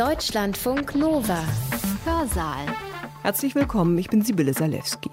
Deutschlandfunk 0.00 0.94
Nova. 0.94 1.44
Hörsaal. 2.06 2.64
Herzlich 3.20 3.54
willkommen, 3.54 3.98
ich 3.98 4.08
bin 4.08 4.22
Sibylle 4.22 4.54
Salewski. 4.54 5.10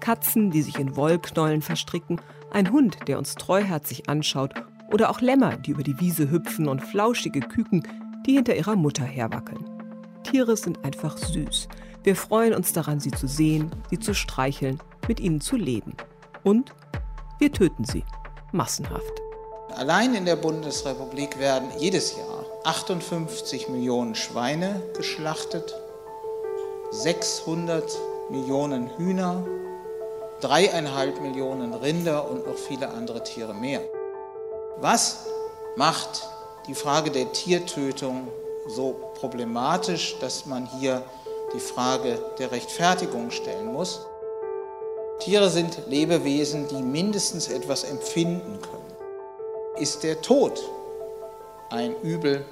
Katzen, 0.00 0.50
die 0.50 0.60
sich 0.60 0.78
in 0.78 0.96
Wollknollen 0.96 1.62
verstricken, 1.62 2.20
ein 2.50 2.70
Hund, 2.70 2.98
der 3.06 3.16
uns 3.16 3.36
treuherzig 3.36 4.10
anschaut, 4.10 4.52
oder 4.92 5.08
auch 5.08 5.22
Lämmer, 5.22 5.56
die 5.56 5.70
über 5.70 5.82
die 5.82 5.98
Wiese 5.98 6.30
hüpfen 6.30 6.68
und 6.68 6.80
flauschige 6.80 7.40
Küken, 7.40 7.88
die 8.26 8.34
hinter 8.34 8.54
ihrer 8.54 8.76
Mutter 8.76 9.04
herwackeln. 9.04 9.64
Tiere 10.24 10.58
sind 10.58 10.84
einfach 10.84 11.16
süß. 11.16 11.66
Wir 12.02 12.14
freuen 12.14 12.52
uns 12.52 12.74
daran, 12.74 13.00
sie 13.00 13.12
zu 13.12 13.26
sehen, 13.26 13.70
sie 13.88 13.98
zu 13.98 14.12
streicheln, 14.12 14.78
mit 15.08 15.20
ihnen 15.20 15.40
zu 15.40 15.56
leben. 15.56 15.94
Und 16.44 16.74
wir 17.38 17.50
töten 17.50 17.86
sie. 17.86 18.04
Massenhaft. 18.52 19.22
Allein 19.74 20.14
in 20.14 20.26
der 20.26 20.36
Bundesrepublik 20.36 21.38
werden 21.38 21.70
jedes 21.78 22.14
Jahr 22.14 22.37
58 22.68 23.70
Millionen 23.70 24.14
Schweine 24.14 24.82
geschlachtet, 24.94 25.74
600 26.90 27.98
Millionen 28.28 28.94
Hühner, 28.98 29.42
dreieinhalb 30.42 31.22
Millionen 31.22 31.72
Rinder 31.72 32.30
und 32.30 32.46
noch 32.46 32.58
viele 32.58 32.90
andere 32.90 33.24
Tiere 33.24 33.54
mehr. 33.54 33.80
Was 34.76 35.24
macht 35.76 36.28
die 36.66 36.74
Frage 36.74 37.10
der 37.10 37.32
Tiertötung 37.32 38.28
so 38.66 38.96
problematisch, 39.14 40.18
dass 40.20 40.44
man 40.44 40.66
hier 40.66 41.02
die 41.54 41.60
Frage 41.60 42.18
der 42.38 42.52
Rechtfertigung 42.52 43.30
stellen 43.30 43.72
muss? 43.72 44.06
Tiere 45.20 45.48
sind 45.48 45.78
Lebewesen, 45.86 46.68
die 46.68 46.82
mindestens 46.82 47.48
etwas 47.48 47.84
empfinden 47.84 48.60
können. 48.60 48.92
Ist 49.78 50.02
der 50.02 50.20
Tod 50.20 50.62
ein 51.70 51.94
Übel 52.02 52.44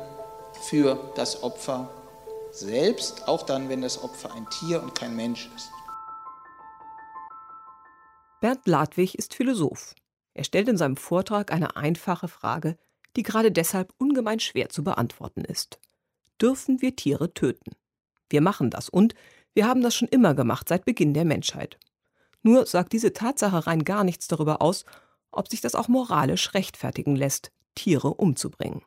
für 0.62 1.12
das 1.14 1.42
Opfer 1.42 1.90
selbst, 2.50 3.28
auch 3.28 3.42
dann, 3.44 3.68
wenn 3.68 3.82
das 3.82 4.02
Opfer 4.02 4.34
ein 4.34 4.48
Tier 4.50 4.82
und 4.82 4.94
kein 4.94 5.14
Mensch 5.14 5.50
ist? 5.54 5.70
Bernd 8.40 8.66
Ladwig 8.66 9.14
ist 9.16 9.34
Philosoph. 9.34 9.94
Er 10.34 10.44
stellt 10.44 10.68
in 10.68 10.76
seinem 10.76 10.96
Vortrag 10.96 11.52
eine 11.52 11.76
einfache 11.76 12.28
Frage, 12.28 12.76
die 13.16 13.22
gerade 13.22 13.50
deshalb 13.50 13.92
ungemein 13.98 14.40
schwer 14.40 14.68
zu 14.68 14.84
beantworten 14.84 15.44
ist. 15.44 15.78
Dürfen 16.40 16.82
wir 16.82 16.94
Tiere 16.94 17.32
töten? 17.32 17.72
Wir 18.28 18.42
machen 18.42 18.70
das 18.70 18.88
und 18.88 19.14
wir 19.54 19.66
haben 19.66 19.80
das 19.80 19.94
schon 19.94 20.08
immer 20.08 20.34
gemacht 20.34 20.68
seit 20.68 20.84
Beginn 20.84 21.14
der 21.14 21.24
Menschheit. 21.24 21.78
Nur 22.42 22.66
sagt 22.66 22.92
diese 22.92 23.12
Tatsache 23.12 23.66
rein 23.66 23.84
gar 23.84 24.04
nichts 24.04 24.28
darüber 24.28 24.60
aus, 24.60 24.84
ob 25.30 25.48
sich 25.48 25.60
das 25.60 25.74
auch 25.74 25.88
moralisch 25.88 26.54
rechtfertigen 26.54 27.16
lässt, 27.16 27.50
Tiere 27.74 28.14
umzubringen. 28.14 28.82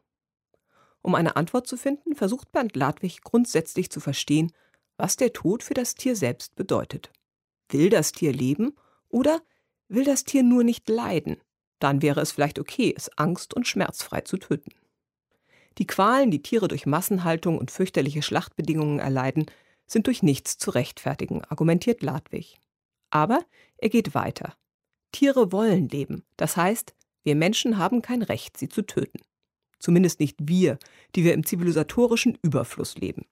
Um 1.01 1.15
eine 1.15 1.35
Antwort 1.35 1.67
zu 1.67 1.77
finden, 1.77 2.15
versucht 2.15 2.51
Bernd 2.51 2.75
Ladwig 2.75 3.21
grundsätzlich 3.21 3.89
zu 3.89 3.99
verstehen, 3.99 4.51
was 4.97 5.15
der 5.15 5.31
Tod 5.31 5.63
für 5.63 5.73
das 5.73 5.95
Tier 5.95 6.15
selbst 6.15 6.55
bedeutet. 6.55 7.11
Will 7.69 7.89
das 7.89 8.11
Tier 8.11 8.33
leben 8.33 8.75
oder 9.07 9.41
will 9.87 10.03
das 10.03 10.23
Tier 10.23 10.43
nur 10.43 10.63
nicht 10.63 10.89
leiden? 10.89 11.37
Dann 11.79 12.01
wäre 12.01 12.19
es 12.19 12.33
vielleicht 12.33 12.59
okay, 12.59 12.93
es 12.95 13.09
angst- 13.17 13.53
und 13.53 13.67
schmerzfrei 13.67 14.21
zu 14.21 14.37
töten. 14.37 14.71
Die 15.77 15.87
Qualen, 15.87 16.29
die 16.29 16.41
Tiere 16.41 16.67
durch 16.67 16.85
Massenhaltung 16.85 17.57
und 17.57 17.71
fürchterliche 17.71 18.21
Schlachtbedingungen 18.21 18.99
erleiden, 18.99 19.45
sind 19.87 20.07
durch 20.07 20.21
nichts 20.21 20.57
zu 20.57 20.71
rechtfertigen, 20.71 21.43
argumentiert 21.45 22.03
Ladwig. 22.03 22.59
Aber 23.09 23.45
er 23.77 23.89
geht 23.89 24.13
weiter. 24.13 24.55
Tiere 25.13 25.51
wollen 25.51 25.87
leben, 25.87 26.25
das 26.35 26.57
heißt, 26.57 26.93
wir 27.23 27.35
Menschen 27.35 27.77
haben 27.77 28.01
kein 28.01 28.21
Recht, 28.21 28.57
sie 28.57 28.69
zu 28.69 28.81
töten. 28.81 29.21
Zumindest 29.79 30.19
nicht 30.19 30.37
wir, 30.39 30.77
die 31.15 31.23
wir 31.23 31.33
im 31.33 31.45
zivilisatorischen 31.45 32.37
Überfluss 32.41 32.95
leben. 32.97 33.25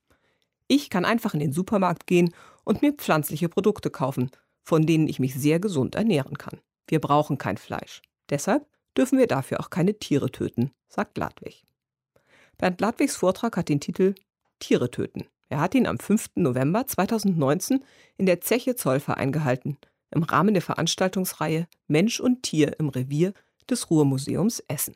Ich 0.67 0.89
kann 0.89 1.05
einfach 1.05 1.33
in 1.33 1.39
den 1.39 1.53
Supermarkt 1.53 2.07
gehen 2.07 2.33
und 2.63 2.81
mir 2.81 2.93
pflanzliche 2.93 3.49
Produkte 3.49 3.89
kaufen, 3.89 4.31
von 4.63 4.85
denen 4.85 5.07
ich 5.07 5.19
mich 5.19 5.35
sehr 5.35 5.59
gesund 5.59 5.95
ernähren 5.95 6.37
kann. 6.37 6.59
Wir 6.87 6.99
brauchen 6.99 7.37
kein 7.37 7.57
Fleisch. 7.57 8.01
Deshalb 8.29 8.65
dürfen 8.97 9.17
wir 9.17 9.27
dafür 9.27 9.59
auch 9.59 9.69
keine 9.69 9.97
Tiere 9.97 10.31
töten, 10.31 10.71
sagt 10.89 11.17
Ladwig. 11.17 11.63
Bernd 12.57 12.81
Ladwigs 12.81 13.15
Vortrag 13.15 13.55
hat 13.55 13.69
den 13.69 13.79
Titel 13.79 14.15
Tiere 14.59 14.89
töten. 14.89 15.25
Er 15.49 15.61
hat 15.61 15.75
ihn 15.75 15.87
am 15.87 15.99
5. 15.99 16.31
November 16.35 16.85
2019 16.85 17.83
in 18.17 18.25
der 18.25 18.41
Zeche 18.41 18.75
Zollverein 18.75 19.31
gehalten, 19.31 19.77
im 20.11 20.23
Rahmen 20.23 20.53
der 20.53 20.63
Veranstaltungsreihe 20.63 21.67
Mensch 21.87 22.19
und 22.19 22.43
Tier 22.43 22.77
im 22.79 22.89
Revier 22.89 23.33
des 23.69 23.89
Ruhrmuseums 23.89 24.61
Essen. 24.67 24.95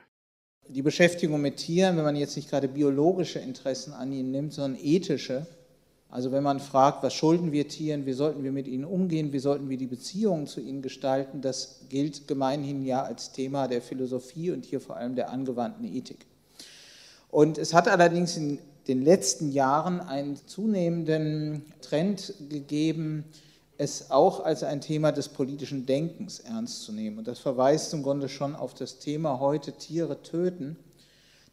Die 0.67 0.81
Beschäftigung 0.81 1.41
mit 1.41 1.57
Tieren, 1.57 1.97
wenn 1.97 2.03
man 2.03 2.15
jetzt 2.15 2.35
nicht 2.35 2.49
gerade 2.49 2.67
biologische 2.67 3.39
Interessen 3.39 3.93
an 3.93 4.11
ihnen 4.11 4.31
nimmt, 4.31 4.53
sondern 4.53 4.79
ethische, 4.81 5.45
also 6.11 6.33
wenn 6.33 6.43
man 6.43 6.59
fragt, 6.59 7.03
was 7.03 7.13
schulden 7.13 7.53
wir 7.53 7.69
Tieren, 7.69 8.05
wie 8.05 8.11
sollten 8.11 8.43
wir 8.43 8.51
mit 8.51 8.67
ihnen 8.67 8.83
umgehen, 8.83 9.31
wie 9.31 9.39
sollten 9.39 9.69
wir 9.69 9.77
die 9.77 9.87
Beziehungen 9.87 10.45
zu 10.45 10.59
ihnen 10.59 10.81
gestalten, 10.81 11.41
das 11.41 11.85
gilt 11.89 12.27
gemeinhin 12.27 12.85
ja 12.85 13.03
als 13.03 13.31
Thema 13.31 13.69
der 13.69 13.81
Philosophie 13.81 14.51
und 14.51 14.65
hier 14.65 14.81
vor 14.81 14.97
allem 14.97 15.15
der 15.15 15.29
angewandten 15.29 15.85
Ethik. 15.85 16.25
Und 17.29 17.57
es 17.57 17.73
hat 17.73 17.87
allerdings 17.87 18.35
in 18.35 18.59
den 18.89 19.01
letzten 19.01 19.51
Jahren 19.53 20.01
einen 20.01 20.35
zunehmenden 20.35 21.63
Trend 21.79 22.33
gegeben, 22.49 23.23
es 23.77 24.11
auch 24.11 24.43
als 24.43 24.63
ein 24.63 24.81
Thema 24.81 25.11
des 25.11 25.29
politischen 25.29 25.85
Denkens 25.85 26.39
ernst 26.39 26.83
zu 26.83 26.91
nehmen. 26.91 27.17
Und 27.17 27.27
das 27.27 27.39
verweist 27.39 27.93
im 27.93 28.03
Grunde 28.03 28.29
schon 28.29 28.55
auf 28.55 28.73
das 28.73 28.99
Thema 28.99 29.39
heute 29.39 29.73
Tiere 29.73 30.21
töten. 30.21 30.77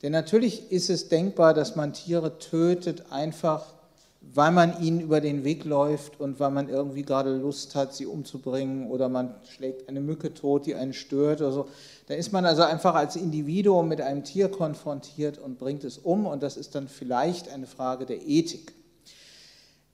Denn 0.02 0.12
natürlich 0.12 0.70
ist 0.70 0.90
es 0.90 1.08
denkbar, 1.08 1.54
dass 1.54 1.74
man 1.74 1.92
Tiere 1.92 2.38
tötet, 2.38 3.10
einfach 3.10 3.74
weil 4.20 4.50
man 4.50 4.82
ihnen 4.82 5.00
über 5.00 5.20
den 5.20 5.44
Weg 5.44 5.64
läuft 5.64 6.20
und 6.20 6.40
weil 6.40 6.50
man 6.50 6.68
irgendwie 6.68 7.02
gerade 7.02 7.36
Lust 7.36 7.74
hat, 7.74 7.94
sie 7.94 8.06
umzubringen 8.06 8.90
oder 8.90 9.08
man 9.08 9.34
schlägt 9.48 9.88
eine 9.88 10.00
Mücke 10.00 10.34
tot, 10.34 10.66
die 10.66 10.74
einen 10.74 10.92
stört 10.92 11.40
oder 11.40 11.52
so. 11.52 11.68
Da 12.08 12.14
ist 12.14 12.32
man 12.32 12.44
also 12.44 12.62
einfach 12.62 12.94
als 12.94 13.16
Individuum 13.16 13.88
mit 13.88 14.00
einem 14.00 14.24
Tier 14.24 14.50
konfrontiert 14.50 15.38
und 15.38 15.58
bringt 15.58 15.84
es 15.84 15.98
um 15.98 16.26
und 16.26 16.42
das 16.42 16.56
ist 16.56 16.74
dann 16.74 16.88
vielleicht 16.88 17.48
eine 17.48 17.66
Frage 17.66 18.06
der 18.06 18.26
Ethik. 18.26 18.74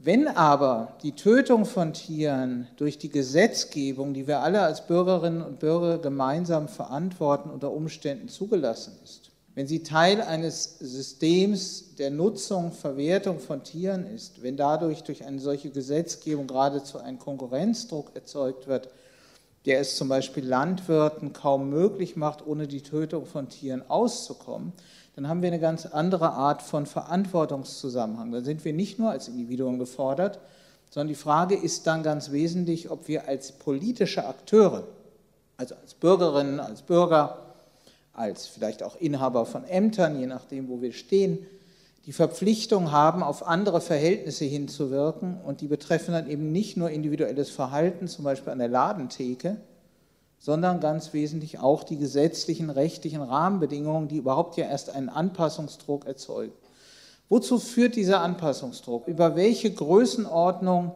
Wenn 0.04 0.28
aber 0.28 0.98
die 1.02 1.12
Tötung 1.12 1.64
von 1.64 1.94
Tieren 1.94 2.68
durch 2.76 2.98
die 2.98 3.08
Gesetzgebung, 3.08 4.12
die 4.12 4.26
wir 4.26 4.40
alle 4.40 4.60
als 4.60 4.86
Bürgerinnen 4.86 5.40
und 5.40 5.60
Bürger 5.60 5.96
gemeinsam 5.96 6.68
verantworten, 6.68 7.48
unter 7.48 7.72
Umständen 7.72 8.28
zugelassen 8.28 8.98
ist, 9.02 9.30
wenn 9.54 9.66
sie 9.66 9.82
Teil 9.82 10.20
eines 10.20 10.78
Systems 10.78 11.94
der 11.94 12.10
Nutzung, 12.10 12.70
Verwertung 12.72 13.38
von 13.38 13.64
Tieren 13.64 14.04
ist, 14.04 14.42
wenn 14.42 14.58
dadurch 14.58 15.04
durch 15.04 15.24
eine 15.24 15.38
solche 15.38 15.70
Gesetzgebung 15.70 16.48
geradezu 16.48 16.98
ein 16.98 17.18
Konkurrenzdruck 17.18 18.14
erzeugt 18.14 18.66
wird, 18.66 18.90
der 19.64 19.80
es 19.80 19.96
zum 19.96 20.10
Beispiel 20.10 20.44
Landwirten 20.44 21.32
kaum 21.32 21.70
möglich 21.70 22.14
macht, 22.14 22.46
ohne 22.46 22.68
die 22.68 22.82
Tötung 22.82 23.24
von 23.24 23.48
Tieren 23.48 23.82
auszukommen, 23.88 24.74
dann 25.16 25.28
haben 25.28 25.42
wir 25.42 25.48
eine 25.48 25.60
ganz 25.60 25.86
andere 25.86 26.32
Art 26.32 26.62
von 26.62 26.86
Verantwortungszusammenhang. 26.86 28.32
Dann 28.32 28.44
sind 28.44 28.64
wir 28.64 28.72
nicht 28.72 28.98
nur 28.98 29.10
als 29.10 29.28
Individuen 29.28 29.78
gefordert, 29.78 30.40
sondern 30.90 31.08
die 31.08 31.14
Frage 31.14 31.54
ist 31.54 31.86
dann 31.86 32.02
ganz 32.02 32.32
wesentlich, 32.32 32.90
ob 32.90 33.06
wir 33.08 33.28
als 33.28 33.52
politische 33.52 34.26
Akteure, 34.26 34.84
also 35.56 35.74
als 35.76 35.94
Bürgerinnen, 35.94 36.58
als 36.58 36.82
Bürger, 36.82 37.38
als 38.12 38.46
vielleicht 38.46 38.82
auch 38.82 38.96
Inhaber 38.96 39.46
von 39.46 39.64
Ämtern, 39.64 40.18
je 40.18 40.26
nachdem, 40.26 40.68
wo 40.68 40.80
wir 40.80 40.92
stehen, 40.92 41.46
die 42.06 42.12
Verpflichtung 42.12 42.92
haben, 42.92 43.22
auf 43.22 43.46
andere 43.46 43.80
Verhältnisse 43.80 44.44
hinzuwirken 44.44 45.40
und 45.42 45.60
die 45.60 45.68
betreffen 45.68 46.12
dann 46.12 46.28
eben 46.28 46.52
nicht 46.52 46.76
nur 46.76 46.90
individuelles 46.90 47.50
Verhalten, 47.50 48.08
zum 48.08 48.24
Beispiel 48.24 48.52
an 48.52 48.58
der 48.58 48.68
Ladentheke, 48.68 49.56
sondern 50.44 50.78
ganz 50.78 51.14
wesentlich 51.14 51.58
auch 51.58 51.84
die 51.84 51.96
gesetzlichen, 51.96 52.68
rechtlichen 52.68 53.22
Rahmenbedingungen, 53.22 54.08
die 54.08 54.18
überhaupt 54.18 54.58
ja 54.58 54.66
erst 54.66 54.90
einen 54.90 55.08
Anpassungsdruck 55.08 56.04
erzeugen. 56.04 56.52
Wozu 57.30 57.58
führt 57.58 57.96
dieser 57.96 58.20
Anpassungsdruck? 58.20 59.08
Über 59.08 59.36
welche 59.36 59.72
Größenordnung 59.72 60.92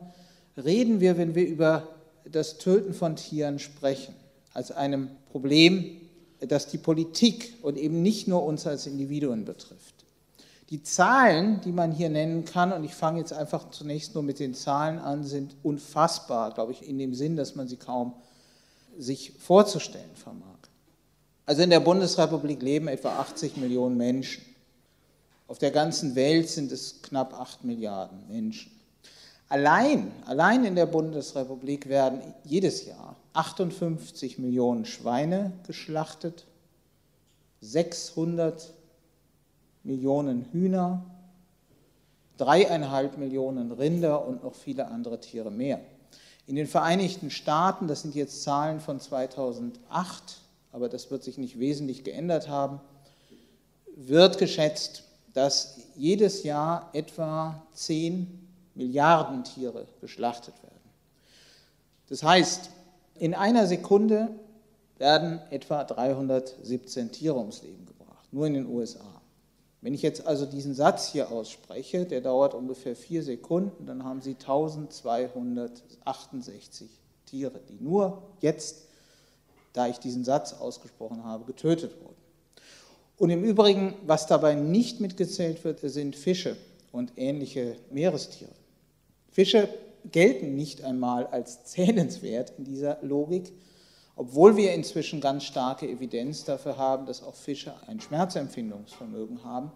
reden 0.62 1.00
wir, 1.00 1.16
wenn 1.16 1.34
wir 1.34 1.48
über 1.48 1.88
das 2.30 2.58
Töten 2.58 2.92
von 2.92 3.16
Tieren 3.16 3.58
sprechen? 3.58 4.14
Als 4.52 4.70
einem 4.70 5.08
Problem, 5.32 5.98
das 6.40 6.66
die 6.66 6.76
Politik 6.76 7.54
und 7.62 7.78
eben 7.78 8.02
nicht 8.02 8.28
nur 8.28 8.44
uns 8.44 8.66
als 8.66 8.86
Individuen 8.86 9.46
betrifft. 9.46 9.94
Die 10.68 10.82
Zahlen, 10.82 11.62
die 11.62 11.72
man 11.72 11.92
hier 11.92 12.10
nennen 12.10 12.44
kann, 12.44 12.70
und 12.70 12.84
ich 12.84 12.94
fange 12.94 13.20
jetzt 13.20 13.32
einfach 13.32 13.70
zunächst 13.70 14.12
nur 14.12 14.22
mit 14.22 14.40
den 14.40 14.52
Zahlen 14.52 14.98
an, 14.98 15.24
sind 15.24 15.56
unfassbar, 15.62 16.52
glaube 16.52 16.72
ich, 16.72 16.86
in 16.86 16.98
dem 16.98 17.14
Sinn, 17.14 17.34
dass 17.34 17.54
man 17.54 17.66
sie 17.66 17.78
kaum 17.78 18.12
sich 18.98 19.32
vorzustellen 19.38 20.14
vermag. 20.14 20.44
Also 21.46 21.62
in 21.62 21.70
der 21.70 21.80
Bundesrepublik 21.80 22.60
leben 22.60 22.88
etwa 22.88 23.20
80 23.20 23.56
Millionen 23.56 23.96
Menschen. 23.96 24.44
Auf 25.46 25.58
der 25.58 25.70
ganzen 25.70 26.14
Welt 26.14 26.48
sind 26.48 26.70
es 26.72 27.00
knapp 27.00 27.32
8 27.32 27.64
Milliarden 27.64 28.28
Menschen. 28.28 28.70
Allein, 29.48 30.12
allein 30.26 30.66
in 30.66 30.74
der 30.74 30.84
Bundesrepublik 30.84 31.88
werden 31.88 32.20
jedes 32.44 32.84
Jahr 32.84 33.16
58 33.32 34.38
Millionen 34.38 34.84
Schweine 34.84 35.52
geschlachtet, 35.66 36.44
600 37.62 38.74
Millionen 39.84 40.44
Hühner, 40.52 41.02
dreieinhalb 42.36 43.16
Millionen 43.16 43.72
Rinder 43.72 44.26
und 44.26 44.44
noch 44.44 44.54
viele 44.54 44.88
andere 44.88 45.18
Tiere 45.18 45.50
mehr. 45.50 45.80
In 46.48 46.56
den 46.56 46.66
Vereinigten 46.66 47.30
Staaten, 47.30 47.88
das 47.88 48.00
sind 48.00 48.14
jetzt 48.14 48.42
Zahlen 48.42 48.80
von 48.80 48.98
2008, 48.98 50.40
aber 50.72 50.88
das 50.88 51.10
wird 51.10 51.22
sich 51.22 51.36
nicht 51.36 51.58
wesentlich 51.58 52.04
geändert 52.04 52.48
haben, 52.48 52.80
wird 53.94 54.38
geschätzt, 54.38 55.02
dass 55.34 55.76
jedes 55.94 56.44
Jahr 56.44 56.88
etwa 56.94 57.62
10 57.74 58.48
Milliarden 58.74 59.44
Tiere 59.44 59.86
geschlachtet 60.00 60.54
werden. 60.62 60.90
Das 62.08 62.22
heißt, 62.22 62.70
in 63.16 63.34
einer 63.34 63.66
Sekunde 63.66 64.30
werden 64.96 65.40
etwa 65.50 65.84
317 65.84 67.12
Tiere 67.12 67.36
ums 67.36 67.60
Leben 67.60 67.84
gebracht, 67.84 68.32
nur 68.32 68.46
in 68.46 68.54
den 68.54 68.66
USA. 68.66 69.17
Wenn 69.80 69.94
ich 69.94 70.02
jetzt 70.02 70.26
also 70.26 70.44
diesen 70.44 70.74
Satz 70.74 71.12
hier 71.12 71.30
ausspreche, 71.30 72.04
der 72.04 72.20
dauert 72.20 72.52
ungefähr 72.54 72.96
vier 72.96 73.22
Sekunden, 73.22 73.86
dann 73.86 74.02
haben 74.04 74.20
Sie 74.20 74.32
1268 74.32 76.90
Tiere, 77.26 77.60
die 77.68 77.78
nur 77.82 78.22
jetzt, 78.40 78.88
da 79.72 79.86
ich 79.86 79.98
diesen 79.98 80.24
Satz 80.24 80.54
ausgesprochen 80.54 81.22
habe, 81.24 81.44
getötet 81.44 81.94
wurden. 82.02 82.16
Und 83.18 83.30
im 83.30 83.44
Übrigen, 83.44 83.94
was 84.06 84.26
dabei 84.26 84.54
nicht 84.54 84.98
mitgezählt 85.00 85.62
wird, 85.64 85.80
sind 85.80 86.16
Fische 86.16 86.56
und 86.90 87.12
ähnliche 87.16 87.76
Meerestiere. 87.90 88.50
Fische 89.30 89.68
gelten 90.10 90.54
nicht 90.54 90.84
einmal 90.84 91.26
als 91.26 91.64
zählenswert 91.64 92.52
in 92.58 92.64
dieser 92.64 92.98
Logik, 93.02 93.52
obwohl 94.18 94.56
wir 94.56 94.74
inzwischen 94.74 95.20
ganz 95.20 95.44
starke 95.44 95.88
Evidenz 95.88 96.42
dafür 96.42 96.76
haben, 96.76 97.06
dass 97.06 97.22
auch 97.22 97.36
Fische 97.36 97.72
ein 97.86 98.00
Schmerzempfindungsvermögen 98.00 99.44
haben. 99.44 99.70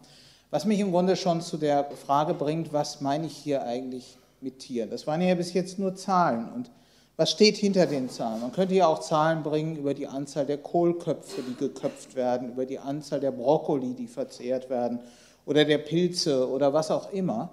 Was 0.51 0.65
mich 0.65 0.81
im 0.81 0.91
Grunde 0.91 1.15
schon 1.15 1.41
zu 1.41 1.57
der 1.57 1.89
Frage 1.93 2.35
bringt, 2.35 2.73
was 2.73 3.01
meine 3.01 3.29
ich 3.29 3.37
hier 3.37 3.63
eigentlich 3.63 4.19
mit 4.41 4.59
Tieren? 4.59 4.91
Das 4.91 5.07
waren 5.07 5.21
ja 5.21 5.33
bis 5.37 5.53
jetzt 5.53 5.79
nur 5.79 5.95
Zahlen. 5.95 6.53
Und 6.53 6.73
was 7.17 7.31
steht 7.31 7.57
hinter 7.57 7.87
den 7.87 8.11
Zahlen? 8.11 8.41
Man 8.41 8.51
könnte 8.51 8.75
ja 8.75 8.89
auch 8.89 8.99
Zahlen 8.99 9.45
bringen 9.45 9.77
über 9.77 9.95
die 9.95 10.09
Anzahl 10.09 10.45
der 10.45 10.59
Kohlköpfe, 10.59 11.43
die 11.43 11.55
geköpft 11.55 12.17
werden, 12.17 12.49
über 12.51 12.67
die 12.67 12.81
Anzahl 12.81 13.21
der 13.21 13.31
Brokkoli, 13.31 13.95
die 13.95 14.09
verzehrt 14.09 14.69
werden, 14.69 14.99
oder 15.47 15.65
der 15.65 15.79
Pilze 15.79 16.51
oder 16.51 16.73
was 16.73 16.91
auch 16.91 17.13
immer. 17.13 17.51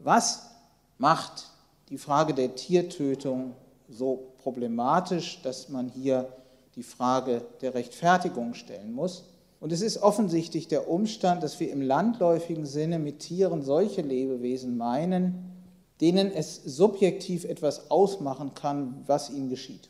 Was 0.00 0.50
macht 0.98 1.44
die 1.88 1.98
Frage 1.98 2.34
der 2.34 2.56
Tiertötung 2.56 3.54
so 3.88 4.34
problematisch, 4.38 5.40
dass 5.42 5.68
man 5.68 5.88
hier 5.88 6.32
die 6.76 6.82
Frage 6.82 7.42
der 7.60 7.74
Rechtfertigung 7.74 8.54
stellen 8.54 8.92
muss. 8.92 9.24
Und 9.60 9.72
es 9.72 9.80
ist 9.80 10.02
offensichtlich 10.02 10.68
der 10.68 10.88
Umstand, 10.88 11.42
dass 11.42 11.58
wir 11.58 11.72
im 11.72 11.82
landläufigen 11.82 12.66
Sinne 12.66 12.98
mit 12.98 13.20
Tieren 13.20 13.62
solche 13.62 14.02
Lebewesen 14.02 14.76
meinen, 14.76 15.52
denen 16.00 16.30
es 16.30 16.62
subjektiv 16.64 17.44
etwas 17.44 17.90
ausmachen 17.90 18.54
kann, 18.54 19.02
was 19.06 19.30
ihnen 19.30 19.48
geschieht. 19.48 19.88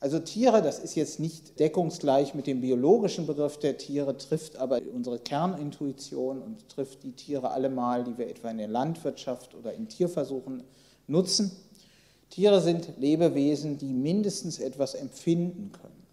Also 0.00 0.18
Tiere, 0.18 0.62
das 0.62 0.80
ist 0.80 0.96
jetzt 0.96 1.20
nicht 1.20 1.60
deckungsgleich 1.60 2.34
mit 2.34 2.48
dem 2.48 2.60
biologischen 2.60 3.26
Begriff 3.26 3.58
der 3.58 3.76
Tiere, 3.76 4.16
trifft 4.16 4.56
aber 4.56 4.80
unsere 4.92 5.20
Kernintuition 5.20 6.42
und 6.42 6.68
trifft 6.68 7.04
die 7.04 7.12
Tiere 7.12 7.50
allemal, 7.50 8.02
die 8.02 8.18
wir 8.18 8.28
etwa 8.28 8.50
in 8.50 8.58
der 8.58 8.66
Landwirtschaft 8.66 9.54
oder 9.54 9.72
in 9.74 9.88
Tierversuchen 9.88 10.64
nutzen. 11.06 11.52
Tiere 12.32 12.60
sind 12.60 12.98
Lebewesen, 12.98 13.78
die 13.78 13.92
mindestens 13.92 14.58
etwas 14.58 14.94
empfinden 14.94 15.70
können. 15.72 16.06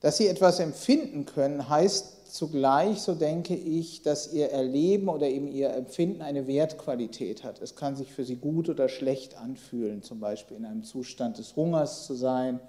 Dass 0.00 0.16
sie 0.16 0.28
etwas 0.28 0.60
empfinden 0.60 1.26
können, 1.26 1.68
heißt 1.68 2.34
zugleich, 2.34 3.00
so 3.00 3.14
denke 3.14 3.54
ich, 3.54 4.02
dass 4.02 4.32
ihr 4.32 4.50
Erleben 4.50 5.08
oder 5.08 5.28
eben 5.28 5.48
ihr 5.48 5.70
Empfinden 5.70 6.22
eine 6.22 6.46
Wertqualität 6.46 7.44
hat. 7.44 7.60
Es 7.60 7.76
kann 7.76 7.96
sich 7.96 8.12
für 8.12 8.24
sie 8.24 8.36
gut 8.36 8.68
oder 8.68 8.88
schlecht 8.88 9.36
anfühlen, 9.36 10.02
zum 10.02 10.20
Beispiel 10.20 10.56
in 10.56 10.64
einem 10.64 10.84
Zustand 10.84 11.38
des 11.38 11.54
Hungers 11.56 12.06
zu 12.06 12.14
sein 12.14 12.60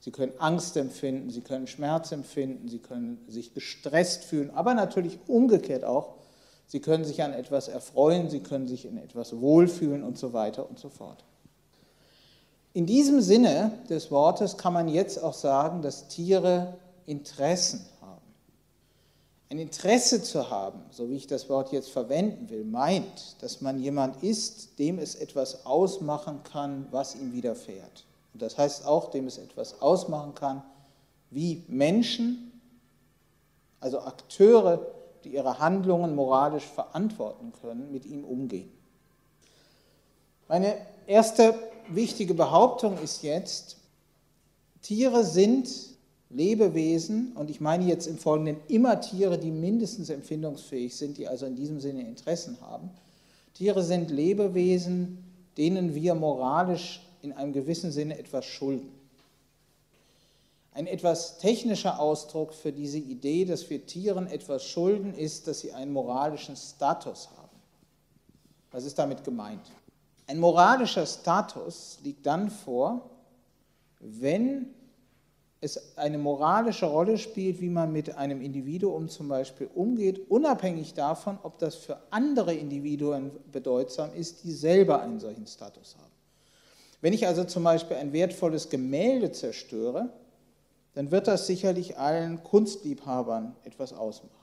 Sie 0.00 0.12
können 0.12 0.32
Angst 0.38 0.76
empfinden, 0.78 1.28
Sie 1.28 1.42
können 1.42 1.66
Schmerz 1.66 2.10
empfinden, 2.10 2.68
Sie 2.68 2.78
können 2.78 3.22
sich 3.28 3.52
gestresst 3.52 4.24
fühlen, 4.24 4.50
aber 4.50 4.72
natürlich 4.72 5.18
umgekehrt 5.26 5.84
auch. 5.84 6.14
Sie 6.66 6.80
können 6.80 7.04
sich 7.04 7.22
an 7.22 7.34
etwas 7.34 7.68
erfreuen, 7.68 8.30
Sie 8.30 8.40
können 8.40 8.66
sich 8.66 8.86
in 8.86 8.96
etwas 8.96 9.38
wohlfühlen 9.38 10.02
und 10.02 10.16
so 10.16 10.32
weiter 10.32 10.68
und 10.68 10.78
so 10.78 10.88
fort. 10.88 11.24
In 12.72 12.86
diesem 12.86 13.20
Sinne 13.20 13.72
des 13.88 14.10
Wortes 14.10 14.56
kann 14.56 14.72
man 14.72 14.88
jetzt 14.88 15.22
auch 15.22 15.34
sagen, 15.34 15.82
dass 15.82 16.06
Tiere 16.06 16.74
Interessen 17.04 17.84
haben. 18.00 18.20
Ein 19.48 19.58
Interesse 19.58 20.22
zu 20.22 20.50
haben, 20.50 20.80
so 20.90 21.10
wie 21.10 21.16
ich 21.16 21.26
das 21.26 21.48
Wort 21.48 21.72
jetzt 21.72 21.90
verwenden 21.90 22.48
will, 22.48 22.64
meint, 22.64 23.42
dass 23.42 23.60
man 23.60 23.80
jemand 23.80 24.22
ist, 24.22 24.78
dem 24.78 25.00
es 25.00 25.16
etwas 25.16 25.66
ausmachen 25.66 26.44
kann, 26.44 26.86
was 26.92 27.16
ihm 27.16 27.32
widerfährt. 27.32 28.04
Und 28.32 28.42
das 28.42 28.56
heißt 28.56 28.86
auch, 28.86 29.10
dem 29.10 29.26
es 29.26 29.38
etwas 29.38 29.82
ausmachen 29.82 30.36
kann, 30.36 30.62
wie 31.30 31.64
Menschen, 31.66 32.52
also 33.80 33.98
Akteure, 34.00 34.86
die 35.24 35.30
ihre 35.34 35.58
Handlungen 35.58 36.14
moralisch 36.14 36.66
verantworten 36.66 37.52
können, 37.60 37.90
mit 37.90 38.06
ihm 38.06 38.24
umgehen. 38.24 38.70
Meine 40.46 40.76
erste 41.06 41.54
wichtige 41.94 42.34
Behauptung 42.34 42.98
ist 42.98 43.22
jetzt, 43.22 43.76
Tiere 44.82 45.24
sind 45.24 45.68
Lebewesen, 46.30 47.32
und 47.34 47.50
ich 47.50 47.60
meine 47.60 47.86
jetzt 47.86 48.06
im 48.06 48.16
Folgenden 48.16 48.58
immer 48.68 49.00
Tiere, 49.00 49.36
die 49.36 49.50
mindestens 49.50 50.10
empfindungsfähig 50.10 50.96
sind, 50.96 51.18
die 51.18 51.26
also 51.26 51.46
in 51.46 51.56
diesem 51.56 51.80
Sinne 51.80 52.02
Interessen 52.02 52.56
haben. 52.60 52.90
Tiere 53.54 53.82
sind 53.82 54.10
Lebewesen, 54.10 55.18
denen 55.56 55.94
wir 55.94 56.14
moralisch 56.14 57.02
in 57.22 57.32
einem 57.32 57.52
gewissen 57.52 57.90
Sinne 57.90 58.18
etwas 58.18 58.46
schulden. 58.46 58.88
Ein 60.72 60.86
etwas 60.86 61.38
technischer 61.38 61.98
Ausdruck 61.98 62.54
für 62.54 62.72
diese 62.72 62.98
Idee, 62.98 63.44
dass 63.44 63.68
wir 63.68 63.84
Tieren 63.84 64.28
etwas 64.28 64.64
schulden, 64.64 65.14
ist, 65.14 65.48
dass 65.48 65.60
sie 65.60 65.72
einen 65.72 65.92
moralischen 65.92 66.54
Status 66.54 67.28
haben. 67.36 67.58
Was 68.70 68.84
ist 68.84 68.96
damit 68.98 69.24
gemeint? 69.24 69.62
Ein 70.30 70.38
moralischer 70.38 71.06
Status 71.06 71.98
liegt 72.04 72.24
dann 72.24 72.52
vor, 72.52 73.10
wenn 73.98 74.68
es 75.60 75.98
eine 75.98 76.18
moralische 76.18 76.86
Rolle 76.86 77.18
spielt, 77.18 77.60
wie 77.60 77.68
man 77.68 77.90
mit 77.90 78.16
einem 78.16 78.40
Individuum 78.40 79.08
zum 79.08 79.26
Beispiel 79.26 79.68
umgeht, 79.74 80.30
unabhängig 80.30 80.94
davon, 80.94 81.36
ob 81.42 81.58
das 81.58 81.74
für 81.74 81.98
andere 82.10 82.54
Individuen 82.54 83.32
bedeutsam 83.50 84.14
ist, 84.14 84.44
die 84.44 84.52
selber 84.52 85.02
einen 85.02 85.18
solchen 85.18 85.48
Status 85.48 85.96
haben. 85.98 86.12
Wenn 87.00 87.12
ich 87.12 87.26
also 87.26 87.42
zum 87.42 87.64
Beispiel 87.64 87.96
ein 87.96 88.12
wertvolles 88.12 88.68
Gemälde 88.68 89.32
zerstöre, 89.32 90.10
dann 90.94 91.10
wird 91.10 91.26
das 91.26 91.48
sicherlich 91.48 91.98
allen 91.98 92.44
Kunstliebhabern 92.44 93.56
etwas 93.64 93.92
ausmachen. 93.92 94.39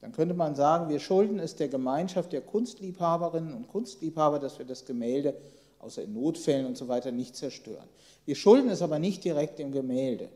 Dann 0.00 0.12
könnte 0.12 0.34
man 0.34 0.54
sagen, 0.54 0.88
wir 0.88 0.98
schulden 0.98 1.38
es 1.38 1.56
der 1.56 1.68
Gemeinschaft 1.68 2.32
der 2.32 2.40
Kunstliebhaberinnen 2.40 3.52
und 3.52 3.68
Kunstliebhaber, 3.68 4.38
dass 4.38 4.58
wir 4.58 4.66
das 4.66 4.86
Gemälde, 4.86 5.34
außer 5.78 6.02
in 6.02 6.14
Notfällen 6.14 6.66
und 6.66 6.76
so 6.76 6.88
weiter, 6.88 7.12
nicht 7.12 7.36
zerstören. 7.36 7.88
Wir 8.24 8.34
schulden 8.34 8.70
es 8.70 8.82
aber 8.82 8.98
nicht 8.98 9.24
direkt 9.24 9.58
dem 9.58 9.72
Gemälde. 9.72 10.30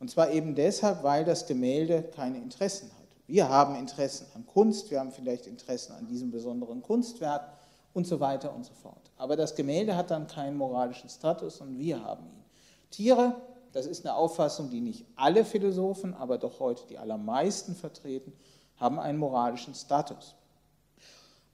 Und 0.00 0.10
zwar 0.10 0.30
eben 0.30 0.54
deshalb, 0.54 1.02
weil 1.02 1.24
das 1.24 1.46
Gemälde 1.46 2.04
keine 2.14 2.38
Interessen 2.38 2.90
hat. 2.90 3.08
Wir 3.26 3.48
haben 3.48 3.74
Interessen 3.74 4.26
an 4.34 4.46
Kunst, 4.46 4.90
wir 4.90 5.00
haben 5.00 5.12
vielleicht 5.12 5.46
Interessen 5.46 5.92
an 5.92 6.06
diesem 6.06 6.30
besonderen 6.30 6.82
Kunstwerk 6.82 7.52
und 7.92 8.06
so 8.06 8.20
weiter 8.20 8.54
und 8.54 8.64
so 8.64 8.72
fort. 8.74 9.10
Aber 9.16 9.36
das 9.36 9.56
Gemälde 9.56 9.96
hat 9.96 10.10
dann 10.10 10.28
keinen 10.28 10.56
moralischen 10.56 11.10
Status 11.10 11.60
und 11.60 11.78
wir 11.78 12.02
haben 12.02 12.24
ihn. 12.26 12.44
Tiere, 12.90 13.34
das 13.72 13.86
ist 13.86 14.06
eine 14.06 14.14
Auffassung, 14.14 14.70
die 14.70 14.80
nicht 14.80 15.04
alle 15.16 15.44
Philosophen, 15.44 16.14
aber 16.14 16.38
doch 16.38 16.60
heute 16.60 16.86
die 16.88 16.96
allermeisten 16.96 17.74
vertreten, 17.74 18.32
haben 18.78 18.98
einen 18.98 19.18
moralischen 19.18 19.74
Status. 19.74 20.34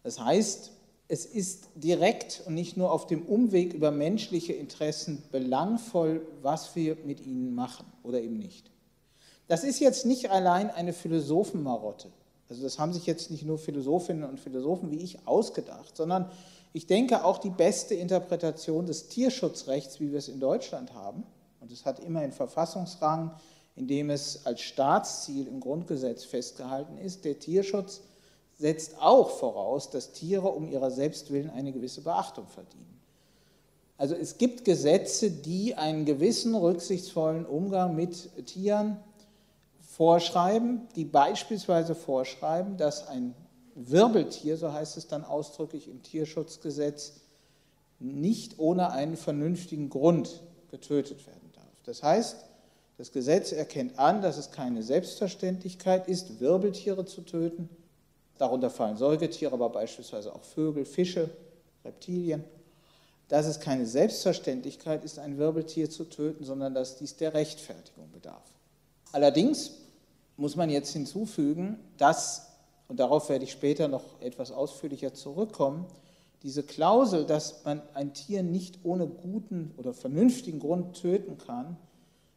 Das 0.03 0.21
heißt, 0.21 0.71
es 1.09 1.27
ist 1.27 1.69
direkt 1.75 2.43
und 2.47 2.55
nicht 2.55 2.77
nur 2.77 2.91
auf 2.91 3.07
dem 3.07 3.23
Umweg 3.23 3.75
über 3.75 3.91
menschliche 3.91 4.53
Interessen 4.53 5.23
belangvoll, 5.33 6.27
was 6.43 6.75
wir 6.75 6.97
mit 7.05 7.25
ihnen 7.25 7.55
machen 7.55 7.87
oder 8.03 8.21
eben 8.21 8.39
nicht. 8.39 8.71
Das 9.49 9.65
ist 9.65 9.81
jetzt 9.81 10.07
nicht 10.07 10.31
allein 10.31 10.71
eine 10.71 10.93
Philosophenmarotte. 10.93 12.09
Also 12.49 12.63
das 12.63 12.79
haben 12.79 12.93
sich 12.93 13.07
jetzt 13.07 13.31
nicht 13.31 13.45
nur 13.45 13.59
Philosophinnen 13.59 14.25
und 14.25 14.41
Philosophen 14.41 14.91
wie 14.91 15.03
ich 15.03 15.27
ausgedacht, 15.27 15.97
sondern 15.97 16.31
ich 16.73 16.87
denke 16.87 17.25
auch 17.25 17.39
die 17.39 17.51
beste 17.51 17.95
Interpretation 17.95 18.87
des 18.87 19.09
Tierschutzrechts, 19.09 20.01
wie 20.01 20.11
wir 20.11 20.19
es 20.19 20.29
in 20.29 20.41
Deutschland 20.41 20.93
haben, 20.95 21.25
und 21.61 21.73
es 21.73 21.87
hat 21.87 22.01
immer 22.01 22.21
einen 22.21 22.33
Verfassungsrang, 22.33 23.31
in 23.77 23.87
dem 23.87 24.11
es 24.11 24.47
als 24.47 24.61
Staatsziel 24.61 25.49
im 25.49 25.61
Grundgesetz 25.61 26.25
festgehalten 26.25 26.99
ist, 26.99 27.25
der 27.25 27.39
Tierschutz 27.39 28.03
setzt 28.59 29.01
auch 29.01 29.31
voraus, 29.31 29.91
dass 29.91 30.13
Tiere 30.13 30.49
um 30.49 30.69
ihrer 30.69 30.91
Selbstwillen 30.91 31.51
eine 31.51 31.73
gewisse 31.73 32.03
Beachtung 32.03 32.47
verdienen. 32.47 33.01
Also 33.97 34.15
es 34.15 34.39
gibt 34.39 34.65
Gesetze, 34.65 35.31
die 35.31 35.75
einen 35.75 36.05
gewissen 36.05 36.55
rücksichtsvollen 36.55 37.47
Umgang 37.47 37.95
mit 37.95 38.47
Tieren 38.47 38.97
vorschreiben, 39.81 40.89
die 40.97 41.05
beispielsweise 41.05 41.95
vorschreiben, 41.95 42.77
dass 42.77 43.07
ein 43.07 43.35
Wirbeltier, 43.75 44.57
so 44.57 44.73
heißt 44.73 44.97
es 44.97 45.09
dann 45.09 45.25
ausdrücklich 45.25 45.89
im 45.89 46.03
Tierschutzgesetz, 46.03 47.21
nicht 48.01 48.59
ohne 48.59 48.91
einen 48.91 49.17
vernünftigen 49.17 49.89
Grund 49.91 50.43
getötet 50.71 51.27
werden 51.27 51.51
darf. 51.55 51.65
Das 51.85 52.03
heißt, 52.03 52.45
das 52.97 53.11
Gesetz 53.11 53.53
erkennt 53.53 53.99
an, 53.99 54.23
dass 54.23 54.39
es 54.39 54.53
keine 54.53 54.83
Selbstverständlichkeit 54.83 56.09
ist, 56.09 56.41
Wirbeltiere 56.41 57.05
zu 57.05 57.23
töten. 57.23 57.69
Darunter 58.39 58.71
fallen 58.71 58.97
Säugetiere, 58.97 59.53
aber 59.53 59.69
beispielsweise 59.69 60.35
auch 60.35 60.45
Vögel, 60.45 60.85
Fische, 60.85 61.31
Reptilien. 61.85 62.45
Dass 63.29 63.47
es 63.47 63.59
keine 63.59 63.87
Selbstverständlichkeit 63.87 65.05
ist, 65.05 65.19
ein 65.19 65.39
Wirbeltier 65.39 65.91
zu 65.91 66.05
töten, 66.05 66.45
sondern 66.45 66.75
dass 66.75 66.97
dies 66.97 67.17
der 67.17 67.35
Rechtfertigung 67.35 68.11
bedarf. 68.13 68.45
Allerdings 69.13 69.73
muss 70.37 70.57
man 70.57 70.71
jetzt 70.71 70.93
hinzufügen, 70.93 71.79
dass, 71.97 72.49
und 72.89 73.01
darauf 73.01 73.29
werde 73.29 73.45
ich 73.45 73.53
später 73.53 73.89
noch 73.89 74.21
etwas 74.21 74.51
ausführlicher 74.51 75.15
zurückkommen, 75.15 75.87
diese 76.43 76.63
Klausel, 76.63 77.25
dass 77.25 77.65
man 77.65 77.81
ein 77.95 78.13
Tier 78.13 78.43
nicht 78.43 78.81
ohne 78.85 79.07
guten 79.07 79.73
oder 79.79 79.95
vernünftigen 79.95 80.61
Grund 80.61 81.01
töten 81.01 81.39
kann, 81.39 81.79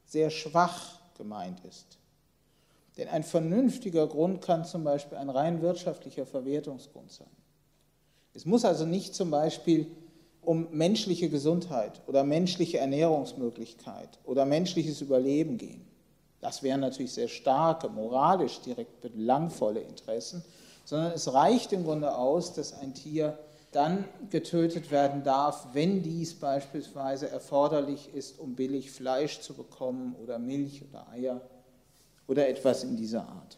sehr 0.08 0.30
schwach 0.30 1.00
gemeint 1.18 1.64
ist. 1.66 1.98
Denn 2.98 3.10
ein 3.10 3.24
vernünftiger 3.24 4.08
Grund 4.08 4.42
kann 4.42 4.66
zum 4.66 4.84
Beispiel 4.84 5.18
ein 5.18 5.30
rein 5.30 5.62
wirtschaftlicher 5.62 6.26
Verwertungsgrund 6.26 7.12
sein. 7.12 7.28
Es 8.34 8.46
muss 8.46 8.66
also 8.66 8.86
nicht 8.86 9.14
zum 9.14 9.30
Beispiel 9.30 9.88
um 10.42 10.68
menschliche 10.72 11.30
Gesundheit 11.30 12.02
oder 12.08 12.24
menschliche 12.24 12.80
Ernährungsmöglichkeit 12.80 14.20
oder 14.24 14.46
menschliches 14.46 15.02
Überleben 15.02 15.58
gehen. 15.58 15.86
Das 16.40 16.64
wären 16.64 16.80
natürlich 16.80 17.12
sehr 17.12 17.28
starke, 17.28 17.90
moralisch 17.90 18.62
direkt 18.62 19.02
belangvolle 19.02 19.82
Interessen, 19.82 20.44
sondern 20.86 21.12
es 21.12 21.34
reicht 21.34 21.74
im 21.74 21.84
Grunde 21.84 22.16
aus, 22.16 22.54
dass 22.54 22.74
ein 22.74 22.94
Tier 22.94 23.38
dann 23.72 24.06
getötet 24.30 24.92
werden 24.92 25.24
darf, 25.24 25.68
wenn 25.74 26.02
dies 26.02 26.36
beispielsweise 26.36 27.30
erforderlich 27.30 28.10
ist, 28.14 28.40
um 28.40 28.56
billig 28.56 28.92
Fleisch 28.92 29.42
zu 29.42 29.54
bekommen 29.54 30.16
oder 30.24 30.40
Milch 30.40 30.84
oder 30.90 31.08
Eier 31.10 31.42
oder 32.28 32.48
etwas 32.48 32.84
in 32.84 32.96
dieser 32.96 33.28
Art. 33.28 33.58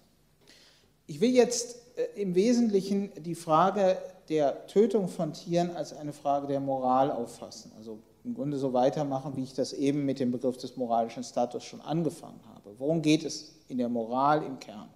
Ich 1.08 1.22
will 1.22 1.32
jetzt 1.32 1.78
äh, 1.96 2.22
im 2.22 2.36
Wesentlichen 2.36 3.12
die 3.24 3.36
Frage 3.36 3.98
der 4.30 4.68
Tötung 4.68 5.08
von 5.08 5.34
Tieren 5.34 5.76
als 5.76 5.94
eine 5.94 6.14
Frage 6.14 6.48
der 6.48 6.60
Moral 6.60 7.12
auffassen. 7.12 7.72
Also 7.78 8.00
im 8.24 8.34
Grunde 8.34 8.58
so 8.58 8.74
weitermachen, 8.74 9.36
wie 9.36 9.44
ich 9.44 9.54
das 9.54 9.74
eben 9.74 10.06
mit 10.06 10.20
dem 10.20 10.32
Begriff 10.32 10.58
des 10.58 10.78
moralischen 10.78 11.24
Status 11.24 11.64
schon 11.64 11.82
angefangen 11.82 12.40
habe. 12.54 12.76
Worum 12.78 13.02
geht 13.02 13.24
es 13.24 13.56
in 13.68 13.78
der 13.78 13.90
Moral 13.90 14.44
im 14.44 14.60
Kern? 14.60 14.90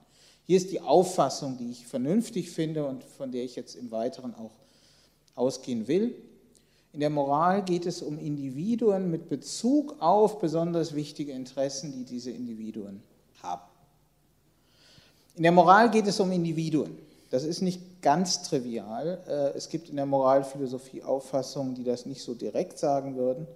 Hier 0.45 0.57
ist 0.57 0.71
die 0.71 0.81
Auffassung, 0.81 1.57
die 1.57 1.71
ich 1.71 1.87
vernünftig 1.87 2.51
finde 2.51 2.85
und 2.85 3.03
von 3.03 3.31
der 3.31 3.43
ich 3.43 3.55
jetzt 3.55 3.75
im 3.75 3.91
Weiteren 3.91 4.35
auch 4.35 4.51
ausgehen 5.35 5.87
will. 5.87 6.15
In 6.93 6.99
der 6.99 7.09
Moral 7.09 7.63
geht 7.63 7.85
es 7.85 8.01
um 8.01 8.19
Individuen 8.19 9.09
mit 9.09 9.29
Bezug 9.29 9.95
auf 9.99 10.39
besonders 10.39 10.93
wichtige 10.93 11.31
Interessen, 11.31 11.91
die 11.91 12.03
diese 12.03 12.31
Individuen 12.31 13.01
haben. 13.41 13.63
In 15.35 15.43
der 15.43 15.51
Moral 15.51 15.89
geht 15.89 16.05
es 16.05 16.19
um 16.19 16.31
Individuen. 16.31 16.95
Das 17.31 17.43
ist 17.43 17.61
nicht 17.61 18.03
ganz 18.03 18.43
trivial. 18.43 19.19
Äh, 19.27 19.57
es 19.57 19.69
gibt 19.69 19.89
in 19.89 19.95
der 19.95 20.05
Moralphilosophie 20.05 21.01
Auffassungen, 21.01 21.73
die 21.73 21.83
das 21.83 22.05
nicht 22.05 22.21
so 22.21 22.35
direkt 22.35 22.77
sagen 22.77 23.15
würden. 23.15 23.47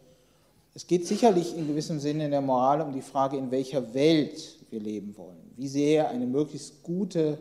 Es 0.73 0.87
geht 0.87 1.05
sicherlich 1.05 1.55
in 1.55 1.67
gewissem 1.67 1.99
Sinne 1.99 2.25
in 2.25 2.31
der 2.31 2.41
Moral 2.41 2.81
um 2.81 2.91
die 2.91 3.03
Frage, 3.03 3.37
in 3.37 3.51
welcher 3.51 3.93
Welt 3.93 4.57
wir 4.71 4.79
leben 4.79 5.15
wollen. 5.15 5.51
Wie 5.55 5.67
sähe 5.67 6.07
eine 6.07 6.25
möglichst 6.25 6.81
gute, 6.81 7.37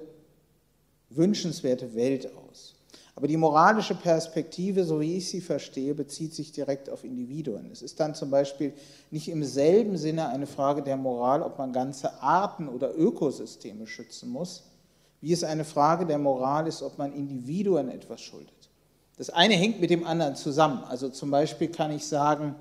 wünschenswerte 1.08 1.94
Welt 1.94 2.26
aus? 2.26 2.45
Aber 3.16 3.28
die 3.28 3.38
moralische 3.38 3.94
Perspektive, 3.94 4.84
so 4.84 5.00
wie 5.00 5.16
ich 5.16 5.30
sie 5.30 5.40
verstehe, 5.40 5.94
bezieht 5.94 6.34
sich 6.34 6.52
direkt 6.52 6.90
auf 6.90 7.02
Individuen. 7.02 7.70
Es 7.72 7.80
ist 7.80 7.98
dann 7.98 8.14
zum 8.14 8.30
Beispiel 8.30 8.74
nicht 9.10 9.28
im 9.28 9.42
selben 9.42 9.96
Sinne 9.96 10.28
eine 10.28 10.46
Frage 10.46 10.82
der 10.82 10.98
Moral, 10.98 11.40
ob 11.40 11.56
man 11.56 11.72
ganze 11.72 12.22
Arten 12.22 12.68
oder 12.68 12.94
Ökosysteme 12.94 13.86
schützen 13.86 14.28
muss, 14.28 14.64
wie 15.22 15.32
es 15.32 15.44
eine 15.44 15.64
Frage 15.64 16.04
der 16.04 16.18
Moral 16.18 16.66
ist, 16.66 16.82
ob 16.82 16.98
man 16.98 17.14
Individuen 17.14 17.88
etwas 17.88 18.20
schuldet. 18.20 18.52
Das 19.16 19.30
eine 19.30 19.54
hängt 19.54 19.80
mit 19.80 19.88
dem 19.88 20.06
anderen 20.06 20.36
zusammen. 20.36 20.84
Also 20.84 21.08
zum 21.08 21.30
Beispiel 21.30 21.68
kann 21.68 21.92
ich 21.92 22.06
sagen, 22.06 22.54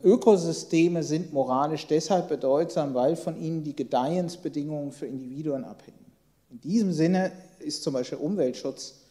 Ökosysteme 0.00 1.02
sind 1.02 1.32
moralisch 1.32 1.88
deshalb 1.88 2.28
bedeutsam, 2.28 2.94
weil 2.94 3.16
von 3.16 3.36
ihnen 3.36 3.64
die 3.64 3.74
Gedeihensbedingungen 3.74 4.92
für 4.92 5.06
Individuen 5.06 5.64
abhängen. 5.64 6.06
In 6.50 6.60
diesem 6.60 6.92
Sinne 6.92 7.32
ist 7.58 7.82
zum 7.82 7.94
Beispiel 7.94 8.18
Umweltschutz 8.18 9.01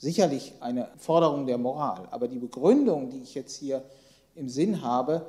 sicherlich 0.00 0.54
eine 0.60 0.88
Forderung 0.96 1.46
der 1.46 1.58
Moral, 1.58 2.08
aber 2.10 2.26
die 2.26 2.38
Begründung, 2.38 3.10
die 3.10 3.20
ich 3.20 3.34
jetzt 3.34 3.56
hier 3.58 3.82
im 4.34 4.48
Sinn 4.48 4.82
habe, 4.82 5.26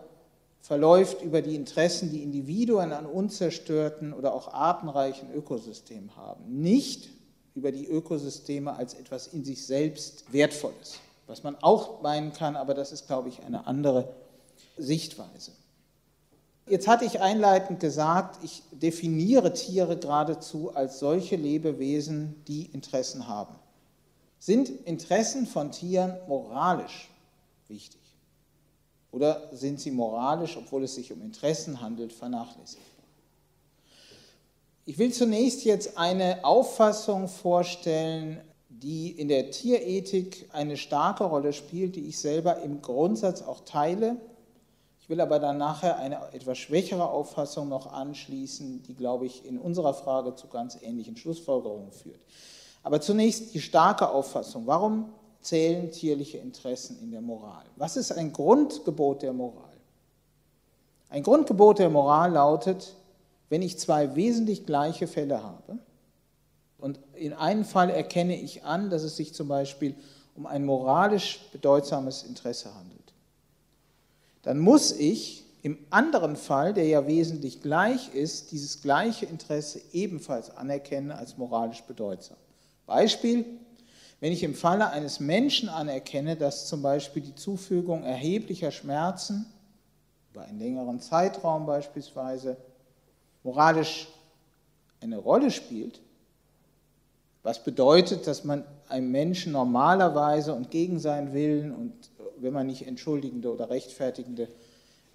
verläuft 0.61 1.21
über 1.21 1.41
die 1.41 1.55
Interessen, 1.55 2.09
die 2.09 2.23
Individuen 2.23 2.93
an 2.93 3.05
unzerstörten 3.05 4.13
oder 4.13 4.33
auch 4.33 4.53
artenreichen 4.53 5.33
Ökosystemen 5.33 6.15
haben, 6.15 6.61
nicht 6.61 7.09
über 7.53 7.73
die 7.73 7.85
Ökosysteme 7.85 8.73
als 8.73 8.93
etwas 8.93 9.27
in 9.27 9.43
sich 9.43 9.65
selbst 9.65 10.31
Wertvolles, 10.31 10.99
was 11.27 11.43
man 11.43 11.57
auch 11.61 12.01
meinen 12.01 12.31
kann, 12.31 12.55
aber 12.55 12.73
das 12.73 12.93
ist, 12.93 13.07
glaube 13.07 13.27
ich, 13.27 13.43
eine 13.43 13.67
andere 13.67 14.07
Sichtweise. 14.77 15.51
Jetzt 16.69 16.87
hatte 16.87 17.03
ich 17.03 17.19
einleitend 17.19 17.81
gesagt, 17.81 18.41
ich 18.43 18.63
definiere 18.71 19.51
Tiere 19.51 19.97
geradezu 19.97 20.73
als 20.73 20.99
solche 20.99 21.35
Lebewesen, 21.35 22.41
die 22.47 22.67
Interessen 22.67 23.27
haben. 23.27 23.55
Sind 24.41 24.69
Interessen 24.87 25.45
von 25.45 25.71
Tieren 25.71 26.17
moralisch 26.27 27.11
wichtig? 27.67 28.01
Oder 29.11 29.47
sind 29.51 29.79
sie 29.79 29.91
moralisch, 29.91 30.57
obwohl 30.57 30.83
es 30.83 30.95
sich 30.95 31.11
um 31.11 31.21
Interessen 31.21 31.79
handelt, 31.79 32.11
vernachlässigbar? 32.11 33.05
Ich 34.85 34.97
will 34.97 35.13
zunächst 35.13 35.63
jetzt 35.63 35.95
eine 35.95 36.43
Auffassung 36.43 37.27
vorstellen, 37.27 38.41
die 38.67 39.11
in 39.11 39.27
der 39.27 39.51
Tierethik 39.51 40.49
eine 40.53 40.75
starke 40.75 41.25
Rolle 41.25 41.53
spielt, 41.53 41.95
die 41.95 42.07
ich 42.07 42.17
selber 42.17 42.63
im 42.63 42.81
Grundsatz 42.81 43.43
auch 43.43 43.59
teile. 43.59 44.17
Ich 45.03 45.07
will 45.07 45.21
aber 45.21 45.37
dann 45.37 45.59
nachher 45.59 45.99
eine 45.99 46.33
etwas 46.33 46.57
schwächere 46.57 47.07
Auffassung 47.07 47.69
noch 47.69 47.93
anschließen, 47.93 48.81
die, 48.81 48.95
glaube 48.95 49.27
ich, 49.27 49.45
in 49.45 49.59
unserer 49.59 49.93
Frage 49.93 50.33
zu 50.33 50.47
ganz 50.47 50.79
ähnlichen 50.81 51.15
Schlussfolgerungen 51.15 51.91
führt. 51.91 52.21
Aber 52.83 53.01
zunächst 53.01 53.53
die 53.53 53.61
starke 53.61 54.09
Auffassung. 54.09 54.67
Warum 54.67 55.13
zählen 55.41 55.91
tierliche 55.91 56.37
Interessen 56.37 56.99
in 57.01 57.11
der 57.11 57.21
Moral? 57.21 57.65
Was 57.75 57.97
ist 57.97 58.11
ein 58.11 58.31
Grundgebot 58.33 59.21
der 59.21 59.33
Moral? 59.33 59.69
Ein 61.09 61.23
Grundgebot 61.23 61.79
der 61.79 61.89
Moral 61.89 62.31
lautet, 62.31 62.95
wenn 63.49 63.61
ich 63.61 63.77
zwei 63.77 64.15
wesentlich 64.15 64.65
gleiche 64.65 65.07
Fälle 65.07 65.43
habe, 65.43 65.79
und 66.81 66.99
in 67.13 67.33
einem 67.33 67.63
Fall 67.63 67.91
erkenne 67.91 68.35
ich 68.35 68.63
an, 68.63 68.89
dass 68.89 69.03
es 69.03 69.15
sich 69.15 69.35
zum 69.35 69.47
Beispiel 69.47 69.95
um 70.35 70.47
ein 70.47 70.65
moralisch 70.65 71.39
bedeutsames 71.51 72.23
Interesse 72.23 72.73
handelt, 72.73 73.13
dann 74.41 74.57
muss 74.57 74.91
ich 74.91 75.45
im 75.61 75.77
anderen 75.91 76.35
Fall, 76.35 76.73
der 76.73 76.87
ja 76.87 77.05
wesentlich 77.05 77.61
gleich 77.61 78.15
ist, 78.15 78.51
dieses 78.51 78.81
gleiche 78.81 79.27
Interesse 79.27 79.79
ebenfalls 79.93 80.49
anerkennen 80.49 81.11
als 81.11 81.37
moralisch 81.37 81.83
bedeutsam. 81.83 82.37
Beispiel, 82.91 83.45
wenn 84.19 84.33
ich 84.33 84.43
im 84.43 84.53
Falle 84.53 84.89
eines 84.89 85.21
Menschen 85.21 85.69
anerkenne, 85.69 86.35
dass 86.35 86.67
zum 86.67 86.81
Beispiel 86.81 87.21
die 87.23 87.35
Zufügung 87.35 88.03
erheblicher 88.03 88.69
Schmerzen 88.69 89.45
über 90.31 90.43
einen 90.43 90.59
längeren 90.59 90.99
Zeitraum 90.99 91.65
beispielsweise 91.65 92.57
moralisch 93.43 94.09
eine 94.99 95.17
Rolle 95.17 95.51
spielt, 95.51 96.01
was 97.43 97.63
bedeutet, 97.63 98.27
dass 98.27 98.43
man 98.43 98.65
einem 98.89 99.09
Menschen 99.09 99.53
normalerweise 99.53 100.53
und 100.53 100.69
gegen 100.69 100.99
seinen 100.99 101.33
Willen 101.33 101.73
und 101.73 101.93
wenn 102.39 102.51
man 102.51 102.67
nicht 102.67 102.85
entschuldigende 102.85 103.53
oder 103.53 103.69
rechtfertigende 103.69 104.49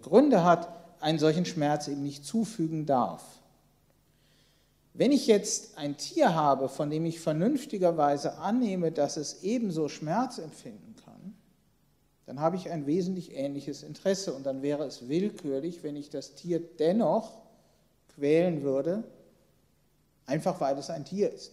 Gründe 0.01 0.45
hat, 0.45 0.69
einen 1.01 1.19
solchen 1.19 1.45
Schmerz 1.45 1.89
eben 1.89 2.03
nicht 2.03 2.25
zufügen 2.25 2.87
darf. 2.87 3.23
Wenn 4.97 5.13
ich 5.13 5.27
jetzt 5.27 5.77
ein 5.77 5.99
Tier 5.99 6.35
habe, 6.35 6.71
von 6.71 6.89
dem 6.89 7.05
ich 7.05 7.21
vernünftigerweise 7.21 8.39
annehme, 8.39 8.93
dass 8.93 9.19
es 9.19 9.43
ebenso 9.43 9.89
Schmerz 9.89 10.39
empfinden 10.39 10.97
kann, 11.05 11.35
dann 12.25 12.41
habe 12.41 12.57
ich 12.57 12.71
ein 12.71 12.87
wesentlich 12.87 13.37
ähnliches 13.37 13.83
Interesse 13.83 14.33
und 14.33 14.47
dann 14.47 14.63
wäre 14.63 14.85
es 14.85 15.07
willkürlich, 15.07 15.83
wenn 15.83 15.97
ich 15.97 16.09
das 16.09 16.35
Tier 16.35 16.61
dennoch 16.61 17.43
quälen 18.15 18.63
würde, 18.63 19.05
einfach 20.25 20.63
weil 20.63 20.79
es 20.79 20.89
ein 20.89 21.05
Tier 21.05 21.31
ist. 21.31 21.53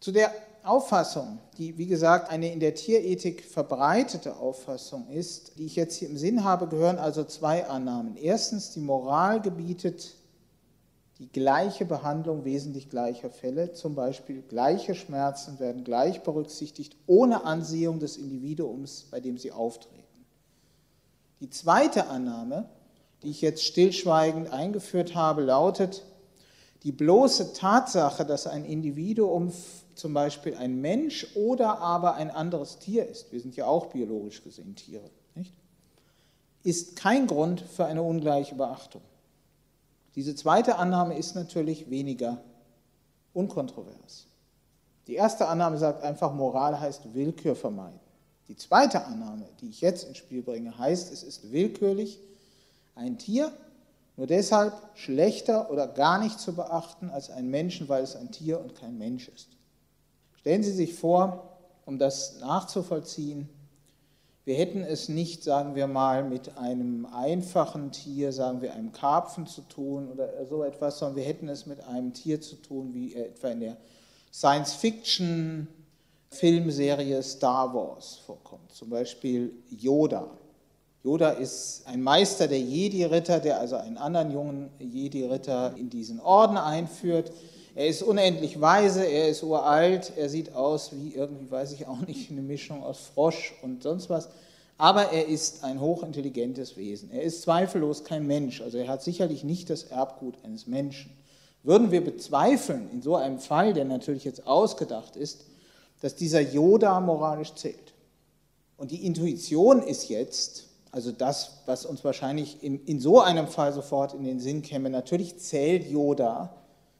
Zu 0.00 0.10
der 0.10 0.32
Auffassung, 0.64 1.38
die 1.56 1.78
wie 1.78 1.86
gesagt 1.86 2.30
eine 2.30 2.52
in 2.52 2.58
der 2.58 2.74
Tierethik 2.74 3.44
verbreitete 3.44 4.36
Auffassung 4.36 5.08
ist, 5.08 5.56
die 5.56 5.66
ich 5.66 5.76
jetzt 5.76 5.94
hier 5.94 6.08
im 6.08 6.18
Sinn 6.18 6.42
habe, 6.42 6.66
gehören 6.66 6.98
also 6.98 7.22
zwei 7.22 7.64
Annahmen. 7.66 8.16
Erstens, 8.16 8.72
die 8.72 8.80
Moral 8.80 9.40
gebietet, 9.40 10.16
die 11.18 11.32
gleiche 11.32 11.86
Behandlung 11.86 12.44
wesentlich 12.44 12.90
gleicher 12.90 13.30
Fälle, 13.30 13.72
zum 13.72 13.94
Beispiel 13.94 14.42
gleiche 14.42 14.94
Schmerzen 14.94 15.58
werden 15.58 15.82
gleich 15.82 16.22
berücksichtigt, 16.22 16.96
ohne 17.06 17.44
Ansehung 17.44 18.00
des 18.00 18.18
Individuums, 18.18 19.06
bei 19.10 19.20
dem 19.20 19.38
sie 19.38 19.50
auftreten. 19.50 19.96
Die 21.40 21.48
zweite 21.48 22.08
Annahme, 22.08 22.68
die 23.22 23.30
ich 23.30 23.40
jetzt 23.40 23.64
stillschweigend 23.64 24.52
eingeführt 24.52 25.14
habe, 25.14 25.42
lautet, 25.42 26.04
die 26.82 26.92
bloße 26.92 27.54
Tatsache, 27.54 28.26
dass 28.26 28.46
ein 28.46 28.64
Individuum 28.64 29.52
zum 29.94 30.12
Beispiel 30.12 30.54
ein 30.56 30.80
Mensch 30.80 31.26
oder 31.34 31.78
aber 31.78 32.14
ein 32.14 32.30
anderes 32.30 32.78
Tier 32.78 33.06
ist, 33.06 33.32
wir 33.32 33.40
sind 33.40 33.56
ja 33.56 33.66
auch 33.66 33.86
biologisch 33.86 34.44
gesehen 34.44 34.76
Tiere, 34.76 35.10
nicht? 35.34 35.54
ist 36.62 36.96
kein 36.96 37.26
Grund 37.26 37.60
für 37.60 37.86
eine 37.86 38.02
ungleiche 38.02 38.54
Beachtung. 38.54 39.00
Diese 40.16 40.34
zweite 40.34 40.76
Annahme 40.76 41.16
ist 41.16 41.34
natürlich 41.34 41.90
weniger 41.90 42.42
unkontrovers. 43.34 44.26
Die 45.06 45.14
erste 45.14 45.46
Annahme 45.46 45.78
sagt 45.78 46.02
einfach, 46.02 46.32
Moral 46.32 46.80
heißt 46.80 47.14
Willkür 47.14 47.54
vermeiden. 47.54 48.00
Die 48.48 48.56
zweite 48.56 49.04
Annahme, 49.04 49.46
die 49.60 49.68
ich 49.68 49.80
jetzt 49.80 50.08
ins 50.08 50.16
Spiel 50.16 50.42
bringe, 50.42 50.76
heißt, 50.76 51.12
es 51.12 51.22
ist 51.22 51.52
willkürlich, 51.52 52.18
ein 52.94 53.18
Tier 53.18 53.52
nur 54.16 54.26
deshalb 54.26 54.72
schlechter 54.94 55.70
oder 55.70 55.86
gar 55.86 56.18
nicht 56.18 56.40
zu 56.40 56.54
beachten 56.54 57.10
als 57.10 57.30
ein 57.30 57.50
Menschen, 57.50 57.88
weil 57.88 58.02
es 58.02 58.16
ein 58.16 58.30
Tier 58.30 58.60
und 58.60 58.74
kein 58.74 58.96
Mensch 58.96 59.28
ist. 59.28 59.50
Stellen 60.36 60.62
Sie 60.62 60.72
sich 60.72 60.94
vor, 60.94 61.58
um 61.84 61.98
das 61.98 62.38
nachzuvollziehen, 62.40 63.48
wir 64.46 64.54
hätten 64.54 64.82
es 64.84 65.08
nicht, 65.08 65.42
sagen 65.42 65.74
wir 65.74 65.88
mal, 65.88 66.22
mit 66.22 66.56
einem 66.56 67.04
einfachen 67.06 67.90
Tier, 67.90 68.32
sagen 68.32 68.62
wir 68.62 68.74
einem 68.74 68.92
Karpfen 68.92 69.48
zu 69.48 69.62
tun 69.62 70.08
oder 70.08 70.46
so 70.46 70.62
etwas, 70.62 71.00
sondern 71.00 71.16
wir 71.16 71.24
hätten 71.24 71.48
es 71.48 71.66
mit 71.66 71.82
einem 71.82 72.12
Tier 72.12 72.40
zu 72.40 72.54
tun, 72.54 72.94
wie 72.94 73.16
etwa 73.16 73.48
in 73.48 73.58
der 73.58 73.76
Science-Fiction-Filmserie 74.32 77.24
Star 77.24 77.74
Wars 77.74 78.20
vorkommt. 78.24 78.70
Zum 78.70 78.88
Beispiel 78.88 79.52
Yoda. 79.68 80.30
Yoda 81.02 81.30
ist 81.30 81.82
ein 81.86 82.00
Meister 82.00 82.46
der 82.46 82.60
Jedi-Ritter, 82.60 83.40
der 83.40 83.58
also 83.58 83.74
einen 83.74 83.98
anderen 83.98 84.30
jungen 84.30 84.70
Jedi-Ritter 84.78 85.74
in 85.76 85.90
diesen 85.90 86.20
Orden 86.20 86.56
einführt. 86.56 87.32
Er 87.76 87.88
ist 87.88 88.02
unendlich 88.02 88.58
weise, 88.58 89.04
er 89.04 89.28
ist 89.28 89.42
uralt, 89.42 90.14
er 90.16 90.30
sieht 90.30 90.54
aus 90.54 90.92
wie 90.92 91.14
irgendwie, 91.14 91.50
weiß 91.50 91.72
ich 91.72 91.86
auch 91.86 92.00
nicht, 92.06 92.30
eine 92.30 92.40
Mischung 92.40 92.82
aus 92.82 93.00
Frosch 93.14 93.52
und 93.60 93.82
sonst 93.82 94.08
was. 94.08 94.30
Aber 94.78 95.12
er 95.12 95.28
ist 95.28 95.62
ein 95.62 95.78
hochintelligentes 95.78 96.78
Wesen. 96.78 97.10
Er 97.10 97.20
ist 97.20 97.42
zweifellos 97.42 98.02
kein 98.02 98.26
Mensch, 98.26 98.62
also 98.62 98.78
er 98.78 98.88
hat 98.88 99.02
sicherlich 99.02 99.44
nicht 99.44 99.68
das 99.68 99.84
Erbgut 99.84 100.36
eines 100.42 100.66
Menschen. 100.66 101.10
Würden 101.64 101.90
wir 101.90 102.02
bezweifeln, 102.02 102.88
in 102.94 103.02
so 103.02 103.14
einem 103.14 103.40
Fall, 103.40 103.74
der 103.74 103.84
natürlich 103.84 104.24
jetzt 104.24 104.46
ausgedacht 104.46 105.14
ist, 105.14 105.44
dass 106.00 106.14
dieser 106.14 106.40
Yoda 106.40 106.98
moralisch 107.00 107.54
zählt? 107.56 107.92
Und 108.78 108.90
die 108.90 109.04
Intuition 109.04 109.82
ist 109.82 110.08
jetzt, 110.08 110.64
also 110.92 111.12
das, 111.12 111.58
was 111.66 111.84
uns 111.84 112.02
wahrscheinlich 112.04 112.62
in, 112.62 112.82
in 112.86 113.00
so 113.00 113.20
einem 113.20 113.48
Fall 113.48 113.74
sofort 113.74 114.14
in 114.14 114.24
den 114.24 114.40
Sinn 114.40 114.62
käme, 114.62 114.88
natürlich 114.88 115.36
zählt 115.36 115.90
Yoda 115.90 116.54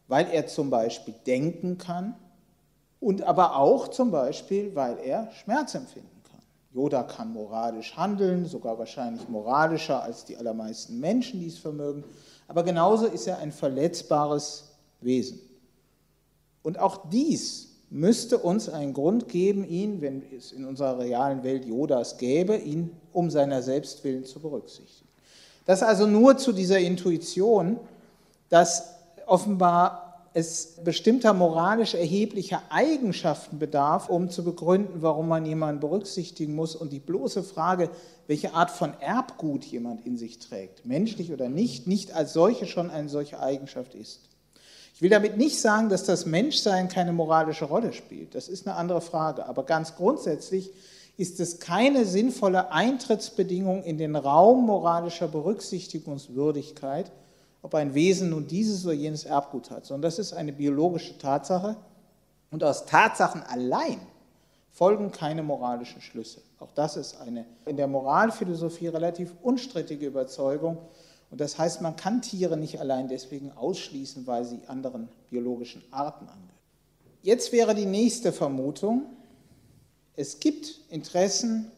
weil 0.08 0.28
er 0.30 0.46
zum 0.46 0.70
Beispiel 0.70 1.14
denken 1.26 1.78
kann 1.78 2.14
und 3.00 3.22
aber 3.22 3.56
auch 3.56 3.88
zum 3.88 4.10
Beispiel, 4.10 4.74
weil 4.74 4.98
er 4.98 5.30
Schmerz 5.32 5.74
empfinden 5.74 6.22
kann. 6.30 6.40
Yoda 6.72 7.02
kann 7.02 7.32
moralisch 7.32 7.96
handeln, 7.96 8.46
sogar 8.46 8.78
wahrscheinlich 8.78 9.28
moralischer 9.28 10.02
als 10.02 10.24
die 10.24 10.36
allermeisten 10.36 11.00
Menschen, 11.00 11.40
die 11.40 11.48
es 11.48 11.58
vermögen, 11.58 12.04
aber 12.48 12.62
genauso 12.62 13.06
ist 13.06 13.26
er 13.26 13.38
ein 13.38 13.52
verletzbares 13.52 14.72
Wesen. 15.00 15.40
Und 16.62 16.78
auch 16.78 17.08
dies 17.10 17.68
müsste 17.90 18.38
uns 18.38 18.68
einen 18.68 18.92
Grund 18.92 19.28
geben, 19.28 19.64
ihn, 19.68 20.00
wenn 20.00 20.22
es 20.36 20.52
in 20.52 20.64
unserer 20.64 20.98
realen 20.98 21.42
Welt 21.44 21.64
Yodas 21.64 22.18
gäbe, 22.18 22.56
ihn 22.56 22.90
um 23.12 23.30
seiner 23.30 23.62
selbst 23.62 24.02
willen 24.04 24.24
zu 24.24 24.40
berücksichtigen. 24.40 25.08
Das 25.64 25.82
also 25.82 26.06
nur 26.06 26.36
zu 26.36 26.52
dieser 26.52 26.78
Intuition, 26.78 27.78
dass 28.48 28.94
offenbar 29.26 30.05
es 30.36 30.74
bestimmter 30.84 31.32
moralisch 31.32 31.94
erheblicher 31.94 32.60
Eigenschaften 32.68 33.58
bedarf, 33.58 34.10
um 34.10 34.28
zu 34.28 34.44
begründen, 34.44 35.00
warum 35.00 35.28
man 35.28 35.46
jemanden 35.46 35.80
berücksichtigen 35.80 36.54
muss. 36.54 36.76
Und 36.76 36.92
die 36.92 37.00
bloße 37.00 37.42
Frage, 37.42 37.88
welche 38.26 38.52
Art 38.52 38.70
von 38.70 38.92
Erbgut 39.00 39.64
jemand 39.64 40.04
in 40.04 40.18
sich 40.18 40.38
trägt, 40.38 40.84
menschlich 40.84 41.32
oder 41.32 41.48
nicht, 41.48 41.86
nicht 41.86 42.12
als 42.12 42.34
solche 42.34 42.66
schon 42.66 42.90
eine 42.90 43.08
solche 43.08 43.40
Eigenschaft 43.40 43.94
ist. 43.94 44.20
Ich 44.94 45.00
will 45.00 45.08
damit 45.08 45.38
nicht 45.38 45.58
sagen, 45.58 45.88
dass 45.88 46.04
das 46.04 46.26
Menschsein 46.26 46.90
keine 46.90 47.14
moralische 47.14 47.64
Rolle 47.64 47.94
spielt. 47.94 48.34
Das 48.34 48.48
ist 48.48 48.66
eine 48.66 48.76
andere 48.76 49.00
Frage. 49.00 49.46
Aber 49.46 49.64
ganz 49.64 49.96
grundsätzlich 49.96 50.70
ist 51.16 51.40
es 51.40 51.60
keine 51.60 52.04
sinnvolle 52.04 52.72
Eintrittsbedingung 52.72 53.84
in 53.84 53.96
den 53.96 54.16
Raum 54.16 54.66
moralischer 54.66 55.28
Berücksichtigungswürdigkeit, 55.28 57.10
ob 57.66 57.74
ein 57.74 57.94
Wesen 57.94 58.30
nun 58.30 58.46
dieses 58.46 58.84
oder 58.84 58.94
jenes 58.94 59.24
Erbgut 59.24 59.72
hat, 59.72 59.84
sondern 59.84 60.02
das 60.02 60.20
ist 60.20 60.32
eine 60.32 60.52
biologische 60.52 61.18
Tatsache. 61.18 61.74
Und 62.52 62.62
aus 62.62 62.86
Tatsachen 62.86 63.42
allein 63.42 63.98
folgen 64.70 65.10
keine 65.10 65.42
moralischen 65.42 66.00
Schlüsse. 66.00 66.42
Auch 66.60 66.70
das 66.76 66.96
ist 66.96 67.20
eine 67.20 67.44
in 67.64 67.76
der 67.76 67.88
Moralphilosophie 67.88 68.86
relativ 68.86 69.34
unstrittige 69.42 70.06
Überzeugung. 70.06 70.78
Und 71.32 71.40
das 71.40 71.58
heißt, 71.58 71.82
man 71.82 71.96
kann 71.96 72.22
Tiere 72.22 72.56
nicht 72.56 72.78
allein 72.78 73.08
deswegen 73.08 73.50
ausschließen, 73.50 74.28
weil 74.28 74.44
sie 74.44 74.60
anderen 74.68 75.08
biologischen 75.28 75.82
Arten 75.90 76.28
angehören. 76.28 76.50
Jetzt 77.22 77.50
wäre 77.50 77.74
die 77.74 77.86
nächste 77.86 78.32
Vermutung, 78.32 79.06
es 80.14 80.38
gibt 80.38 80.82
Interessen, 80.88 81.72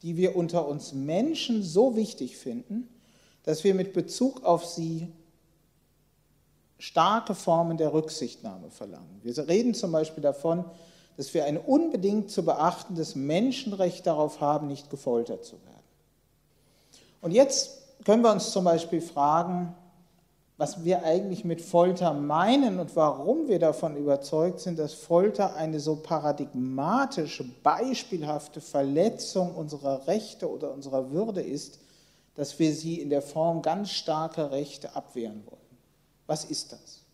die 0.00 0.16
wir 0.16 0.34
unter 0.34 0.66
uns 0.66 0.94
Menschen 0.94 1.62
so 1.62 1.94
wichtig 1.94 2.38
finden, 2.38 2.88
dass 3.42 3.64
wir 3.64 3.74
mit 3.74 3.92
Bezug 3.92 4.42
auf 4.42 4.64
sie 4.64 5.08
starke 6.78 7.34
Formen 7.34 7.76
der 7.76 7.92
Rücksichtnahme 7.92 8.70
verlangen. 8.70 9.20
Wir 9.22 9.36
reden 9.48 9.74
zum 9.74 9.92
Beispiel 9.92 10.22
davon, 10.22 10.64
dass 11.16 11.32
wir 11.32 11.44
ein 11.44 11.56
unbedingt 11.56 12.30
zu 12.30 12.44
beachtendes 12.44 13.14
Menschenrecht 13.14 14.06
darauf 14.06 14.40
haben, 14.40 14.66
nicht 14.66 14.90
gefoltert 14.90 15.44
zu 15.44 15.56
werden. 15.62 15.76
Und 17.22 17.30
jetzt 17.32 18.04
können 18.04 18.22
wir 18.22 18.30
uns 18.30 18.50
zum 18.50 18.64
Beispiel 18.64 19.00
fragen, 19.00 19.74
was 20.58 20.84
wir 20.84 21.04
eigentlich 21.04 21.44
mit 21.44 21.60
Folter 21.60 22.14
meinen 22.14 22.78
und 22.78 22.96
warum 22.96 23.48
wir 23.48 23.58
davon 23.58 23.96
überzeugt 23.96 24.60
sind, 24.60 24.78
dass 24.78 24.94
Folter 24.94 25.54
eine 25.54 25.80
so 25.80 25.96
paradigmatische, 25.96 27.44
beispielhafte 27.62 28.60
Verletzung 28.60 29.54
unserer 29.54 30.06
Rechte 30.06 30.50
oder 30.50 30.72
unserer 30.72 31.10
Würde 31.10 31.42
ist, 31.42 31.78
dass 32.36 32.58
wir 32.58 32.72
sie 32.72 33.00
in 33.00 33.10
der 33.10 33.22
Form 33.22 33.60
ganz 33.60 33.90
starker 33.90 34.50
Rechte 34.50 34.94
abwehren 34.94 35.42
wollen. 35.46 35.65
Was 36.26 36.44
ist 36.44 36.72
das? 36.72 37.06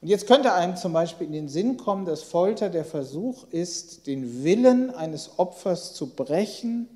Und 0.00 0.08
jetzt 0.08 0.26
könnte 0.26 0.52
einem 0.52 0.76
zum 0.76 0.92
Beispiel 0.92 1.28
in 1.28 1.32
den 1.32 1.48
Sinn 1.48 1.76
kommen, 1.76 2.06
dass 2.06 2.22
Folter 2.22 2.70
der 2.70 2.84
Versuch 2.84 3.46
ist, 3.50 4.08
den 4.08 4.42
Willen 4.42 4.90
eines 4.90 5.38
Opfers 5.38 5.94
zu 5.94 6.08
brechen, 6.08 6.88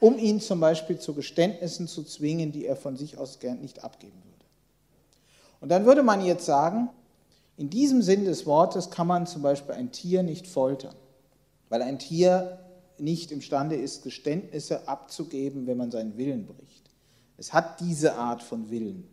um 0.00 0.18
ihn 0.18 0.40
zum 0.40 0.60
Beispiel 0.60 0.98
zu 0.98 1.14
Geständnissen 1.14 1.88
zu 1.88 2.02
zwingen, 2.02 2.52
die 2.52 2.66
er 2.66 2.76
von 2.76 2.96
sich 2.96 3.16
aus 3.16 3.38
gern 3.38 3.60
nicht 3.60 3.82
abgeben 3.82 4.20
würde. 4.24 4.44
Und 5.60 5.70
dann 5.70 5.86
würde 5.86 6.02
man 6.02 6.22
jetzt 6.24 6.44
sagen, 6.44 6.90
in 7.56 7.70
diesem 7.70 8.02
Sinn 8.02 8.24
des 8.24 8.44
Wortes 8.44 8.90
kann 8.90 9.06
man 9.06 9.26
zum 9.26 9.42
Beispiel 9.42 9.74
ein 9.74 9.92
Tier 9.92 10.22
nicht 10.22 10.46
foltern, 10.46 10.94
weil 11.68 11.80
ein 11.80 11.98
Tier 11.98 12.58
nicht 12.98 13.30
imstande 13.30 13.76
ist, 13.76 14.02
Geständnisse 14.02 14.88
abzugeben, 14.88 15.66
wenn 15.66 15.78
man 15.78 15.90
seinen 15.90 16.18
Willen 16.18 16.46
bricht. 16.46 16.90
Es 17.38 17.52
hat 17.52 17.80
diese 17.80 18.14
Art 18.16 18.42
von 18.42 18.70
Willen. 18.70 19.08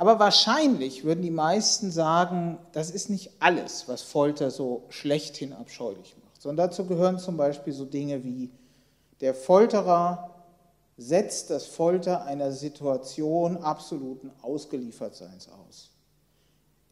Aber 0.00 0.18
wahrscheinlich 0.18 1.04
würden 1.04 1.20
die 1.20 1.30
meisten 1.30 1.90
sagen, 1.90 2.56
das 2.72 2.90
ist 2.90 3.10
nicht 3.10 3.32
alles, 3.38 3.86
was 3.86 4.00
Folter 4.00 4.50
so 4.50 4.84
schlechthin 4.88 5.52
abscheulich 5.52 6.16
macht, 6.24 6.40
sondern 6.40 6.68
dazu 6.68 6.86
gehören 6.86 7.18
zum 7.18 7.36
Beispiel 7.36 7.74
so 7.74 7.84
Dinge 7.84 8.24
wie 8.24 8.50
der 9.20 9.34
Folterer 9.34 10.42
setzt 10.96 11.50
das 11.50 11.66
Folter 11.66 12.24
einer 12.24 12.50
Situation 12.50 13.58
absoluten 13.58 14.30
Ausgeliefertseins 14.40 15.50
aus. 15.50 15.90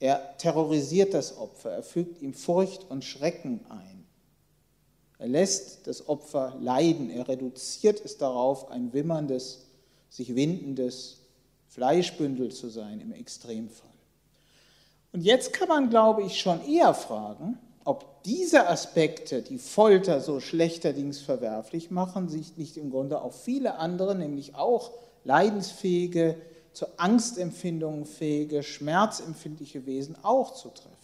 Er 0.00 0.36
terrorisiert 0.36 1.14
das 1.14 1.38
Opfer, 1.38 1.70
er 1.70 1.82
fügt 1.82 2.20
ihm 2.20 2.34
Furcht 2.34 2.90
und 2.90 3.06
Schrecken 3.06 3.64
ein. 3.70 4.06
Er 5.16 5.28
lässt 5.28 5.86
das 5.86 6.10
Opfer 6.10 6.58
leiden, 6.60 7.08
er 7.08 7.26
reduziert 7.26 8.04
es 8.04 8.18
darauf, 8.18 8.70
ein 8.70 8.92
wimmerndes, 8.92 9.64
sich 10.10 10.34
windendes, 10.34 11.17
Fleischbündel 11.78 12.50
zu 12.50 12.68
sein 12.68 13.00
im 13.00 13.12
Extremfall. 13.12 13.88
Und 15.12 15.22
jetzt 15.22 15.52
kann 15.52 15.68
man, 15.68 15.90
glaube 15.90 16.24
ich, 16.24 16.40
schon 16.40 16.60
eher 16.66 16.92
fragen, 16.92 17.56
ob 17.84 18.24
diese 18.24 18.68
Aspekte, 18.68 19.42
die 19.42 19.58
Folter 19.58 20.20
so 20.20 20.40
schlechterdings 20.40 21.20
verwerflich 21.20 21.92
machen, 21.92 22.28
sich 22.28 22.56
nicht 22.56 22.76
im 22.78 22.90
Grunde 22.90 23.20
auf 23.20 23.44
viele 23.44 23.76
andere, 23.76 24.16
nämlich 24.16 24.56
auch 24.56 24.90
leidensfähige, 25.22 26.34
zu 26.72 26.86
Angstempfindungen 26.96 28.06
fähige, 28.06 28.64
schmerzempfindliche 28.64 29.86
Wesen 29.86 30.16
auch 30.24 30.54
zu 30.54 30.70
treffen. 30.70 30.96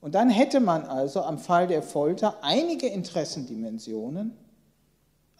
Und 0.00 0.14
dann 0.14 0.30
hätte 0.30 0.60
man 0.60 0.84
also 0.84 1.22
am 1.22 1.38
Fall 1.38 1.66
der 1.66 1.82
Folter 1.82 2.38
einige 2.42 2.86
Interessendimensionen, 2.86 4.36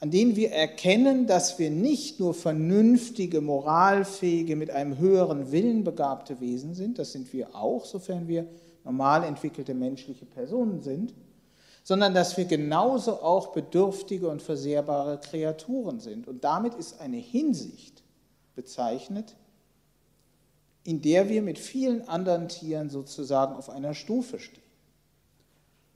an 0.00 0.10
denen 0.10 0.36
wir 0.36 0.52
erkennen, 0.52 1.26
dass 1.26 1.58
wir 1.58 1.70
nicht 1.70 2.20
nur 2.20 2.32
vernünftige, 2.32 3.40
moralfähige, 3.40 4.54
mit 4.54 4.70
einem 4.70 4.98
höheren 4.98 5.50
Willen 5.50 5.82
begabte 5.82 6.40
Wesen 6.40 6.74
sind, 6.74 6.98
das 6.98 7.12
sind 7.12 7.32
wir 7.32 7.54
auch, 7.54 7.84
sofern 7.84 8.28
wir 8.28 8.46
normal 8.84 9.24
entwickelte 9.24 9.74
menschliche 9.74 10.24
Personen 10.24 10.82
sind, 10.82 11.14
sondern 11.82 12.14
dass 12.14 12.36
wir 12.36 12.44
genauso 12.44 13.22
auch 13.22 13.48
bedürftige 13.48 14.28
und 14.28 14.42
versehrbare 14.42 15.18
Kreaturen 15.18 16.00
sind. 16.00 16.28
Und 16.28 16.44
damit 16.44 16.74
ist 16.74 17.00
eine 17.00 17.16
Hinsicht 17.16 18.02
bezeichnet, 18.54 19.36
in 20.84 21.02
der 21.02 21.28
wir 21.28 21.42
mit 21.42 21.58
vielen 21.58 22.06
anderen 22.08 22.48
Tieren 22.48 22.88
sozusagen 22.88 23.56
auf 23.56 23.68
einer 23.68 23.94
Stufe 23.94 24.38
stehen. 24.38 24.67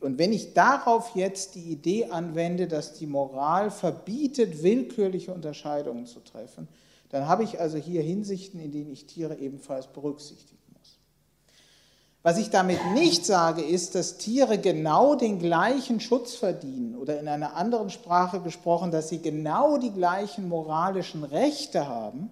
Und 0.03 0.19
wenn 0.19 0.33
ich 0.33 0.53
darauf 0.53 1.15
jetzt 1.15 1.55
die 1.55 1.71
Idee 1.71 2.07
anwende, 2.07 2.67
dass 2.67 2.95
die 2.95 3.07
Moral 3.07 3.71
verbietet, 3.71 4.63
willkürliche 4.63 5.33
Unterscheidungen 5.33 6.07
zu 6.07 6.21
treffen, 6.21 6.67
dann 7.11 7.29
habe 7.29 7.45
ich 7.45 7.61
also 7.61 7.79
hier 7.79 8.03
Hinsichten, 8.03 8.59
in 8.59 8.73
denen 8.73 8.91
ich 8.91 9.07
Tiere 9.07 9.37
ebenfalls 9.37 9.87
berücksichtigen 9.87 10.61
muss. 10.77 10.99
Was 12.23 12.39
ich 12.39 12.51
damit 12.51 12.81
nicht 12.95 13.25
sage, 13.25 13.63
ist, 13.63 13.95
dass 13.95 14.19
Tiere 14.19 14.59
genau 14.59 15.15
den 15.15 15.39
gleichen 15.39 16.01
Schutz 16.01 16.35
verdienen 16.35 16.97
oder 16.97 17.21
in 17.21 17.29
einer 17.29 17.55
anderen 17.55 17.91
Sprache 17.91 18.41
gesprochen, 18.41 18.91
dass 18.91 19.09
sie 19.09 19.21
genau 19.21 19.79
die 19.79 19.93
gleichen 19.93 20.49
moralischen 20.49 21.23
Rechte 21.23 21.87
haben 21.87 22.31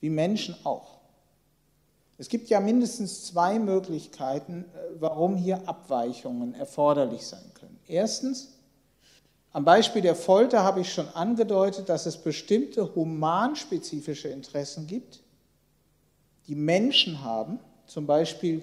wie 0.00 0.10
Menschen 0.10 0.54
auch. 0.64 0.93
Es 2.16 2.28
gibt 2.28 2.48
ja 2.48 2.60
mindestens 2.60 3.26
zwei 3.26 3.58
Möglichkeiten, 3.58 4.64
äh, 4.64 5.00
warum 5.00 5.36
hier 5.36 5.68
Abweichungen 5.68 6.54
erforderlich 6.54 7.26
sein 7.26 7.52
können. 7.54 7.78
Erstens, 7.86 8.54
am 9.52 9.64
Beispiel 9.64 10.02
der 10.02 10.16
Folter 10.16 10.62
habe 10.64 10.80
ich 10.80 10.92
schon 10.92 11.08
angedeutet, 11.08 11.88
dass 11.88 12.06
es 12.06 12.16
bestimmte 12.16 12.94
humanspezifische 12.94 14.28
Interessen 14.28 14.86
gibt, 14.86 15.22
die 16.48 16.56
Menschen 16.56 17.22
haben, 17.22 17.58
zum 17.86 18.06
Beispiel 18.06 18.62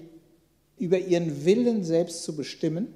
über 0.76 0.98
ihren 0.98 1.44
Willen 1.44 1.84
selbst 1.84 2.24
zu 2.24 2.36
bestimmen 2.36 2.94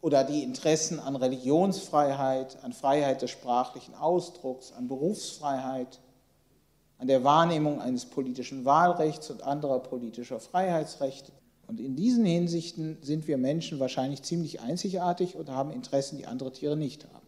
oder 0.00 0.24
die 0.24 0.42
Interessen 0.42 1.00
an 1.00 1.16
Religionsfreiheit, 1.16 2.62
an 2.62 2.72
Freiheit 2.72 3.22
des 3.22 3.30
sprachlichen 3.30 3.94
Ausdrucks, 3.94 4.72
an 4.72 4.88
Berufsfreiheit, 4.88 6.00
an 7.04 7.08
der 7.08 7.22
Wahrnehmung 7.22 7.82
eines 7.82 8.06
politischen 8.06 8.64
Wahlrechts 8.64 9.28
und 9.28 9.42
anderer 9.42 9.80
politischer 9.80 10.40
Freiheitsrechte. 10.40 11.32
Und 11.66 11.78
in 11.78 11.96
diesen 11.96 12.24
Hinsichten 12.24 12.96
sind 13.02 13.28
wir 13.28 13.36
Menschen 13.36 13.78
wahrscheinlich 13.78 14.22
ziemlich 14.22 14.62
einzigartig 14.62 15.36
und 15.36 15.50
haben 15.50 15.70
Interessen, 15.70 16.16
die 16.16 16.26
andere 16.26 16.50
Tiere 16.50 16.78
nicht 16.78 17.04
haben. 17.04 17.26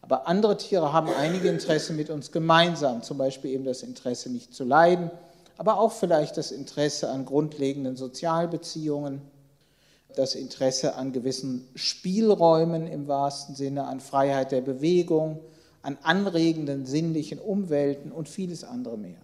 Aber 0.00 0.26
andere 0.26 0.56
Tiere 0.56 0.94
haben 0.94 1.10
einige 1.10 1.50
Interessen 1.50 1.94
mit 1.94 2.08
uns 2.08 2.32
gemeinsam, 2.32 3.02
zum 3.02 3.18
Beispiel 3.18 3.50
eben 3.50 3.66
das 3.66 3.82
Interesse, 3.82 4.32
nicht 4.32 4.54
zu 4.54 4.64
leiden, 4.64 5.10
aber 5.58 5.78
auch 5.78 5.92
vielleicht 5.92 6.38
das 6.38 6.50
Interesse 6.50 7.10
an 7.10 7.26
grundlegenden 7.26 7.96
Sozialbeziehungen, 7.96 9.20
das 10.14 10.34
Interesse 10.34 10.94
an 10.94 11.12
gewissen 11.12 11.68
Spielräumen 11.74 12.86
im 12.86 13.08
wahrsten 13.08 13.56
Sinne, 13.56 13.88
an 13.88 14.00
Freiheit 14.00 14.52
der 14.52 14.62
Bewegung, 14.62 15.40
an 15.86 15.96
anregenden 16.02 16.84
sinnlichen 16.84 17.38
Umwelten 17.38 18.10
und 18.10 18.28
vieles 18.28 18.64
andere 18.64 18.98
mehr. 18.98 19.20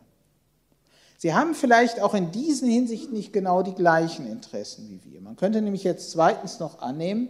Sie 1.18 1.34
haben 1.34 1.54
vielleicht 1.54 2.00
auch 2.00 2.14
in 2.14 2.30
diesen 2.30 2.68
Hinsichten 2.68 3.14
nicht 3.14 3.32
genau 3.32 3.62
die 3.62 3.74
gleichen 3.74 4.30
Interessen 4.30 4.88
wie 4.88 5.10
wir. 5.10 5.20
Man 5.20 5.36
könnte 5.36 5.60
nämlich 5.60 5.82
jetzt 5.82 6.12
zweitens 6.12 6.60
noch 6.60 6.80
annehmen, 6.80 7.28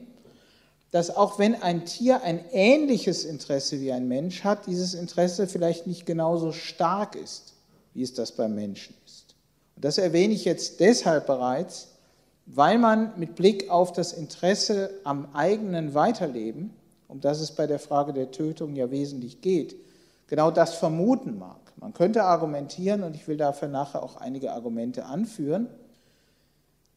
dass 0.90 1.14
auch 1.14 1.38
wenn 1.38 1.60
ein 1.62 1.86
Tier 1.86 2.22
ein 2.22 2.44
ähnliches 2.52 3.24
Interesse 3.24 3.80
wie 3.80 3.92
ein 3.92 4.06
Mensch 4.06 4.44
hat, 4.44 4.66
dieses 4.66 4.92
Interesse 4.92 5.46
vielleicht 5.46 5.86
nicht 5.86 6.04
genauso 6.04 6.52
stark 6.52 7.16
ist, 7.16 7.54
wie 7.94 8.02
es 8.02 8.12
das 8.12 8.32
beim 8.32 8.54
Menschen 8.54 8.94
ist. 9.06 9.34
Und 9.76 9.84
das 9.86 9.96
erwähne 9.96 10.34
ich 10.34 10.44
jetzt 10.44 10.80
deshalb 10.80 11.26
bereits, 11.26 11.88
weil 12.44 12.78
man 12.78 13.18
mit 13.18 13.34
Blick 13.34 13.70
auf 13.70 13.92
das 13.92 14.12
Interesse 14.12 14.90
am 15.04 15.28
eigenen 15.34 15.94
Weiterleben 15.94 16.74
um 17.12 17.20
das 17.20 17.40
es 17.42 17.53
bei 17.53 17.66
der 17.66 17.79
Frage 17.79 18.14
der 18.14 18.31
Tötung 18.31 18.75
ja 18.75 18.90
wesentlich 18.90 19.42
geht, 19.42 19.77
genau 20.29 20.51
das 20.51 20.72
vermuten 20.72 21.38
mag. 21.38 21.61
Man 21.77 21.92
könnte 21.92 22.25
argumentieren, 22.25 23.03
und 23.03 23.14
ich 23.14 23.29
will 23.29 23.37
dafür 23.37 23.68
nachher 23.68 24.03
auch 24.03 24.16
einige 24.16 24.53
Argumente 24.53 25.05
anführen, 25.05 25.66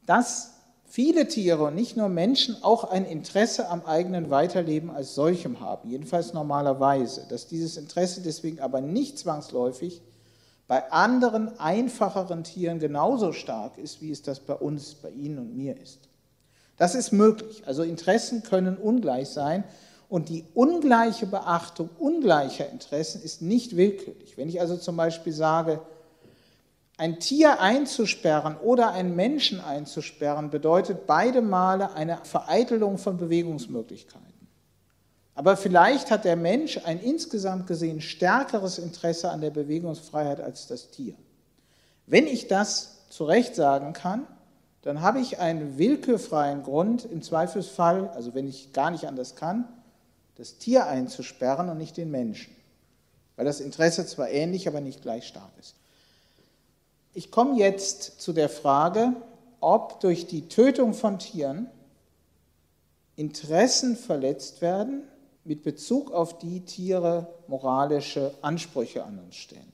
dass 0.06 0.52
viele 0.86 1.28
Tiere 1.28 1.66
und 1.66 1.76
nicht 1.76 1.98
nur 1.98 2.08
Menschen 2.08 2.56
auch 2.64 2.86
ein 2.86 3.04
Interesse 3.04 3.68
am 3.68 3.84
eigenen 3.86 4.30
Weiterleben 4.30 4.90
als 4.90 5.16
solchem 5.16 5.60
haben, 5.60 5.90
jedenfalls 5.90 6.32
normalerweise, 6.32 7.26
dass 7.28 7.48
dieses 7.48 7.76
Interesse 7.76 8.22
deswegen 8.22 8.62
aber 8.62 8.80
nicht 8.80 9.20
zwangsläufig 9.20 10.02
bei 10.70 10.94
anderen 10.94 11.60
einfacheren 11.60 12.46
Tieren 12.46 12.80
genauso 12.80 13.34
stark 13.34 13.78
ist, 13.78 14.02
wie 14.02 14.12
es 14.12 14.22
das 14.22 14.40
bei 14.40 14.54
uns, 14.54 14.96
bei 14.96 15.10
Ihnen 15.10 15.40
und 15.40 15.58
mir 15.58 15.78
ist. 15.78 16.08
Das 16.78 16.96
ist 16.96 17.12
möglich. 17.12 17.64
Also 17.66 17.84
Interessen 17.84 18.44
können 18.44 18.78
ungleich 18.78 19.30
sein. 19.30 19.64
Und 20.08 20.30
die 20.30 20.46
ungleiche 20.54 21.26
Beachtung 21.26 21.90
ungleicher 21.98 22.70
Interessen 22.70 23.22
ist 23.22 23.42
nicht 23.42 23.76
willkürlich. 23.76 24.38
Wenn 24.38 24.50
ich 24.50 24.62
also 24.62 24.78
zum 24.78 24.98
Beispiel 24.98 25.34
sage, 25.34 25.82
ein 26.98 27.20
Tier 27.20 27.60
einzusperren 27.60 28.56
oder 28.58 28.92
einen 28.92 29.16
Menschen 29.16 29.60
einzusperren, 29.60 30.50
bedeutet 30.50 31.08
beide 31.08 31.42
Male 31.42 31.94
eine 31.94 32.20
Vereitelung 32.24 32.98
von 32.98 33.18
Bewegungsmöglichkeiten. 33.18 34.26
Aber 35.34 35.58
vielleicht 35.58 36.12
hat 36.12 36.24
der 36.24 36.38
Mensch 36.38 36.80
ein 36.86 37.02
insgesamt 37.02 37.68
gesehen 37.68 38.00
stärkeres 38.00 38.78
Interesse 38.78 39.30
an 39.30 39.42
der 39.42 39.50
Bewegungsfreiheit 39.50 40.40
als 40.40 40.68
das 40.68 40.92
Tier. 40.92 41.16
Wenn 42.06 42.28
ich 42.28 42.48
das 42.48 43.10
zu 43.10 43.26
Recht 43.26 43.56
sagen 43.56 43.92
kann, 43.92 44.26
dann 44.84 45.02
habe 45.02 45.20
ich 45.20 45.40
einen 45.40 45.78
willkürfreien 45.78 46.64
Grund, 46.64 47.04
im 47.06 47.22
Zweifelsfall, 47.22 48.10
also 48.10 48.34
wenn 48.34 48.48
ich 48.48 48.72
gar 48.72 48.92
nicht 48.92 49.08
anders 49.08 49.36
kann, 49.36 49.68
das 50.36 50.58
Tier 50.58 50.86
einzusperren 50.88 51.70
und 51.70 51.78
nicht 51.78 51.98
den 51.98 52.12
Menschen, 52.12 52.56
weil 53.36 53.46
das 53.46 53.60
Interesse 53.60 54.06
zwar 54.06 54.30
ähnlich, 54.30 54.68
aber 54.68 54.82
nicht 54.82 55.02
gleich 55.02 55.28
stark 55.28 55.52
ist. 55.60 55.76
Ich 57.14 57.32
komme 57.32 57.58
jetzt 57.58 58.20
zu 58.22 58.34
der 58.34 58.50
Frage, 58.50 59.14
ob 59.62 60.02
durch 60.02 60.28
die 60.28 60.48
Tötung 60.48 60.94
von 60.94 61.18
Tieren 61.18 61.68
Interessen 63.16 63.96
verletzt 63.96 64.62
werden, 64.62 65.04
mit 65.46 65.64
Bezug 65.64 66.12
auf 66.12 66.38
die 66.40 66.62
Tiere 66.62 67.28
moralische 67.48 68.34
Ansprüche 68.42 69.04
an 69.06 69.20
uns 69.20 69.36
stellen. 69.36 69.72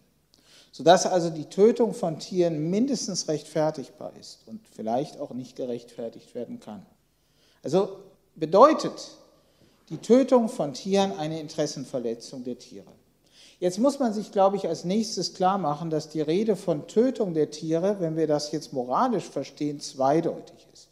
Sodass 0.71 1.06
also 1.06 1.30
die 1.30 1.45
Tötung 1.45 1.93
von 1.93 2.19
Tieren 2.19 2.69
mindestens 2.69 3.28
rechtfertigbar 3.28 4.13
ist 4.19 4.39
und 4.45 4.62
vielleicht 4.69 5.19
auch 5.19 5.32
nicht 5.32 5.56
gerechtfertigt 5.56 6.36
werden 6.36 6.60
kann. 6.60 6.86
Also 7.63 8.00
bedeutet 8.36 9.17
die 9.92 9.98
Tötung 9.98 10.48
von 10.48 10.74
Tieren 10.74 11.12
eine 11.20 11.42
Interessenverletzung 11.42 12.46
der 12.46 12.58
Tiere. 12.58 12.92
Jetzt 13.60 13.78
muss 13.78 14.00
man 14.00 14.14
sich, 14.14 14.32
glaube 14.32 14.56
ich, 14.56 14.68
als 14.68 14.86
nächstes 14.86 15.34
klar 15.34 15.58
machen, 15.58 15.90
dass 15.90 16.10
die 16.10 16.22
Rede 16.22 16.56
von 16.56 16.88
Tötung 16.88 17.34
der 17.34 17.52
Tiere, 17.52 17.98
wenn 18.00 18.16
wir 18.16 18.26
das 18.26 18.54
jetzt 18.54 18.74
moralisch 18.74 19.26
verstehen, 19.26 19.82
zweideutig 19.82 20.66
ist. 20.74 20.88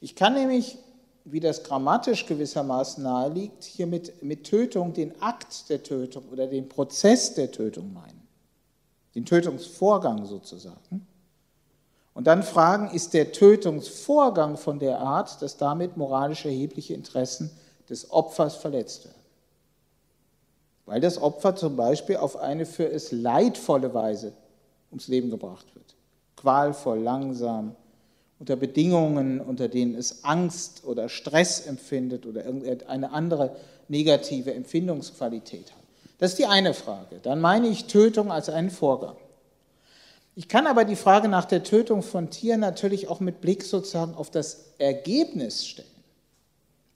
Ich 0.00 0.14
kann 0.14 0.34
nämlich, 0.34 0.78
wie 1.24 1.40
das 1.40 1.64
grammatisch 1.64 2.26
gewissermaßen 2.26 3.02
naheliegt, 3.02 3.64
hier 3.64 3.88
mit, 3.88 4.22
mit 4.22 4.44
Tötung 4.44 4.94
den 4.94 5.20
Akt 5.20 5.68
der 5.68 5.82
Tötung 5.82 6.22
oder 6.30 6.46
den 6.46 6.68
Prozess 6.68 7.34
der 7.34 7.50
Tötung 7.50 7.92
meinen. 7.92 8.26
Den 9.16 9.26
Tötungsvorgang 9.26 10.24
sozusagen. 10.24 11.06
Und 12.16 12.26
dann 12.26 12.42
fragen, 12.42 12.88
ist 12.94 13.12
der 13.12 13.32
Tötungsvorgang 13.32 14.56
von 14.56 14.78
der 14.78 15.00
Art, 15.00 15.42
dass 15.42 15.58
damit 15.58 15.98
moralisch 15.98 16.46
erhebliche 16.46 16.94
Interessen 16.94 17.50
des 17.90 18.10
Opfers 18.10 18.56
verletzt 18.56 19.04
werden? 19.04 19.20
Weil 20.86 21.02
das 21.02 21.20
Opfer 21.20 21.56
zum 21.56 21.76
Beispiel 21.76 22.16
auf 22.16 22.38
eine 22.38 22.64
für 22.64 22.90
es 22.90 23.12
leidvolle 23.12 23.92
Weise 23.92 24.32
ums 24.90 25.08
Leben 25.08 25.28
gebracht 25.28 25.66
wird. 25.74 25.94
Qualvoll, 26.36 27.00
langsam, 27.00 27.76
unter 28.38 28.56
Bedingungen, 28.56 29.38
unter 29.38 29.68
denen 29.68 29.94
es 29.94 30.24
Angst 30.24 30.84
oder 30.86 31.10
Stress 31.10 31.66
empfindet 31.66 32.24
oder 32.24 32.46
irgendeine 32.46 33.12
andere 33.12 33.56
negative 33.88 34.54
Empfindungsqualität 34.54 35.70
hat. 35.70 35.82
Das 36.16 36.30
ist 36.30 36.38
die 36.38 36.46
eine 36.46 36.72
Frage. 36.72 37.18
Dann 37.22 37.42
meine 37.42 37.68
ich 37.68 37.88
Tötung 37.88 38.32
als 38.32 38.48
einen 38.48 38.70
Vorgang. 38.70 39.16
Ich 40.38 40.48
kann 40.48 40.66
aber 40.66 40.84
die 40.84 40.96
Frage 40.96 41.28
nach 41.28 41.46
der 41.46 41.62
Tötung 41.62 42.02
von 42.02 42.28
Tieren 42.28 42.60
natürlich 42.60 43.08
auch 43.08 43.20
mit 43.20 43.40
Blick 43.40 43.62
sozusagen 43.64 44.14
auf 44.14 44.30
das 44.30 44.74
Ergebnis 44.76 45.66
stellen. 45.66 45.88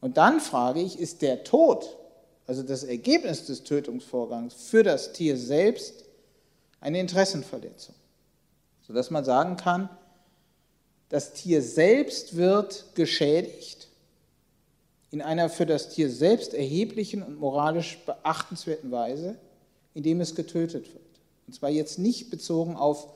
Und 0.03 0.19
dann 0.19 0.41
frage 0.41 0.81
ich, 0.81 0.99
ist 0.99 1.23
der 1.23 1.43
Tod, 1.43 1.97
also 2.47 2.63
das 2.63 2.85
Ergebnis 2.85 3.47
des 3.47 3.65
Tötungsvorgangs 3.65 4.53
für 4.53 4.83
das 4.83 5.15
Tier 5.15 5.39
selbst, 5.39 6.05
eine 6.83 7.01
Interessenverletzung, 7.01 7.95
sodass 8.87 9.11
man 9.11 9.25
sagen 9.25 9.57
kann, 9.57 9.89
das 11.09 11.33
Tier 11.33 11.63
selbst 11.63 12.37
wird 12.37 12.95
geschädigt 12.95 13.89
in 15.11 15.23
einer 15.23 15.49
für 15.49 15.65
das 15.65 15.89
Tier 15.89 16.11
selbst 16.11 16.53
erheblichen 16.53 17.23
und 17.23 17.41
moralisch 17.41 17.99
beachtenswerten 18.05 18.91
Weise, 18.91 19.37
indem 19.95 20.21
es 20.21 20.35
getötet 20.35 20.93
wird. 20.93 21.03
Und 21.47 21.55
zwar 21.55 21.71
jetzt 21.71 21.99
nicht 21.99 22.31
bezogen 22.31 22.77
auf 22.77 23.09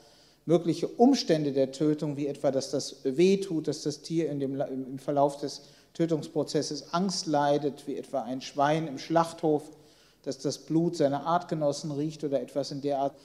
mögliche 0.46 0.88
Umstände 0.88 1.52
der 1.52 1.72
Tötung, 1.72 2.16
wie 2.16 2.26
etwa, 2.26 2.50
dass 2.50 2.70
das 2.70 2.96
weh 3.04 3.38
tut, 3.38 3.68
dass 3.68 3.82
das 3.82 4.02
Tier 4.02 4.30
in 4.30 4.40
dem, 4.40 4.60
im 4.60 4.98
Verlauf 4.98 5.38
des 5.38 5.62
Tötungsprozesses 5.94 6.92
Angst 6.92 7.26
leidet, 7.26 7.86
wie 7.86 7.96
etwa 7.96 8.22
ein 8.22 8.40
Schwein 8.40 8.86
im 8.88 8.98
Schlachthof, 8.98 9.70
dass 10.22 10.38
das 10.38 10.58
Blut 10.58 10.96
seiner 10.96 11.26
Artgenossen 11.26 11.90
riecht 11.92 12.24
oder 12.24 12.40
etwas 12.40 12.70
in 12.70 12.80
der 12.80 12.98
Art, 12.98 13.16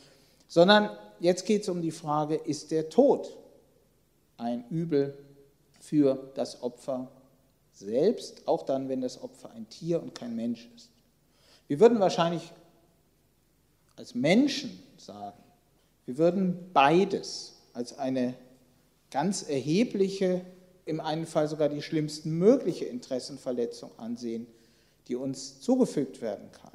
sondern 0.47 0.89
jetzt 1.19 1.45
geht 1.45 1.63
es 1.63 1.69
um 1.69 1.81
die 1.81 1.91
Frage, 1.91 2.35
ist 2.35 2.71
der 2.71 2.89
Tod 2.89 3.35
ein 4.37 4.65
Übel 4.69 5.17
für 5.79 6.31
das 6.35 6.61
Opfer 6.61 7.09
selbst, 7.73 8.47
auch 8.47 8.63
dann, 8.63 8.89
wenn 8.89 9.01
das 9.01 9.21
Opfer 9.21 9.51
ein 9.51 9.67
Tier 9.69 10.01
und 10.01 10.13
kein 10.13 10.35
Mensch 10.35 10.69
ist. 10.75 10.89
Wir 11.67 11.79
würden 11.79 11.99
wahrscheinlich 11.99 12.51
als 13.95 14.15
Menschen 14.15 14.81
sagen, 14.97 15.37
wir 16.09 16.17
würden 16.17 16.71
beides 16.73 17.53
als 17.73 17.99
eine 17.99 18.33
ganz 19.11 19.47
erhebliche, 19.47 20.41
im 20.85 21.01
einen 21.01 21.27
Fall 21.27 21.47
sogar 21.47 21.69
die 21.69 21.83
schlimmsten 21.83 22.31
mögliche 22.31 22.85
Interessenverletzung 22.85 23.91
ansehen, 23.97 24.47
die 25.07 25.15
uns 25.15 25.61
zugefügt 25.61 26.23
werden 26.23 26.51
kann. 26.51 26.71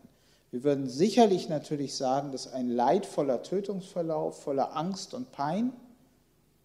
Wir 0.53 0.62
würden 0.62 0.88
sicherlich 0.88 1.49
natürlich 1.49 1.97
sagen, 1.97 2.31
dass 2.31 2.53
ein 2.53 2.68
leidvoller 2.68 3.42
Tötungsverlauf 3.42 4.40
voller 4.40 4.77
Angst 4.77 5.14
und 5.14 5.33
Pein 5.33 5.73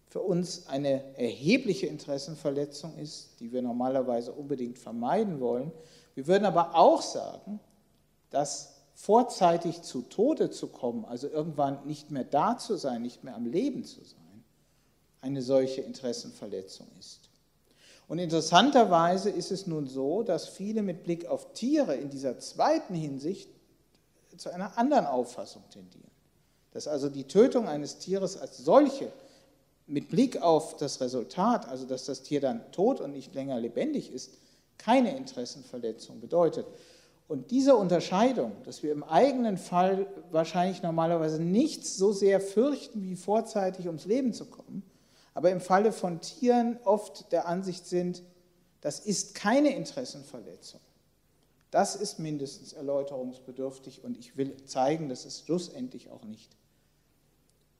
für 0.06 0.20
uns 0.20 0.68
eine 0.68 1.02
erhebliche 1.18 1.88
Interessenverletzung 1.88 2.96
ist, 2.98 3.40
die 3.40 3.52
wir 3.52 3.62
normalerweise 3.62 4.30
unbedingt 4.30 4.78
vermeiden 4.78 5.40
wollen. 5.40 5.72
Wir 6.14 6.28
würden 6.28 6.44
aber 6.44 6.76
auch 6.76 7.02
sagen, 7.02 7.58
dass 8.30 8.79
vorzeitig 9.02 9.80
zu 9.80 10.02
Tode 10.02 10.50
zu 10.50 10.68
kommen, 10.68 11.06
also 11.06 11.26
irgendwann 11.26 11.86
nicht 11.86 12.10
mehr 12.10 12.24
da 12.24 12.58
zu 12.58 12.76
sein, 12.76 13.00
nicht 13.00 13.24
mehr 13.24 13.34
am 13.34 13.46
Leben 13.46 13.84
zu 13.84 14.04
sein, 14.04 14.44
eine 15.22 15.40
solche 15.40 15.80
Interessenverletzung 15.80 16.86
ist. 16.98 17.30
Und 18.08 18.18
interessanterweise 18.18 19.30
ist 19.30 19.52
es 19.52 19.66
nun 19.66 19.86
so, 19.86 20.22
dass 20.22 20.48
viele 20.48 20.82
mit 20.82 21.04
Blick 21.04 21.26
auf 21.26 21.54
Tiere 21.54 21.94
in 21.94 22.10
dieser 22.10 22.38
zweiten 22.40 22.94
Hinsicht 22.94 23.48
zu 24.36 24.52
einer 24.52 24.76
anderen 24.76 25.06
Auffassung 25.06 25.62
tendieren. 25.70 26.10
Dass 26.72 26.86
also 26.86 27.08
die 27.08 27.24
Tötung 27.24 27.68
eines 27.68 27.98
Tieres 27.98 28.36
als 28.36 28.58
solche 28.58 29.10
mit 29.86 30.10
Blick 30.10 30.42
auf 30.42 30.76
das 30.76 31.00
Resultat, 31.00 31.66
also 31.68 31.86
dass 31.86 32.04
das 32.04 32.22
Tier 32.22 32.40
dann 32.40 32.70
tot 32.72 33.00
und 33.00 33.12
nicht 33.12 33.34
länger 33.34 33.58
lebendig 33.58 34.12
ist, 34.12 34.34
keine 34.76 35.16
Interessenverletzung 35.16 36.20
bedeutet. 36.20 36.66
Und 37.30 37.52
diese 37.52 37.76
Unterscheidung, 37.76 38.50
dass 38.64 38.82
wir 38.82 38.90
im 38.90 39.04
eigenen 39.04 39.56
Fall 39.56 40.08
wahrscheinlich 40.32 40.82
normalerweise 40.82 41.40
nichts 41.40 41.96
so 41.96 42.10
sehr 42.10 42.40
fürchten, 42.40 43.04
wie 43.04 43.14
vorzeitig 43.14 43.86
ums 43.86 44.04
Leben 44.04 44.32
zu 44.32 44.46
kommen, 44.46 44.82
aber 45.32 45.52
im 45.52 45.60
Falle 45.60 45.92
von 45.92 46.20
Tieren 46.20 46.80
oft 46.82 47.30
der 47.30 47.46
Ansicht 47.46 47.86
sind, 47.86 48.24
das 48.80 48.98
ist 48.98 49.36
keine 49.36 49.76
Interessenverletzung. 49.76 50.80
Das 51.70 51.94
ist 51.94 52.18
mindestens 52.18 52.72
erläuterungsbedürftig 52.72 54.02
und 54.02 54.18
ich 54.18 54.36
will 54.36 54.56
zeigen, 54.64 55.08
dass 55.08 55.24
es 55.24 55.42
schlussendlich 55.42 56.10
auch 56.10 56.24
nicht 56.24 56.50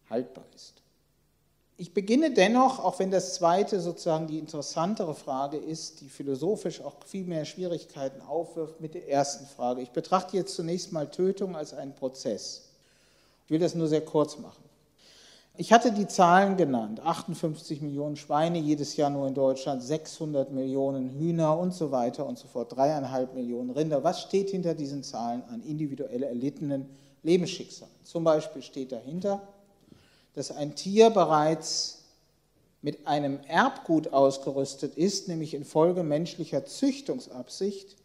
haltbar 0.09 0.45
ist. 0.55 0.81
Ich 1.81 1.95
beginne 1.95 2.31
dennoch, 2.31 2.79
auch 2.79 2.99
wenn 2.99 3.11
das 3.11 3.37
zweite 3.37 3.81
sozusagen 3.81 4.27
die 4.27 4.39
interessantere 4.39 5.15
Frage 5.15 5.57
ist, 5.57 6.03
die 6.03 6.11
philosophisch 6.11 6.83
auch 6.83 6.93
viel 7.07 7.25
mehr 7.25 7.47
Schwierigkeiten 7.47 8.21
aufwirft, 8.21 8.83
mit 8.83 8.93
der 8.93 9.09
ersten 9.09 9.47
Frage. 9.47 9.81
Ich 9.81 9.89
betrachte 9.89 10.37
jetzt 10.37 10.55
zunächst 10.55 10.93
mal 10.93 11.11
Tötung 11.11 11.57
als 11.57 11.73
einen 11.73 11.95
Prozess. 11.95 12.69
Ich 13.47 13.51
will 13.51 13.61
das 13.61 13.75
nur 13.75 13.89
sehr 13.89 14.03
kurz 14.03 14.37
machen. 14.37 14.63
Ich 15.57 15.73
hatte 15.73 15.91
die 15.91 16.07
Zahlen 16.07 16.59
genannt, 16.59 17.01
58 17.01 17.81
Millionen 17.81 18.17
Schweine 18.17 18.59
jedes 18.59 18.99
Jahr 18.99 19.09
nur 19.09 19.27
in 19.27 19.33
Deutschland, 19.33 19.83
600 19.83 20.53
Millionen 20.53 21.09
Hühner 21.19 21.59
und 21.59 21.73
so 21.73 21.91
weiter 21.91 22.27
und 22.27 22.39
so 22.39 22.47
fort, 22.47 22.77
dreieinhalb 22.77 23.35
Millionen 23.35 23.71
Rinder. 23.71 24.05
Was 24.05 24.21
steht 24.21 24.51
hinter 24.51 24.75
diesen 24.75 25.03
Zahlen 25.03 25.43
an 25.51 25.63
individuell 25.63 26.25
erlittenen 26.25 26.91
Lebensschicksalen? 27.23 27.95
Zum 28.05 28.23
Beispiel 28.23 28.61
steht 28.61 28.93
dahinter, 28.93 29.41
dass 30.35 30.51
ein 30.51 30.75
Tier 30.75 31.11
bereits 31.11 32.05
mit 32.83 33.07
einem 33.07 33.41
Erbgut 33.47 34.13
ausgerüstet 34.13 34.97
ist, 34.97 35.29
nämlich 35.29 35.55
infolge 35.55 36.03
menschlicher 36.03 36.65
Züchtungsabsicht, 36.65 37.97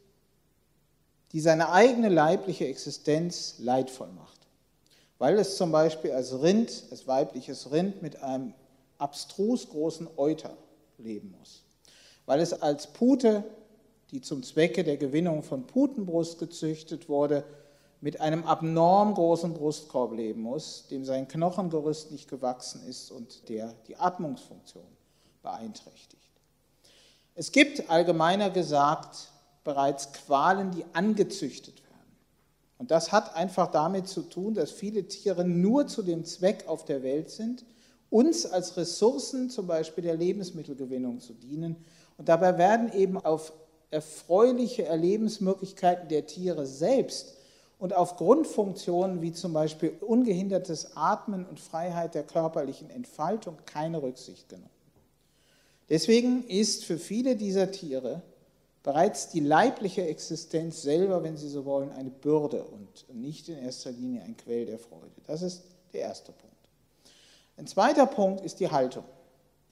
die 1.32 1.40
seine 1.40 1.72
eigene 1.72 2.10
leibliche 2.10 2.68
Existenz 2.68 3.56
leidvoll 3.60 4.12
macht. 4.12 4.40
Weil 5.18 5.40
es 5.40 5.56
zum 5.56 5.72
Beispiel 5.72 6.12
als 6.12 6.42
Rind, 6.42 6.84
als 6.92 7.08
weibliches 7.08 7.72
Rind 7.72 8.02
mit 8.02 8.22
einem 8.22 8.54
abstrus 8.98 9.70
großen 9.70 10.08
Euter 10.18 10.58
leben 10.98 11.36
muss. 11.40 11.64
Weil 12.26 12.42
es 12.42 12.62
als 12.62 12.88
Pute, 12.88 13.44
die 14.12 14.22
zum 14.22 14.44
Zwecke 14.44 14.84
der 14.84 14.98
Gewinnung 14.98 15.44
von 15.44 15.68
Putenbrust 15.68 16.40
gezüchtet 16.40 17.08
wurde, 17.08 17.44
mit 18.06 18.22
einem 18.22 18.44
abnorm 18.44 19.16
großen 19.16 19.56
Brustkorb 19.56 20.14
leben 20.14 20.42
muss, 20.42 20.86
dem 20.92 21.06
sein 21.06 21.28
Knochengerüst 21.28 22.12
nicht 22.12 22.30
gewachsen 22.30 22.84
ist 22.88 23.10
und 23.10 23.50
der 23.50 23.74
die 23.88 23.96
Atmungsfunktion 23.96 24.86
beeinträchtigt. 25.42 26.22
Es 27.34 27.52
gibt 27.52 27.90
allgemeiner 27.90 28.52
gesagt 28.52 29.32
bereits 29.64 30.14
Qualen, 30.14 30.70
die 30.70 30.86
angezüchtet 30.94 31.82
werden. 31.82 32.16
Und 32.78 32.92
das 32.92 33.12
hat 33.12 33.36
einfach 33.36 33.72
damit 33.72 34.08
zu 34.08 34.22
tun, 34.22 34.54
dass 34.54 34.70
viele 34.70 35.08
Tiere 35.08 35.44
nur 35.44 35.88
zu 35.88 36.04
dem 36.04 36.26
Zweck 36.26 36.66
auf 36.68 36.86
der 36.86 37.02
Welt 37.02 37.32
sind, 37.32 37.66
uns 38.12 38.46
als 38.46 38.78
Ressourcen 38.78 39.50
zum 39.50 39.66
Beispiel 39.66 40.04
der 40.04 40.16
Lebensmittelgewinnung 40.16 41.22
zu 41.22 41.34
dienen. 41.34 41.76
Und 42.20 42.30
dabei 42.30 42.60
werden 42.60 42.94
eben 42.94 43.18
auf 43.18 43.52
erfreuliche 43.90 44.86
Erlebensmöglichkeiten 44.86 46.08
der 46.08 46.28
Tiere 46.28 46.68
selbst 46.68 47.35
und 47.86 47.94
auf 47.94 48.16
Grundfunktionen 48.16 49.22
wie 49.22 49.32
zum 49.32 49.54
Beispiel 49.54 49.96
ungehindertes 50.02 50.98
Atmen 50.98 51.46
und 51.46 51.60
Freiheit 51.60 52.16
der 52.16 52.24
körperlichen 52.24 52.90
Entfaltung 52.90 53.58
keine 53.68 54.02
Rücksicht 54.02 54.50
genommen. 54.50 54.72
Deswegen 55.88 56.44
ist 56.48 56.84
für 56.84 56.98
viele 56.98 57.36
dieser 57.36 57.70
Tiere 57.70 58.24
bereits 58.82 59.30
die 59.30 59.40
leibliche 59.40 60.04
Existenz 60.08 60.82
selber, 60.82 61.22
wenn 61.22 61.38
Sie 61.38 61.48
so 61.48 61.64
wollen, 61.66 61.92
eine 61.92 62.10
Bürde 62.10 62.64
und 62.64 63.06
nicht 63.14 63.50
in 63.50 63.60
erster 63.60 63.92
Linie 63.92 64.24
ein 64.24 64.36
Quell 64.36 64.66
der 64.66 64.80
Freude. 64.80 65.12
Das 65.28 65.44
ist 65.44 65.62
der 65.94 66.02
erste 66.02 66.32
Punkt. 66.32 66.56
Ein 67.56 67.68
zweiter 67.68 68.08
Punkt 68.08 68.44
ist 68.44 68.60
die 68.62 68.72
Haltung. 68.72 69.06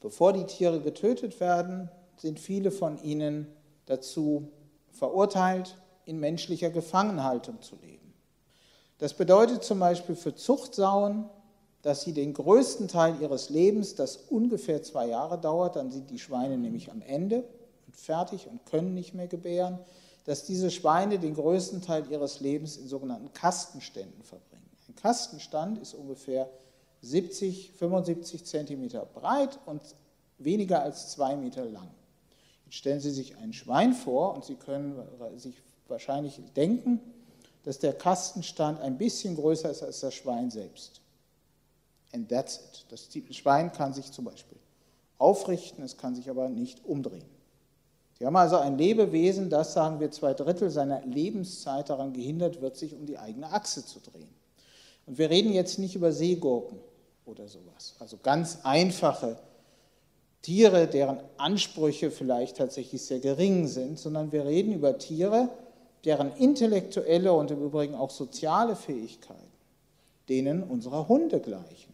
Bevor 0.01 0.33
die 0.33 0.45
Tiere 0.45 0.81
getötet 0.81 1.39
werden, 1.39 1.89
sind 2.17 2.39
viele 2.39 2.69
von 2.69 3.01
ihnen 3.01 3.47
dazu 3.87 4.49
verurteilt, 4.91 5.79
in 6.05 6.19
menschlicher 6.19 6.69
Gefangenhaltung 6.69 7.59
zu 7.63 7.75
leben. 7.77 8.02
Das 9.03 9.13
bedeutet 9.13 9.65
zum 9.65 9.79
Beispiel 9.79 10.15
für 10.15 10.33
Zuchtsauen, 10.33 11.25
dass 11.81 12.03
sie 12.03 12.13
den 12.13 12.33
größten 12.33 12.87
Teil 12.87 13.19
ihres 13.19 13.49
Lebens, 13.49 13.95
das 13.95 14.15
ungefähr 14.15 14.81
zwei 14.81 15.07
Jahre 15.07 15.37
dauert, 15.37 15.75
dann 15.75 15.91
sind 15.91 16.09
die 16.09 16.19
Schweine 16.19 16.57
nämlich 16.57 16.89
am 16.89 17.01
Ende 17.01 17.43
und 17.85 17.97
fertig 17.97 18.47
und 18.47 18.65
können 18.65 18.93
nicht 18.93 19.13
mehr 19.13 19.27
gebären, 19.27 19.77
dass 20.23 20.45
diese 20.45 20.71
Schweine 20.71 21.19
den 21.19 21.33
größten 21.33 21.81
Teil 21.81 22.09
ihres 22.09 22.39
Lebens 22.39 22.77
in 22.77 22.87
sogenannten 22.87 23.33
Kastenständen 23.33 24.23
verbringen. 24.23 24.71
Ein 24.87 24.95
Kastenstand 24.95 25.79
ist 25.79 25.95
ungefähr 25.95 26.49
70, 27.01 27.73
75 27.73 28.45
Zentimeter 28.45 29.05
breit 29.05 29.59
und 29.65 29.81
weniger 30.37 30.81
als 30.81 31.09
zwei 31.11 31.35
Meter 31.35 31.65
lang. 31.65 31.89
Jetzt 32.63 32.75
stellen 32.75 33.01
Sie 33.01 33.11
sich 33.11 33.35
ein 33.35 33.51
Schwein 33.51 33.91
vor 33.91 34.33
und 34.33 34.45
Sie 34.45 34.55
können 34.55 34.95
sich 35.35 35.55
wahrscheinlich 35.89 36.39
denken, 36.55 37.01
dass 37.63 37.79
der 37.79 37.93
Kastenstand 37.93 38.81
ein 38.81 38.97
bisschen 38.97 39.35
größer 39.35 39.69
ist 39.69 39.83
als 39.83 40.01
das 40.01 40.13
Schwein 40.13 40.51
selbst. 40.51 41.01
And 42.13 42.29
that's 42.29 42.57
it. 42.57 42.85
Das 42.89 43.09
Schwein 43.35 43.71
kann 43.71 43.93
sich 43.93 44.11
zum 44.11 44.25
Beispiel 44.25 44.57
aufrichten, 45.17 45.83
es 45.83 45.97
kann 45.97 46.15
sich 46.15 46.29
aber 46.29 46.49
nicht 46.49 46.83
umdrehen. 46.85 47.23
Sie 48.19 48.25
haben 48.25 48.35
also 48.35 48.57
ein 48.57 48.77
Lebewesen, 48.77 49.49
das, 49.49 49.73
sagen 49.73 49.99
wir, 49.99 50.11
zwei 50.11 50.33
Drittel 50.33 50.69
seiner 50.69 51.01
Lebenszeit 51.05 51.89
daran 51.89 52.13
gehindert 52.13 52.61
wird, 52.61 52.77
sich 52.77 52.93
um 52.93 53.05
die 53.05 53.17
eigene 53.17 53.51
Achse 53.51 53.85
zu 53.85 53.99
drehen. 53.99 54.29
Und 55.05 55.17
wir 55.17 55.29
reden 55.29 55.51
jetzt 55.51 55.79
nicht 55.79 55.95
über 55.95 56.11
Seegurken 56.11 56.77
oder 57.25 57.47
sowas, 57.47 57.95
also 57.99 58.17
ganz 58.21 58.59
einfache 58.63 59.37
Tiere, 60.41 60.87
deren 60.87 61.19
Ansprüche 61.37 62.11
vielleicht 62.11 62.57
tatsächlich 62.57 63.01
sehr 63.01 63.19
gering 63.19 63.67
sind, 63.67 63.97
sondern 63.97 64.31
wir 64.33 64.45
reden 64.45 64.73
über 64.73 64.97
Tiere, 64.97 65.49
deren 66.05 66.35
intellektuelle 66.35 67.33
und 67.33 67.51
im 67.51 67.63
Übrigen 67.63 67.95
auch 67.95 68.09
soziale 68.09 68.75
Fähigkeiten 68.75 69.53
denen 70.29 70.63
unserer 70.63 71.07
Hunde 71.07 71.39
gleichen. 71.39 71.93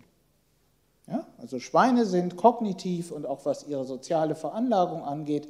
Ja? 1.07 1.25
Also 1.37 1.59
Schweine 1.59 2.05
sind 2.05 2.37
kognitiv 2.37 3.11
und 3.11 3.25
auch 3.25 3.45
was 3.45 3.67
ihre 3.67 3.85
soziale 3.85 4.35
Veranlagung 4.35 5.03
angeht, 5.03 5.47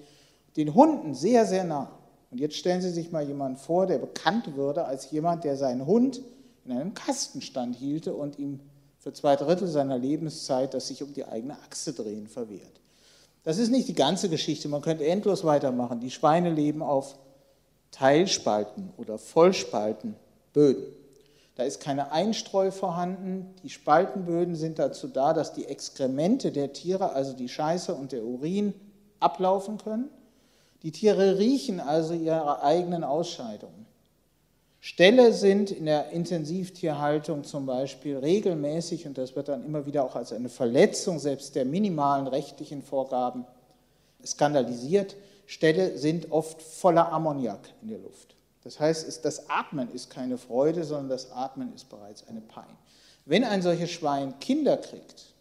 den 0.55 0.73
Hunden 0.73 1.13
sehr, 1.13 1.45
sehr 1.45 1.63
nah. 1.63 1.91
Und 2.31 2.39
jetzt 2.39 2.55
stellen 2.55 2.81
Sie 2.81 2.91
sich 2.91 3.11
mal 3.11 3.25
jemanden 3.25 3.57
vor, 3.57 3.87
der 3.87 3.97
bekannt 3.97 4.55
würde 4.55 4.85
als 4.85 5.09
jemand, 5.11 5.43
der 5.43 5.57
seinen 5.57 5.85
Hund 5.85 6.21
in 6.65 6.71
einem 6.71 6.93
Kastenstand 6.93 7.75
hielte 7.75 8.13
und 8.13 8.37
ihm 8.37 8.59
für 8.99 9.13
zwei 9.13 9.35
Drittel 9.35 9.67
seiner 9.67 9.97
Lebenszeit 9.97 10.73
das 10.73 10.87
sich 10.87 11.01
um 11.01 11.13
die 11.13 11.25
eigene 11.25 11.57
Achse 11.67 11.93
drehen 11.93 12.27
verwehrt. 12.27 12.79
Das 13.43 13.57
ist 13.57 13.71
nicht 13.71 13.87
die 13.87 13.95
ganze 13.95 14.29
Geschichte, 14.29 14.67
man 14.67 14.81
könnte 14.81 15.05
endlos 15.05 15.43
weitermachen. 15.43 16.01
Die 16.01 16.11
Schweine 16.11 16.51
leben 16.51 16.81
auf 16.81 17.17
Teilspalten 17.91 18.91
oder 18.97 19.17
Vollspaltenböden. 19.17 20.84
Da 21.56 21.63
ist 21.63 21.82
keine 21.82 22.12
Einstreu 22.12 22.71
vorhanden. 22.71 23.54
Die 23.63 23.69
Spaltenböden 23.69 24.56
sind 24.56 24.80
dazu 24.80 25.08
da, 25.08 25.34
dass 25.34 25.54
die 25.54 25.65
Exkremente 25.65 26.52
der 26.52 26.71
Tiere, 26.71 27.12
also 27.12 27.34
die 27.34 27.49
Scheiße 27.49 27.93
und 27.93 28.13
der 28.13 28.23
Urin, 28.23 28.73
ablaufen 29.19 29.78
können. 29.78 30.10
Die 30.84 30.91
Tiere 30.91 31.38
riechen 31.38 31.82
also 31.82 32.13
ihre 32.13 32.63
eigenen 32.63 33.04
Ausscheidungen. 33.04 33.86
Ställe 34.80 35.34
sind 35.34 35.71
in 35.71 35.86
der 35.86 36.12
Intensivtierhaltung 36.12 37.43
zum 37.43 37.65
Beispiel 37.65 38.17
regelmäßig, 38.17 39.06
und 39.06 39.17
das 39.17 39.36
wird 39.36 39.49
dann 39.49 39.65
immer 39.65 39.86
wieder 39.86 40.06
auch 40.06 40.15
als 40.15 40.32
eine 40.32 40.47
Verletzung 40.47 41.19
selbst 41.19 41.56
der 41.56 41.65
minimalen 41.65 42.28
rechtlichen 42.28 42.82
Vorgaben 42.82 43.45
skandalisiert, 44.25 45.17
Ställe 45.49 45.97
sind 45.97 46.31
oft 46.31 46.62
voller 46.62 47.12
Ammoniak 47.12 47.73
in 47.81 47.88
der 47.88 47.97
Luft. 47.97 48.35
Das 48.63 48.79
heißt, 48.79 49.25
das 49.25 49.49
Atmen 49.49 49.91
ist 49.91 50.12
keine 50.12 50.38
Freude, 50.38 50.83
sondern 50.83 51.09
das 51.09 51.31
Atmen 51.31 51.73
ist 51.73 51.89
bereits 51.89 52.27
eine 52.27 52.39
Pein. 52.39 52.77
Wenn 53.25 53.43
ein 53.43 53.63
solches 53.63 53.89
Schwein 53.89 54.39
Kinder 54.39 54.77
kriegt, 54.77 55.33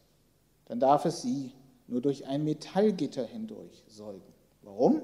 dann 0.64 0.80
darf 0.80 1.04
es 1.04 1.20
sie 1.20 1.52
nur 1.88 2.00
durch 2.00 2.26
ein 2.26 2.42
Metallgitter 2.42 3.26
hindurch 3.26 3.84
säugen. 3.86 4.32
Warum? 4.62 5.02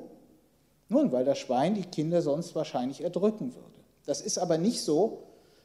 Nun, 0.88 1.12
weil 1.12 1.26
das 1.26 1.38
Schwein 1.38 1.74
die 1.74 1.84
Kinder 1.84 2.22
sonst 2.22 2.54
wahrscheinlich 2.54 3.02
erdrücken 3.02 3.54
würde. 3.54 3.80
Das 4.06 4.22
ist 4.22 4.38
aber 4.38 4.56
nicht 4.56 4.80
so, 4.80 5.24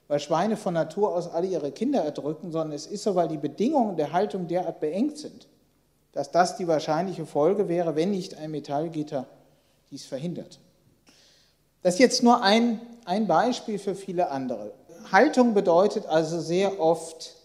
weil 0.10 0.20
Schweine 0.20 0.58
von 0.58 0.74
Natur 0.74 1.16
aus 1.16 1.30
alle 1.30 1.48
ihre 1.48 1.72
Kinder 1.72 2.04
erdrücken, 2.04 2.52
sondern 2.52 2.74
es 2.74 2.88
ist 2.88 3.04
so, 3.04 3.16
weil 3.16 3.30
die 3.30 3.38
Bedingungen 3.38 3.96
der 3.96 4.12
Haltung 4.12 4.50
derart 4.50 4.82
beengt 4.82 5.18
sind, 5.18 5.48
dass 6.12 6.32
das 6.32 6.58
die 6.58 6.68
wahrscheinliche 6.68 7.26
Folge 7.26 7.68
wäre, 7.68 7.96
wenn 7.96 8.12
nicht 8.12 8.38
ein 8.38 8.52
Metallgitter 8.52 9.28
dies 9.92 10.06
verhindert. 10.06 10.60
Das 11.82 11.96
ist 11.96 12.00
jetzt 12.00 12.24
nur 12.24 12.42
ein, 12.42 12.80
ein 13.06 13.28
Beispiel 13.28 13.80
für 13.80 13.96
viele 13.96 14.30
andere. 14.30 14.74
Haltung 15.12 15.54
bedeutet 15.54 16.06
also 16.06 16.40
sehr 16.40 16.80
oft 16.80 17.36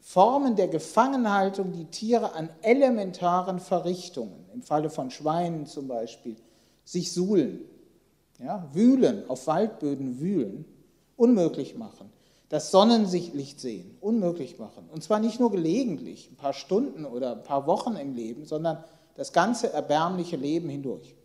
Formen 0.00 0.56
der 0.56 0.68
Gefangenhaltung, 0.68 1.72
die 1.72 1.86
Tiere 1.86 2.34
an 2.34 2.48
elementaren 2.62 3.58
Verrichtungen, 3.58 4.46
im 4.54 4.62
Falle 4.62 4.90
von 4.90 5.10
Schweinen 5.10 5.66
zum 5.66 5.88
Beispiel, 5.88 6.36
sich 6.84 7.12
suhlen, 7.12 7.60
ja, 8.38 8.68
wühlen, 8.72 9.28
auf 9.28 9.46
Waldböden 9.46 10.20
wühlen, 10.20 10.64
unmöglich 11.16 11.76
machen. 11.76 12.10
Das 12.48 12.70
Sonnenlicht 12.70 13.60
sehen, 13.60 13.96
unmöglich 14.00 14.58
machen. 14.58 14.88
Und 14.92 15.02
zwar 15.02 15.18
nicht 15.18 15.40
nur 15.40 15.50
gelegentlich, 15.50 16.30
ein 16.30 16.36
paar 16.36 16.52
Stunden 16.52 17.04
oder 17.04 17.32
ein 17.32 17.42
paar 17.42 17.66
Wochen 17.66 17.96
im 17.96 18.14
Leben, 18.14 18.44
sondern 18.44 18.84
das 19.16 19.32
ganze 19.32 19.72
erbärmliche 19.72 20.36
Leben 20.36 20.68
hindurch. 20.68 21.16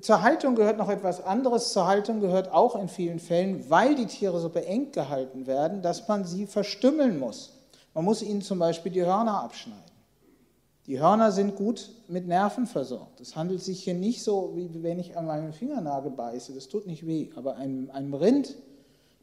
Zur 0.00 0.22
Haltung 0.22 0.54
gehört 0.54 0.78
noch 0.78 0.88
etwas 0.88 1.22
anderes. 1.22 1.72
Zur 1.72 1.86
Haltung 1.86 2.20
gehört 2.20 2.50
auch 2.50 2.76
in 2.76 2.88
vielen 2.88 3.18
Fällen, 3.18 3.68
weil 3.68 3.94
die 3.94 4.06
Tiere 4.06 4.40
so 4.40 4.48
beengt 4.48 4.94
gehalten 4.94 5.46
werden, 5.46 5.82
dass 5.82 6.08
man 6.08 6.24
sie 6.24 6.46
verstümmeln 6.46 7.18
muss. 7.18 7.58
Man 7.92 8.04
muss 8.06 8.22
ihnen 8.22 8.40
zum 8.40 8.58
Beispiel 8.58 8.90
die 8.90 9.04
Hörner 9.04 9.42
abschneiden. 9.42 9.82
Die 10.86 10.98
Hörner 10.98 11.30
sind 11.30 11.54
gut 11.54 11.90
mit 12.08 12.26
Nerven 12.26 12.66
versorgt. 12.66 13.20
Es 13.20 13.36
handelt 13.36 13.62
sich 13.62 13.84
hier 13.84 13.94
nicht 13.94 14.22
so, 14.22 14.52
wie 14.54 14.82
wenn 14.82 14.98
ich 14.98 15.16
an 15.16 15.26
meinem 15.26 15.52
Fingernagel 15.52 16.10
beiße. 16.10 16.54
Das 16.54 16.68
tut 16.68 16.86
nicht 16.86 17.06
weh. 17.06 17.28
Aber 17.36 17.56
einem, 17.56 17.90
einem 17.90 18.14
Rind 18.14 18.56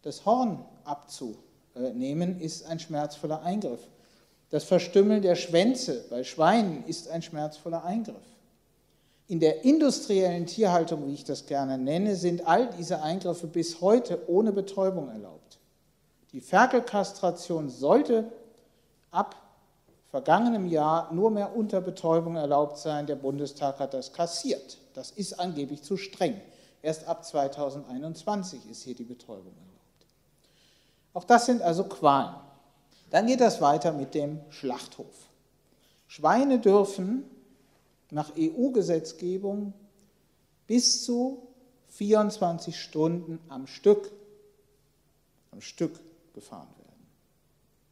das 0.02 0.26
Horn 0.26 0.64
abzunehmen, 0.84 2.40
ist 2.40 2.66
ein 2.66 2.80
schmerzvoller 2.80 3.44
Eingriff. 3.44 3.82
Das 4.50 4.64
Verstümmeln 4.64 5.22
der 5.22 5.36
Schwänze 5.36 6.06
bei 6.10 6.24
Schweinen 6.24 6.84
ist 6.86 7.10
ein 7.10 7.22
schmerzvoller 7.22 7.84
Eingriff. 7.84 8.16
In 9.28 9.40
der 9.40 9.64
industriellen 9.64 10.48
Tierhaltung, 10.48 11.08
wie 11.08 11.14
ich 11.14 11.24
das 11.24 11.46
gerne 11.46 11.78
nenne, 11.78 12.16
sind 12.16 12.48
all 12.48 12.72
diese 12.72 13.04
Eingriffe 13.04 13.46
bis 13.46 13.80
heute 13.80 14.28
ohne 14.28 14.52
Betäubung 14.52 15.10
erlaubt. 15.10 15.60
Die 16.32 16.42
Ferkelkastration 16.42 17.70
sollte 17.70 18.32
ab 19.12 19.36
vergangenem 20.10 20.68
Jahr 20.68 21.14
nur 21.14 21.30
mehr 21.30 21.56
unter 21.56 21.82
Betäubung 21.82 22.36
erlaubt 22.36 22.80
sein. 22.80 23.06
Der 23.06 23.16
Bundestag 23.16 23.80
hat 23.80 23.94
das 23.94 24.14
kassiert. 24.14 24.80
Das 24.96 25.12
ist 25.12 25.40
angeblich 25.40 25.84
zu 25.84 25.98
streng. 25.98 26.42
Erst 26.82 27.08
ab 27.08 27.24
2021 27.24 28.70
ist 28.70 28.84
hier 28.84 28.96
die 28.96 29.04
Betäubung 29.04 29.54
erlaubt. 29.54 29.69
Auch 31.14 31.24
das 31.24 31.46
sind 31.46 31.62
also 31.62 31.84
Qualen. 31.86 32.36
Dann 33.10 33.28
geht 33.28 33.42
das 33.42 33.62
weiter 33.62 33.92
mit 33.92 34.14
dem 34.14 34.40
Schlachthof. 34.50 35.30
Schweine 36.08 36.60
dürfen 36.60 37.24
nach 38.12 38.32
EU-Gesetzgebung 38.38 39.74
bis 40.68 41.04
zu 41.04 41.48
24 41.90 42.80
Stunden 42.80 43.40
am 43.50 43.68
Stück, 43.68 44.12
am 45.52 45.62
Stück 45.62 46.00
gefahren 46.34 46.70
werden. 46.78 47.08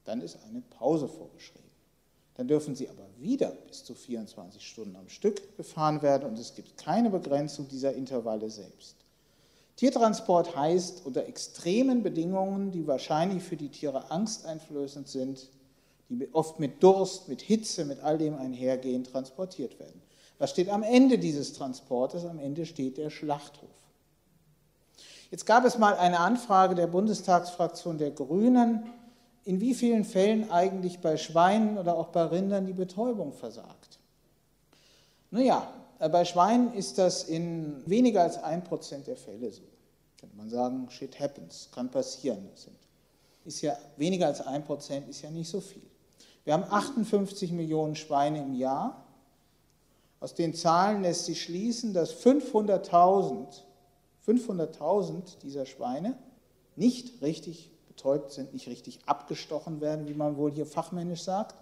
Dann 0.06 0.22
ist 0.22 0.38
eine 0.48 0.62
Pause 0.62 1.08
vorgeschrieben. 1.08 1.68
Dann 2.36 2.48
dürfen 2.48 2.76
sie 2.76 2.88
aber 2.88 3.08
wieder 3.18 3.50
bis 3.68 3.84
zu 3.84 3.96
24 3.96 4.66
Stunden 4.66 4.96
am 4.96 5.10
Stück 5.10 5.58
gefahren 5.58 6.04
werden 6.04 6.30
und 6.30 6.38
es 6.38 6.54
gibt 6.54 6.78
keine 6.78 7.10
Begrenzung 7.10 7.68
dieser 7.68 7.94
Intervalle 7.94 8.50
selbst. 8.52 8.96
Tiertransport 9.78 10.56
heißt 10.56 11.06
unter 11.06 11.26
extremen 11.28 12.04
Bedingungen, 12.04 12.72
die 12.72 12.88
wahrscheinlich 12.88 13.44
für 13.44 13.56
die 13.56 13.70
Tiere 13.70 14.12
angsteinflößend 14.12 15.08
sind, 15.08 15.50
die 16.10 16.34
oft 16.34 16.60
mit 16.60 16.82
Durst, 16.82 17.30
mit 17.30 17.42
Hitze, 17.42 17.86
mit 17.86 18.02
all 18.02 18.18
dem 18.18 18.36
einhergehen, 18.36 19.04
transportiert 19.04 19.80
werden. 19.80 20.02
Was 20.40 20.50
steht 20.50 20.70
am 20.70 20.84
Ende 20.84 21.20
dieses 21.20 21.54
Transportes? 21.54 22.26
Am 22.26 22.40
Ende 22.40 22.66
steht 22.66 22.98
der 22.98 23.10
Schlachthof. 23.10 23.70
Jetzt 25.30 25.46
gab 25.46 25.64
es 25.66 25.78
mal 25.78 25.96
eine 25.96 26.20
Anfrage 26.20 26.74
der 26.74 26.88
Bundestagsfraktion 26.88 27.98
der 27.98 28.12
Grünen 28.12 28.84
in 29.44 29.62
wie 29.62 29.74
vielen 29.74 30.06
Fällen 30.06 30.50
eigentlich 30.50 31.00
bei 31.00 31.18
Schweinen 31.18 31.78
oder 31.78 31.98
auch 31.98 32.08
bei 32.08 32.24
Rindern 32.24 32.66
die 32.66 32.74
Betäubung 32.74 33.32
versagt. 33.32 34.00
Naja, 35.30 35.72
bei 36.00 36.26
Schweinen 36.26 36.74
ist 36.74 36.98
das 36.98 37.24
in 37.24 37.82
weniger 37.88 38.24
als 38.24 38.38
ein 38.42 38.64
Prozent 38.64 39.08
der 39.08 39.18
Fälle 39.18 39.52
so. 39.52 39.64
Könnte 40.20 40.36
man 40.36 40.50
sagen, 40.50 40.90
shit 40.90 41.20
happens, 41.20 41.70
kann 41.72 41.90
passieren. 41.90 42.50
Ist 43.46 43.62
ja 43.62 43.78
weniger 43.96 44.28
als 44.28 44.42
ein 44.42 44.64
Prozent, 44.64 45.08
ist 45.08 45.22
ja 45.22 45.30
nicht 45.30 45.50
so 45.50 45.62
viel. 45.62 45.90
Wir 46.44 46.54
haben 46.54 46.64
58 46.64 47.52
Millionen 47.52 47.96
Schweine 47.96 48.42
im 48.42 48.54
Jahr. 48.54 49.06
Aus 50.20 50.34
den 50.34 50.54
Zahlen 50.54 51.04
lässt 51.04 51.26
sich 51.26 51.42
schließen, 51.42 51.94
dass 51.94 52.14
500.000 52.14 53.64
500 54.28 55.42
dieser 55.42 55.66
Schweine 55.66 56.18
nicht 56.76 57.22
richtig 57.22 57.72
betäubt 57.88 58.34
sind, 58.34 58.52
nicht 58.52 58.68
richtig 58.68 59.00
abgestochen 59.06 59.80
werden, 59.80 60.08
wie 60.10 60.14
man 60.14 60.36
wohl 60.36 60.52
hier 60.52 60.66
fachmännisch 60.66 61.22
sagt. 61.24 61.56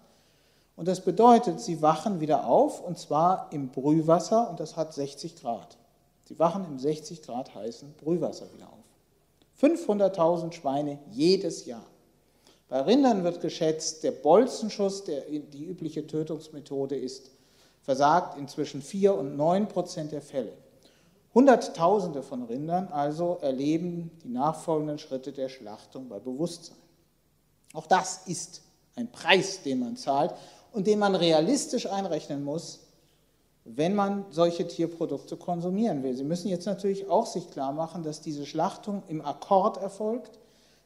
Und 0.75 0.88
das 0.88 1.01
bedeutet, 1.01 1.61
sie 1.61 1.81
wachen 1.81 2.19
wieder 2.19 2.47
auf, 2.47 2.81
und 2.81 2.97
zwar 2.97 3.47
im 3.51 3.69
Brühwasser, 3.69 4.49
und 4.49 4.59
das 4.59 4.75
hat 4.75 4.93
60 4.93 5.41
Grad. 5.41 5.77
Sie 6.25 6.38
wachen 6.38 6.65
im 6.65 6.79
60 6.79 7.21
Grad 7.21 7.55
heißen 7.55 7.93
Brühwasser 7.93 8.51
wieder 8.53 8.67
auf. 8.67 8.83
500.000 9.61 10.51
Schweine 10.51 10.99
jedes 11.11 11.65
Jahr. 11.65 11.85
Bei 12.67 12.82
Rindern 12.82 13.23
wird 13.23 13.41
geschätzt, 13.41 14.03
der 14.03 14.11
Bolzenschuss, 14.11 15.05
der 15.05 15.21
die 15.21 15.63
übliche 15.63 16.07
Tötungsmethode 16.07 16.97
ist, 16.97 17.32
versagt 17.84 18.38
in 18.38 18.47
zwischen 18.47 18.82
4 18.82 19.15
und 19.15 19.38
9 19.38 19.67
Prozent 19.67 20.11
der 20.11 20.21
Fälle. 20.21 20.51
Hunderttausende 21.34 22.23
von 22.23 22.43
Rindern 22.43 22.88
also 22.88 23.38
erleben 23.41 24.09
die 24.23 24.30
nachfolgenden 24.30 24.97
Schritte 24.97 25.32
der 25.32 25.49
Schlachtung 25.49 26.09
bei 26.09 26.17
Bewusstsein. 26.19 26.78
Auch 27.73 27.86
das 27.88 28.26
ist 28.26 28.61
ein 28.95 29.11
Preis, 29.11 29.61
den 29.61 29.80
man 29.80 29.97
zahlt 29.97 30.34
und 30.76 30.88
den 30.88 30.99
man 30.99 31.15
realistisch 31.15 31.89
einrechnen 31.89 32.43
muss, 32.43 32.82
wenn 33.63 33.95
man 33.95 34.26
solche 34.30 34.67
Tierprodukte 34.67 35.38
konsumieren 35.38 36.03
will. 36.03 36.15
Sie 36.15 36.23
müssen 36.23 36.49
jetzt 36.49 36.65
natürlich 36.67 37.09
auch 37.09 37.26
sich 37.26 37.49
klar 37.49 37.71
machen, 37.71 38.03
dass 38.03 38.21
diese 38.21 38.45
Schlachtung 38.45 39.01
im 39.07 39.26
Akkord 39.26 39.78
erfolgt, 39.78 40.38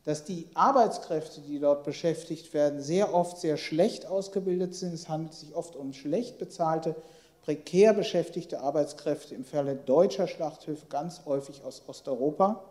dass 0.06 0.24
die 0.24 0.48
Arbeitskräfte, 0.54 1.42
die 1.42 1.60
dort 1.60 1.84
beschäftigt 1.84 2.54
werden, 2.54 2.82
sehr 2.82 3.14
oft 3.14 3.40
sehr 3.40 3.58
schlecht 3.58 4.06
ausgebildet 4.06 4.76
sind. 4.76 4.94
Es 4.94 5.10
handelt 5.10 5.34
sich 5.34 5.56
oft 5.56 5.76
um 5.76 5.92
schlecht 5.92 6.38
bezahlte 6.38 6.96
prekär 7.42 7.94
beschäftigte 7.94 8.60
Arbeitskräfte 8.60 9.34
im 9.34 9.44
Falle 9.44 9.76
deutscher 9.76 10.28
Schlachthöfe 10.28 10.86
ganz 10.88 11.22
häufig 11.26 11.64
aus 11.64 11.82
Osteuropa, 11.88 12.64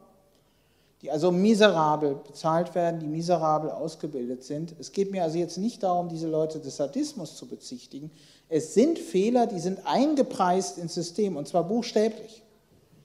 die 1.03 1.11
also 1.11 1.30
miserabel 1.30 2.16
bezahlt 2.26 2.74
werden, 2.74 3.01
die 3.01 3.07
miserabel 3.07 3.70
ausgebildet 3.70 4.42
sind. 4.42 4.74
Es 4.80 4.92
geht 4.92 5.12
mir 5.12 5.22
also 5.22 5.38
jetzt 5.38 5.59
nicht 5.59 5.82
darum, 5.82 6.09
diese 6.09 6.28
Leute 6.28 6.59
des 6.59 6.76
Sadismus 6.76 7.36
zu 7.36 7.46
bezichtigen. 7.46 8.11
Es 8.49 8.74
sind 8.74 8.99
Fehler, 8.99 9.46
die 9.46 9.61
sind 9.61 9.86
eingepreist 9.86 10.78
ins 10.78 10.94
System 10.94 11.36
und 11.36 11.46
zwar 11.46 11.64
buchstäblich. 11.64 12.42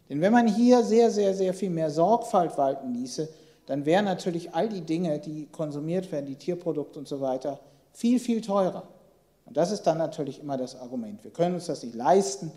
Denn 0.10 0.22
wenn 0.22 0.34
man 0.34 0.48
hier 0.48 0.84
sehr, 0.84 1.12
sehr, 1.12 1.34
sehr 1.34 1.54
viel 1.54 1.70
mehr 1.70 1.92
Sorgfalt 1.92 2.58
walten 2.58 2.94
ließe, 2.94 3.30
dann 3.66 3.86
wären 3.86 4.06
natürlich 4.06 4.54
all 4.54 4.68
die 4.70 4.82
Dinge, 4.82 5.20
die 5.20 5.48
konsumiert 5.48 6.12
werden, 6.12 6.26
die 6.26 6.36
Tierprodukte 6.36 7.00
und 7.00 7.08
so 7.08 7.22
weiter, 7.22 7.60
viel, 7.94 8.20
viel 8.20 8.42
teurer. 8.42 8.84
Und 9.46 9.56
das 9.56 9.72
ist 9.72 9.84
dann 9.84 9.98
natürlich 9.98 10.40
immer 10.40 10.58
das 10.58 10.76
Argument. 10.76 11.24
Wir 11.24 11.32
können 11.32 11.56
uns 11.56 11.68
das 11.68 11.84
nicht 11.84 11.96
leisten, 11.96 12.52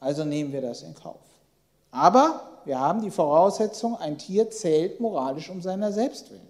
also 0.00 0.24
nehmen 0.24 0.52
wir 0.52 0.60
das 0.60 0.82
in 0.82 0.94
Kauf. 0.94 1.31
Aber 1.92 2.40
wir 2.64 2.80
haben 2.80 3.02
die 3.02 3.10
Voraussetzung, 3.10 3.96
ein 3.96 4.18
Tier 4.18 4.50
zählt 4.50 4.98
moralisch 4.98 5.50
um 5.50 5.62
seiner 5.62 5.92
selbst 5.92 6.30
willen. 6.30 6.48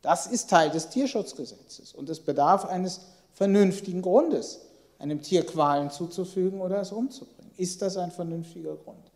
Das 0.00 0.26
ist 0.26 0.48
Teil 0.48 0.70
des 0.70 0.88
Tierschutzgesetzes 0.88 1.92
und 1.92 2.08
es 2.08 2.20
bedarf 2.20 2.64
eines 2.64 3.00
vernünftigen 3.34 4.00
Grundes, 4.00 4.60
einem 4.98 5.20
Tier 5.20 5.44
Qualen 5.44 5.90
zuzufügen 5.90 6.60
oder 6.60 6.80
es 6.80 6.92
umzubringen. 6.92 7.50
Ist 7.56 7.82
das 7.82 7.96
ein 7.96 8.12
vernünftiger 8.12 8.76
Grund? 8.76 9.10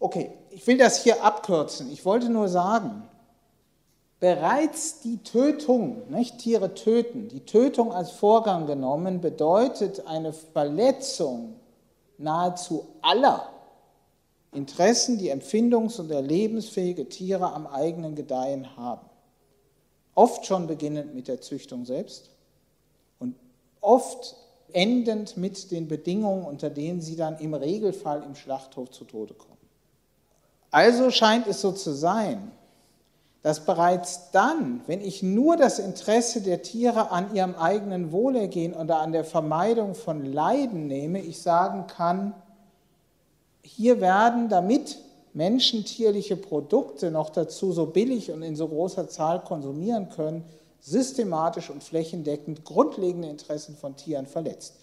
Okay, 0.00 0.32
ich 0.50 0.66
will 0.66 0.78
das 0.78 1.02
hier 1.02 1.22
abkürzen. 1.22 1.92
Ich 1.92 2.04
wollte 2.04 2.30
nur 2.30 2.48
sagen, 2.48 3.02
bereits 4.18 5.00
die 5.00 5.18
Tötung, 5.18 6.10
nicht 6.10 6.38
Tiere 6.38 6.74
töten, 6.74 7.28
die 7.28 7.44
Tötung 7.44 7.92
als 7.92 8.10
Vorgang 8.10 8.66
genommen, 8.66 9.20
bedeutet 9.20 10.06
eine 10.06 10.32
Verletzung 10.32 11.56
nahezu 12.16 12.88
aller 13.02 13.52
Interessen, 14.52 15.18
die 15.18 15.32
empfindungs- 15.32 15.98
und 15.98 16.10
erlebensfähige 16.10 17.08
Tiere 17.08 17.52
am 17.52 17.66
eigenen 17.66 18.14
Gedeihen 18.14 18.76
haben. 18.76 19.08
Oft 20.14 20.44
schon 20.44 20.66
beginnend 20.66 21.14
mit 21.14 21.26
der 21.26 21.40
Züchtung 21.40 21.86
selbst 21.86 22.30
und 23.18 23.34
oft 23.80 24.36
endend 24.72 25.38
mit 25.38 25.70
den 25.70 25.88
Bedingungen, 25.88 26.44
unter 26.44 26.68
denen 26.68 27.00
sie 27.00 27.16
dann 27.16 27.38
im 27.38 27.54
Regelfall 27.54 28.22
im 28.22 28.34
Schlachthof 28.34 28.90
zu 28.90 29.04
Tode 29.04 29.34
kommen. 29.34 29.52
Also 30.70 31.10
scheint 31.10 31.46
es 31.46 31.60
so 31.60 31.72
zu 31.72 31.92
sein, 31.92 32.50
dass 33.42 33.64
bereits 33.64 34.30
dann, 34.30 34.82
wenn 34.86 35.00
ich 35.00 35.22
nur 35.22 35.56
das 35.56 35.78
Interesse 35.78 36.42
der 36.42 36.62
Tiere 36.62 37.10
an 37.10 37.34
ihrem 37.34 37.54
eigenen 37.54 38.12
Wohlergehen 38.12 38.72
oder 38.72 39.00
an 39.00 39.12
der 39.12 39.24
Vermeidung 39.24 39.94
von 39.94 40.24
Leiden 40.24 40.86
nehme, 40.86 41.20
ich 41.20 41.42
sagen 41.42 41.86
kann, 41.86 42.34
hier 43.62 44.00
werden, 44.00 44.48
damit 44.48 44.98
Menschen 45.34 45.84
tierliche 45.84 46.36
Produkte 46.36 47.10
noch 47.10 47.30
dazu 47.30 47.72
so 47.72 47.86
billig 47.86 48.30
und 48.30 48.42
in 48.42 48.56
so 48.56 48.68
großer 48.68 49.08
Zahl 49.08 49.40
konsumieren 49.40 50.10
können, 50.10 50.44
systematisch 50.80 51.70
und 51.70 51.82
flächendeckend 51.82 52.64
grundlegende 52.64 53.28
Interessen 53.28 53.76
von 53.76 53.96
Tieren 53.96 54.26
verletzt. 54.26 54.74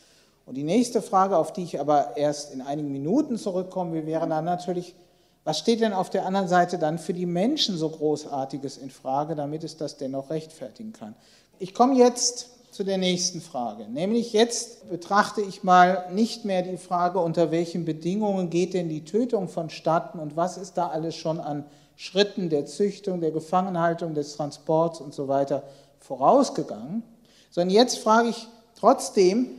Und 0.46 0.56
die 0.56 0.64
nächste 0.64 1.02
Frage, 1.02 1.38
auf 1.38 1.54
die 1.54 1.64
ich 1.64 1.80
aber 1.80 2.18
erst 2.18 2.54
in 2.54 2.62
einigen 2.62 2.92
Minuten 2.92 3.38
zurückkommen 3.38 3.94
will, 3.94 4.08
wäre 4.08 4.28
dann 4.28 4.46
natürlich, 4.46 4.96
was 5.44 5.60
steht 5.60 5.82
denn 5.82 5.94
auf 5.94 6.10
der 6.10 6.26
anderen 6.26 6.48
Seite 6.48 6.80
dann 6.80 6.98
für 6.98 7.14
die 7.14 7.28
Menschen 7.28 7.78
so 7.78 7.90
Großartiges 7.90 8.78
in 8.78 8.90
Frage, 8.90 9.36
damit 9.36 9.64
es 9.64 9.78
das 9.78 9.98
dennoch 9.98 10.32
rechtfertigen 10.32 10.94
kann? 10.94 11.16
Ich 11.60 11.74
komme 11.74 11.96
jetzt 11.96 12.50
zu 12.80 12.86
der 12.86 12.98
nächsten 12.98 13.42
Frage. 13.42 13.90
Nämlich 13.90 14.32
jetzt 14.32 14.90
betrachte 14.90 15.42
ich 15.42 15.66
mal 15.66 16.06
nicht 16.14 16.46
mehr 16.46 16.62
die 16.62 16.78
Frage, 16.78 17.20
unter 17.20 17.52
welchen 17.52 17.84
Bedingungen 17.84 18.50
geht 18.50 18.74
denn 18.74 18.88
die 18.88 19.04
Tötung 19.04 19.50
vonstatten 19.50 20.18
und 20.18 20.38
was 20.38 20.56
ist 20.56 20.78
da 20.78 20.88
alles 20.88 21.14
schon 21.16 21.42
an 21.42 21.66
Schritten 21.98 22.50
der 22.50 22.66
Züchtung, 22.68 23.20
der 23.20 23.32
Gefangenhaltung, 23.32 24.14
des 24.14 24.38
Transports 24.38 25.02
und 25.02 25.14
so 25.14 25.28
weiter 25.28 25.64
vorausgegangen, 26.00 27.04
sondern 27.52 27.76
jetzt 27.76 27.98
frage 27.98 28.30
ich 28.30 28.48
trotzdem, 28.80 29.50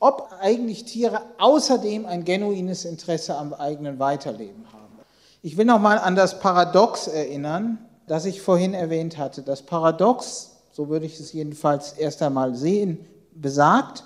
ob 0.00 0.30
eigentlich 0.40 0.86
Tiere 0.86 1.20
außerdem 1.40 2.06
ein 2.06 2.24
genuines 2.24 2.86
Interesse 2.86 3.36
am 3.36 3.52
eigenen 3.52 3.98
Weiterleben 3.98 4.64
haben. 4.72 4.98
Ich 5.42 5.58
will 5.58 5.66
noch 5.66 5.78
mal 5.78 5.98
an 5.98 6.16
das 6.16 6.40
Paradox 6.40 7.06
erinnern, 7.06 7.86
das 8.06 8.24
ich 8.24 8.40
vorhin 8.40 8.72
erwähnt 8.72 9.18
hatte. 9.18 9.42
Das 9.42 9.60
Paradox 9.60 10.51
so 10.72 10.88
würde 10.88 11.06
ich 11.06 11.20
es 11.20 11.32
jedenfalls 11.32 11.92
erst 11.92 12.22
einmal 12.22 12.54
sehen, 12.54 12.98
besagt, 13.34 14.04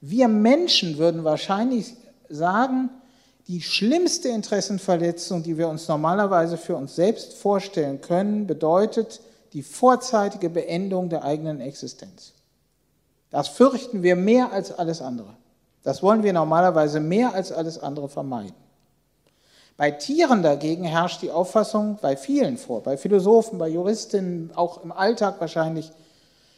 wir 0.00 0.28
Menschen 0.28 0.98
würden 0.98 1.24
wahrscheinlich 1.24 1.94
sagen, 2.28 2.90
die 3.46 3.62
schlimmste 3.62 4.28
Interessenverletzung, 4.28 5.42
die 5.42 5.56
wir 5.56 5.68
uns 5.68 5.88
normalerweise 5.88 6.56
für 6.56 6.76
uns 6.76 6.96
selbst 6.96 7.34
vorstellen 7.34 8.00
können, 8.00 8.46
bedeutet 8.46 9.20
die 9.52 9.62
vorzeitige 9.62 10.50
Beendung 10.50 11.08
der 11.08 11.24
eigenen 11.24 11.60
Existenz. 11.60 12.32
Das 13.30 13.48
fürchten 13.48 14.02
wir 14.02 14.16
mehr 14.16 14.52
als 14.52 14.72
alles 14.72 15.00
andere. 15.00 15.36
Das 15.82 16.02
wollen 16.02 16.22
wir 16.22 16.32
normalerweise 16.32 17.00
mehr 17.00 17.34
als 17.34 17.52
alles 17.52 17.78
andere 17.78 18.08
vermeiden. 18.08 18.63
Bei 19.76 19.90
Tieren 19.90 20.42
dagegen 20.42 20.84
herrscht 20.84 21.22
die 21.22 21.32
Auffassung 21.32 21.98
bei 22.00 22.16
vielen 22.16 22.58
vor, 22.58 22.82
bei 22.82 22.96
Philosophen, 22.96 23.58
bei 23.58 23.68
Juristinnen, 23.68 24.52
auch 24.54 24.84
im 24.84 24.92
Alltag 24.92 25.40
wahrscheinlich, 25.40 25.90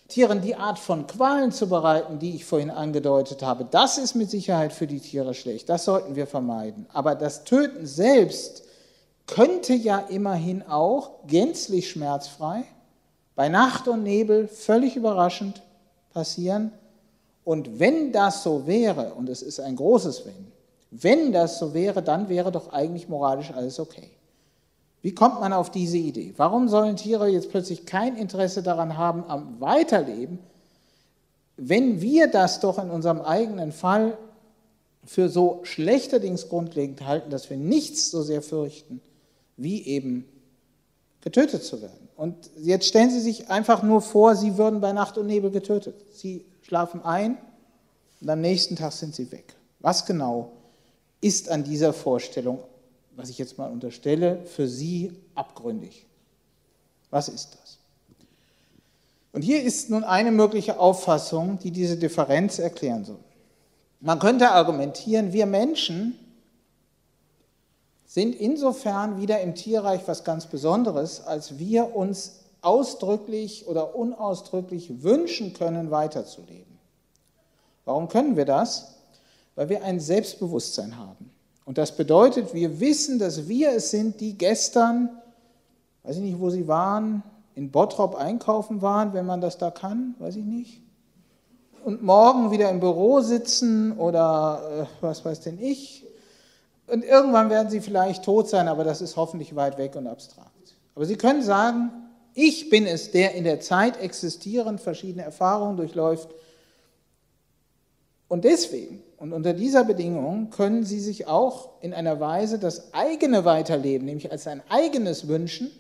Tieren 0.09 0.41
die 0.41 0.55
Art 0.55 0.79
von 0.79 1.07
Qualen 1.09 1.51
zu 1.51 1.69
bereiten, 1.69 2.21
die 2.21 2.37
ich 2.37 2.45
vorhin 2.45 2.71
angedeutet 2.71 3.43
habe, 3.43 3.67
das 3.69 3.99
ist 3.99 4.15
mit 4.15 4.31
Sicherheit 4.31 4.73
für 4.73 4.87
die 4.87 5.01
Tiere 5.01 5.35
schlecht. 5.35 5.69
Das 5.69 5.85
sollten 5.85 6.15
wir 6.15 6.29
vermeiden. 6.29 6.87
Aber 6.93 7.17
das 7.17 7.43
Töten 7.43 7.87
selbst 7.87 8.63
könnte 9.27 9.75
ja 9.75 9.99
immerhin 9.99 10.63
auch 10.63 11.11
gänzlich 11.27 11.91
schmerzfrei, 11.91 12.63
bei 13.35 13.49
Nacht 13.49 13.89
und 13.89 14.05
Nebel 14.05 14.47
völlig 14.47 14.95
überraschend 14.95 15.63
passieren. 16.13 16.71
Und 17.45 17.81
wenn 17.81 18.13
das 18.13 18.45
so 18.45 18.67
wäre, 18.67 19.15
und 19.15 19.29
es 19.29 19.43
ist 19.43 19.59
ein 19.59 19.75
großes 19.75 20.25
Wenn, 20.25 20.53
wenn 21.03 21.33
das 21.33 21.59
so 21.59 21.75
wäre, 21.75 22.03
dann 22.03 22.29
wäre 22.29 22.53
doch 22.53 22.73
eigentlich 22.73 23.09
moralisch 23.09 23.51
alles 23.53 23.79
okay. 23.81 24.11
Wie 25.03 25.15
kommt 25.15 25.41
man 25.41 25.53
auf 25.53 25.71
diese 25.71 25.99
Idee? 25.99 26.35
Warum 26.37 26.69
sollen 26.69 26.97
Tiere 26.97 27.29
jetzt 27.29 27.51
plötzlich 27.51 27.87
kein 27.87 28.17
Interesse 28.17 28.63
daran 28.63 28.97
haben 28.97 29.25
am 29.29 29.61
Weiterleben, 29.61 30.39
wenn 31.57 32.01
wir 32.01 32.29
das 32.29 32.61
doch 32.61 32.79
in 32.79 32.91
unserem 32.91 33.21
eigenen 33.21 33.73
Fall 33.73 34.19
für 35.05 35.29
so 35.29 35.61
schlechterdings 35.63 36.49
grundlegend 36.49 37.07
halten, 37.07 37.31
dass 37.31 37.49
wir 37.49 37.57
nichts 37.57 38.11
so 38.11 38.23
sehr 38.23 38.43
fürchten, 38.43 39.01
wie 39.57 39.87
eben 39.87 40.27
getötet 41.21 41.65
zu 41.65 41.81
werden. 41.81 42.09
Und 42.17 42.51
jetzt 42.57 42.89
stellen 42.89 43.11
Sie 43.11 43.21
sich 43.21 43.49
einfach 43.51 43.83
nur 43.83 44.01
vor, 44.01 44.35
Sie 44.35 44.59
würden 44.59 44.81
bei 44.81 44.93
Nacht 44.93 45.19
und 45.19 45.27
Nebel 45.27 45.51
getötet. 45.51 45.95
Sie 46.13 46.45
schlafen 46.63 47.03
ein 47.05 47.39
und 48.21 48.29
am 48.29 48.41
nächsten 48.41 48.77
Tag 48.77 48.93
sind 48.93 49.15
Sie 49.15 49.31
weg. 49.31 49.55
Was 49.81 50.05
genau 50.05 50.56
ist 51.27 51.49
an 51.49 51.65
dieser 51.65 51.93
Vorstellung, 51.93 52.61
was 53.17 53.31
ich 53.31 53.39
jetzt 53.39 53.59
mal 53.59 53.71
unterstelle, 53.71 54.45
für 54.45 54.69
Sie 54.69 55.13
abgründig? 55.35 56.07
Was 57.11 57.29
ist 57.29 57.57
das? 57.61 57.79
Und 59.33 59.43
hier 59.43 59.63
ist 59.63 59.91
nun 59.91 60.05
eine 60.05 60.31
mögliche 60.31 60.79
Auffassung, 60.79 61.59
die 61.59 61.71
diese 61.71 61.97
Differenz 61.97 62.59
erklären 62.59 63.05
soll. 63.05 63.19
Man 64.01 64.19
könnte 64.19 64.51
argumentieren, 64.51 65.33
wir 65.33 65.47
Menschen 65.47 66.19
sind 68.07 68.35
insofern 68.35 69.21
wieder 69.21 69.41
im 69.41 69.55
Tierreich 69.55 70.03
was 70.07 70.25
ganz 70.25 70.47
Besonderes, 70.47 71.21
als 71.21 71.59
wir 71.59 71.95
uns 71.95 72.41
ausdrücklich 72.63 73.67
oder 73.67 73.95
unausdrücklich 73.97 75.03
wünschen 75.03 75.53
können, 75.53 75.91
weiterzuleben. 75.91 76.79
Warum 77.85 78.09
können 78.09 78.37
wir 78.37 78.45
das? 78.45 78.96
Weil 79.57 79.69
wir 79.69 79.83
ein 79.83 79.99
Selbstbewusstsein 79.99 80.97
haben. 80.97 81.31
Und 81.65 81.79
das 81.79 81.97
bedeutet, 81.97 82.55
wir 82.55 82.79
wissen, 82.79 83.19
dass 83.19 83.49
wir 83.49 83.73
es 83.73 83.91
sind, 83.91 84.21
die 84.21 84.39
gestern, 84.39 85.11
weiß 86.05 86.17
ich 86.17 86.23
nicht, 86.23 86.39
wo 86.39 86.51
sie 86.51 86.69
waren, 86.69 87.25
in 87.57 87.73
Bottrop 87.73 88.15
einkaufen 88.15 88.83
waren, 88.83 89.15
wenn 89.15 89.27
man 89.27 89.41
das 89.41 89.59
da 89.59 89.71
kann, 89.73 90.15
weiß 90.21 90.37
ich 90.37 90.45
nicht. 90.45 90.83
Und 91.85 92.03
morgen 92.03 92.51
wieder 92.51 92.71
im 92.71 92.81
Büro 92.81 93.21
sitzen 93.21 93.93
oder 93.99 94.89
äh, 95.01 95.05
was 95.05 95.25
weiß 95.25 95.41
denn 95.41 95.59
ich. 95.61 96.05
Und 96.87 97.05
irgendwann 97.05 97.51
werden 97.51 97.71
sie 97.71 97.81
vielleicht 97.81 98.25
tot 98.25 98.49
sein, 98.49 98.69
aber 98.69 98.85
das 98.85 99.01
ist 99.01 99.17
hoffentlich 99.17 99.57
weit 99.57 99.79
weg 99.79 99.97
und 99.97 100.07
abstrakt. 100.07 100.51
Aber 100.95 101.05
sie 101.05 101.17
können 101.17 101.43
sagen, 101.43 101.91
ich 102.35 102.71
bin 102.71 102.87
es, 102.87 103.11
der 103.11 103.35
in 103.35 103.45
der 103.45 103.61
Zeit 103.61 104.01
existierend 104.01 104.81
verschiedene 104.81 105.25
Erfahrungen 105.25 105.77
durchläuft. 105.77 106.29
Und 108.29 108.45
deswegen 108.45 109.03
und 109.19 109.33
unter 109.33 109.55
dieser 109.55 109.85
Bedingung 109.85 110.51
können 110.51 110.85
sie 110.85 111.01
sich 111.01 111.27
auch 111.27 111.81
in 111.81 111.95
einer 111.95 112.21
Weise 112.21 112.59
das 112.59 112.93
eigene 112.93 113.45
Weiterleben, 113.45 114.05
nämlich 114.05 114.31
als 114.31 114.47
ein 114.47 114.63
eigenes 114.69 115.27
wünschen, 115.27 115.71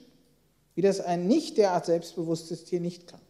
wie 0.74 0.82
das 0.82 1.00
ein 1.00 1.26
nicht 1.26 1.58
derart 1.58 1.86
selbstbewusstes 1.86 2.64
Tier 2.64 2.80
nicht 2.80 3.06
kann. 3.06 3.20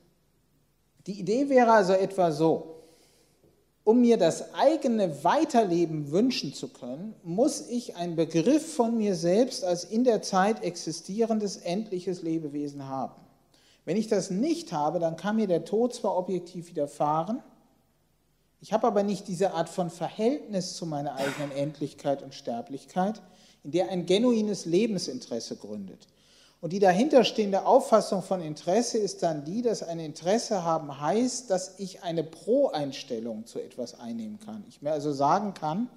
Die 1.06 1.18
Idee 1.18 1.48
wäre 1.48 1.72
also 1.72 1.92
etwa 1.92 2.32
so. 2.32 2.72
um 3.86 4.00
mir 4.00 4.16
das 4.16 4.52
eigene 4.52 5.22
Weiterleben 5.22 6.10
wünschen 6.10 6.52
zu 6.52 6.66
können, 6.66 7.14
muss 7.22 7.68
ich 7.68 7.94
einen 7.94 8.16
Begriff 8.16 8.74
von 8.74 8.98
mir 8.98 9.14
selbst 9.14 9.62
als 9.62 9.84
in 9.84 10.02
der 10.02 10.22
Zeit 10.22 10.64
existierendes, 10.64 11.58
endliches 11.58 12.20
Lebewesen 12.20 12.88
haben. 12.88 13.14
Wenn 13.84 13.96
ich 13.96 14.08
das 14.08 14.32
nicht 14.32 14.72
habe, 14.72 14.98
dann 14.98 15.16
kann 15.16 15.36
mir 15.36 15.46
der 15.46 15.64
Tod 15.64 15.94
zwar 15.94 16.16
objektiv 16.16 16.68
widerfahren, 16.68 17.44
ich 18.66 18.72
habe 18.72 18.88
aber 18.88 19.04
nicht 19.04 19.28
diese 19.28 19.54
Art 19.54 19.68
von 19.68 19.90
Verhältnis 19.90 20.74
zu 20.74 20.86
meiner 20.86 21.14
eigenen 21.14 21.52
Endlichkeit 21.52 22.24
und 22.24 22.34
Sterblichkeit, 22.34 23.22
in 23.62 23.70
der 23.70 23.90
ein 23.90 24.06
genuines 24.06 24.64
Lebensinteresse 24.64 25.54
gründet. 25.54 26.08
Und 26.60 26.72
die 26.72 26.80
dahinterstehende 26.80 27.64
Auffassung 27.64 28.24
von 28.24 28.40
Interesse 28.40 28.98
ist 28.98 29.22
dann 29.22 29.44
die, 29.44 29.62
dass 29.62 29.84
ein 29.84 30.00
Interesse 30.00 30.64
haben 30.64 31.00
heißt, 31.00 31.48
dass 31.48 31.78
ich 31.78 32.02
eine 32.02 32.24
Pro-Einstellung 32.24 33.46
zu 33.46 33.60
etwas 33.60 34.00
einnehmen 34.00 34.40
kann. 34.44 34.64
Ich 34.68 34.82
mir 34.82 34.90
also 34.90 35.12
sagen 35.12 35.54
kann, 35.54 35.88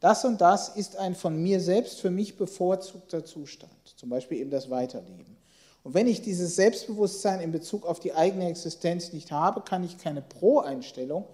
das 0.00 0.24
und 0.24 0.40
das 0.40 0.70
ist 0.70 0.96
ein 0.96 1.14
von 1.14 1.36
mir 1.36 1.60
selbst 1.60 2.00
für 2.00 2.10
mich 2.10 2.38
bevorzugter 2.38 3.26
Zustand, 3.26 3.70
zum 3.96 4.08
Beispiel 4.08 4.38
eben 4.38 4.50
das 4.50 4.70
Weiterleben. 4.70 5.36
Und 5.84 5.92
wenn 5.92 6.06
ich 6.06 6.22
dieses 6.22 6.56
Selbstbewusstsein 6.56 7.42
in 7.42 7.52
Bezug 7.52 7.84
auf 7.84 8.00
die 8.00 8.14
eigene 8.14 8.48
Existenz 8.48 9.12
nicht 9.12 9.30
habe, 9.30 9.60
kann 9.60 9.84
ich 9.84 9.98
keine 9.98 10.22
Pro-Einstellung 10.22 11.26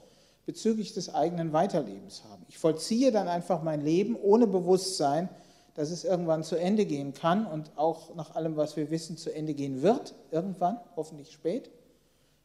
bezüglich 0.46 0.92
des 0.92 1.14
eigenen 1.14 1.52
Weiterlebens 1.52 2.22
haben. 2.24 2.44
Ich 2.48 2.58
vollziehe 2.58 3.12
dann 3.12 3.28
einfach 3.28 3.62
mein 3.62 3.80
Leben 3.80 4.16
ohne 4.16 4.46
Bewusstsein, 4.46 5.28
dass 5.74 5.90
es 5.90 6.04
irgendwann 6.04 6.44
zu 6.44 6.56
Ende 6.56 6.86
gehen 6.86 7.14
kann 7.14 7.46
und 7.46 7.72
auch 7.76 8.14
nach 8.14 8.34
allem, 8.36 8.56
was 8.56 8.76
wir 8.76 8.90
wissen, 8.90 9.16
zu 9.16 9.34
Ende 9.34 9.54
gehen 9.54 9.82
wird, 9.82 10.14
irgendwann, 10.30 10.78
hoffentlich 10.96 11.32
spät. 11.32 11.70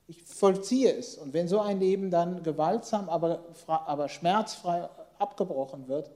Ich 0.08 0.24
vollziehe 0.24 0.92
es. 0.92 1.18
Und 1.18 1.34
wenn 1.34 1.48
so 1.48 1.60
ein 1.60 1.80
Leben 1.80 2.10
dann 2.10 2.42
gewaltsam, 2.42 3.10
aber, 3.10 3.46
aber 3.68 4.10
schmerzfrei 4.10 4.90
abgebrochen 5.20 5.88
wird, 5.88 6.10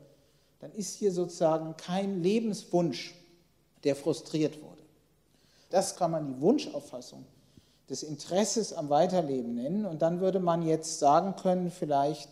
dann 0.60 0.72
ist 0.72 0.96
hier 0.96 1.12
sozusagen 1.12 1.78
kein 1.78 2.24
Lebenswunsch, 2.24 3.14
der 3.84 3.96
frustriert 3.96 4.62
wurde. 4.64 4.82
Das 5.70 5.96
kann 5.96 6.12
man 6.12 6.26
die 6.28 6.42
Wunschauffassung 6.42 7.26
des 7.90 8.04
Interesses 8.04 8.74
am 8.74 8.90
Weiterleben 8.90 9.56
nennen. 9.56 9.86
Und 9.86 10.02
dann 10.02 10.20
würde 10.20 10.40
man 10.40 10.62
jetzt 10.62 11.00
sagen 11.00 11.36
können, 11.36 11.72
vielleicht, 11.72 12.30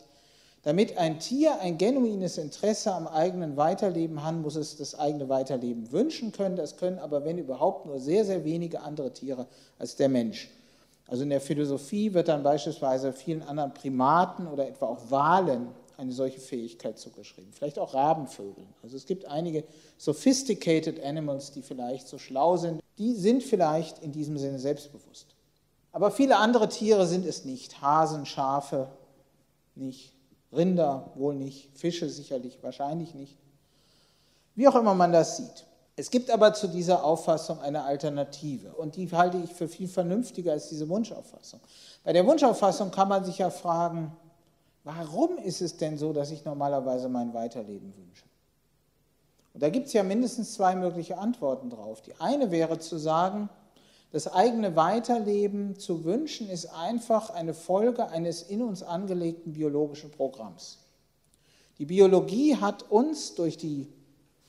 damit 0.64 0.98
ein 0.98 1.20
Tier 1.20 1.60
ein 1.60 1.78
genuines 1.78 2.38
Interesse 2.38 2.94
am 2.94 3.08
eigenen 3.08 3.58
Weiterleben 3.58 4.24
hat, 4.24 4.36
muss 4.36 4.56
es 4.56 4.78
das 4.78 4.98
eigene 4.98 5.28
Weiterleben 5.28 5.92
wünschen 5.92 6.32
können. 6.32 6.56
Das 6.56 6.78
können 6.78 7.00
aber, 7.00 7.26
wenn 7.26 7.38
überhaupt, 7.38 7.86
nur 7.86 8.00
sehr, 8.00 8.26
sehr 8.26 8.46
wenige 8.46 8.82
andere 8.82 9.12
Tiere 9.12 9.48
als 9.80 9.96
der 9.96 10.10
Mensch. 10.10 10.50
Also 11.08 11.24
in 11.24 11.30
der 11.30 11.42
Philosophie 11.42 12.14
wird 12.14 12.30
dann 12.30 12.44
beispielsweise 12.44 13.12
vielen 13.12 13.42
anderen 13.42 13.74
Primaten 13.74 14.48
oder 14.48 14.68
etwa 14.68 14.86
auch 14.86 15.00
Walen 15.10 15.68
eine 15.98 16.14
solche 16.14 16.40
Fähigkeit 16.40 16.98
zugeschrieben. 16.98 17.52
Vielleicht 17.54 17.78
auch 17.78 17.94
Rabenvögeln. 17.94 18.68
Also 18.82 18.96
es 18.96 19.06
gibt 19.06 19.26
einige 19.26 19.64
sophisticated 19.98 21.04
animals, 21.04 21.52
die 21.52 21.62
vielleicht 21.62 22.08
so 22.08 22.18
schlau 22.18 22.58
sind. 22.58 22.82
Die 22.98 23.14
sind 23.14 23.44
vielleicht 23.44 24.00
in 24.00 24.12
diesem 24.12 24.38
Sinne 24.38 24.58
selbstbewusst. 24.58 25.28
Aber 25.92 26.12
viele 26.12 26.38
andere 26.38 26.70
Tiere 26.70 27.06
sind 27.08 27.26
es 27.26 27.46
nicht. 27.46 27.82
Hasen, 27.82 28.26
Schafe 28.26 28.90
nicht. 29.76 30.14
Rinder 30.54 31.12
wohl 31.16 31.36
nicht, 31.36 31.70
Fische 31.78 32.10
sicherlich 32.10 32.62
wahrscheinlich 32.62 33.14
nicht. 33.14 33.38
Wie 34.56 34.68
auch 34.68 34.76
immer 34.76 34.94
man 34.94 35.14
das 35.14 35.38
sieht. 35.38 35.66
Es 35.96 36.10
gibt 36.10 36.30
aber 36.30 36.54
zu 36.54 36.68
dieser 36.68 37.04
Auffassung 37.04 37.60
eine 37.62 37.84
Alternative 37.84 38.74
und 38.74 38.96
die 38.96 39.10
halte 39.12 39.38
ich 39.38 39.54
für 39.54 39.68
viel 39.68 39.88
vernünftiger 39.88 40.52
als 40.52 40.70
diese 40.70 40.90
Wunschauffassung. 40.90 41.60
Bei 42.04 42.12
der 42.12 42.26
Wunschauffassung 42.26 42.92
kann 42.92 43.08
man 43.08 43.24
sich 43.24 43.38
ja 43.38 43.50
fragen, 43.50 44.16
warum 44.84 45.38
ist 45.38 45.62
es 45.62 45.78
denn 45.78 45.98
so, 45.98 46.12
dass 46.12 46.32
ich 46.32 46.44
normalerweise 46.44 47.08
mein 47.08 47.34
Weiterleben 47.34 47.94
wünsche? 47.96 48.26
Und 49.54 49.62
da 49.64 49.70
gibt 49.70 49.88
es 49.88 49.94
ja 49.94 50.04
mindestens 50.04 50.54
zwei 50.54 50.76
mögliche 50.76 51.18
Antworten 51.18 51.70
drauf. 51.70 52.02
Die 52.02 52.16
eine 52.20 52.52
wäre 52.52 52.80
zu 52.80 52.98
sagen, 52.98 53.50
das 54.12 54.28
eigene 54.28 54.76
Weiterleben 54.76 55.78
zu 55.80 56.04
wünschen, 56.04 56.50
ist 56.50 56.66
einfach 56.66 57.30
eine 57.30 57.54
Folge 57.54 58.10
eines 58.10 58.42
in 58.42 58.62
uns 58.62 58.84
angelegten 58.84 59.54
biologischen 59.54 60.12
Programms. 60.12 60.80
Die 61.78 61.86
Biologie 61.86 62.58
hat 62.58 62.92
uns 62.92 63.36
durch 63.36 63.58
die 63.58 63.88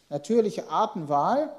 natürliche 0.09 0.69
Artenwahl 0.69 1.53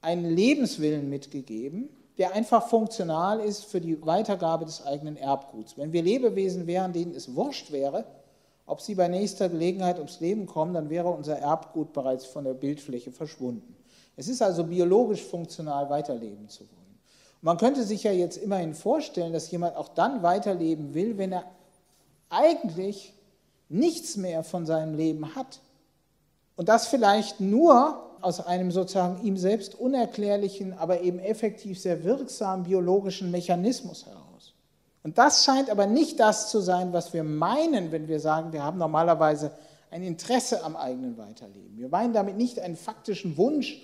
einen 0.00 0.24
Lebenswillen 0.24 1.08
mitgegeben, 1.08 1.88
der 2.18 2.34
einfach 2.34 2.68
funktional 2.68 3.40
ist 3.40 3.64
für 3.64 3.80
die 3.80 4.04
Weitergabe 4.04 4.64
des 4.64 4.84
eigenen 4.84 5.16
Erbguts. 5.16 5.78
Wenn 5.78 5.92
wir 5.92 6.02
Lebewesen 6.02 6.66
wären, 6.66 6.92
denen 6.92 7.14
es 7.14 7.34
wurscht 7.34 7.72
wäre, 7.72 8.04
ob 8.66 8.80
sie 8.80 8.94
bei 8.94 9.08
nächster 9.08 9.48
Gelegenheit 9.48 9.98
ums 9.98 10.20
Leben 10.20 10.46
kommen, 10.46 10.74
dann 10.74 10.90
wäre 10.90 11.08
unser 11.08 11.38
Erbgut 11.38 11.92
bereits 11.92 12.24
von 12.24 12.44
der 12.44 12.54
Bildfläche 12.54 13.12
verschwunden. 13.12 13.76
Es 14.16 14.28
ist 14.28 14.42
also 14.42 14.64
biologisch 14.64 15.22
funktional, 15.22 15.88
weiterleben 15.90 16.48
zu 16.48 16.64
wollen. 16.70 16.81
Man 17.42 17.56
könnte 17.58 17.82
sich 17.82 18.04
ja 18.04 18.12
jetzt 18.12 18.36
immerhin 18.36 18.72
vorstellen, 18.72 19.32
dass 19.32 19.50
jemand 19.50 19.76
auch 19.76 19.88
dann 19.88 20.22
weiterleben 20.22 20.94
will, 20.94 21.18
wenn 21.18 21.32
er 21.32 21.44
eigentlich 22.30 23.12
nichts 23.68 24.16
mehr 24.16 24.44
von 24.44 24.64
seinem 24.64 24.94
Leben 24.94 25.34
hat. 25.34 25.60
Und 26.56 26.68
das 26.68 26.86
vielleicht 26.86 27.40
nur 27.40 28.00
aus 28.20 28.38
einem 28.38 28.70
sozusagen 28.70 29.24
ihm 29.24 29.36
selbst 29.36 29.74
unerklärlichen, 29.74 30.78
aber 30.78 31.00
eben 31.00 31.18
effektiv 31.18 31.80
sehr 31.80 32.04
wirksamen 32.04 32.64
biologischen 32.64 33.32
Mechanismus 33.32 34.06
heraus. 34.06 34.54
Und 35.02 35.18
das 35.18 35.44
scheint 35.44 35.68
aber 35.68 35.86
nicht 35.86 36.20
das 36.20 36.48
zu 36.48 36.60
sein, 36.60 36.92
was 36.92 37.12
wir 37.12 37.24
meinen, 37.24 37.90
wenn 37.90 38.06
wir 38.06 38.20
sagen, 38.20 38.52
wir 38.52 38.62
haben 38.62 38.78
normalerweise 38.78 39.50
ein 39.90 40.04
Interesse 40.04 40.62
am 40.62 40.76
eigenen 40.76 41.18
Weiterleben. 41.18 41.76
Wir 41.76 41.88
meinen 41.88 42.12
damit 42.12 42.36
nicht 42.36 42.60
einen 42.60 42.76
faktischen 42.76 43.36
Wunsch, 43.36 43.82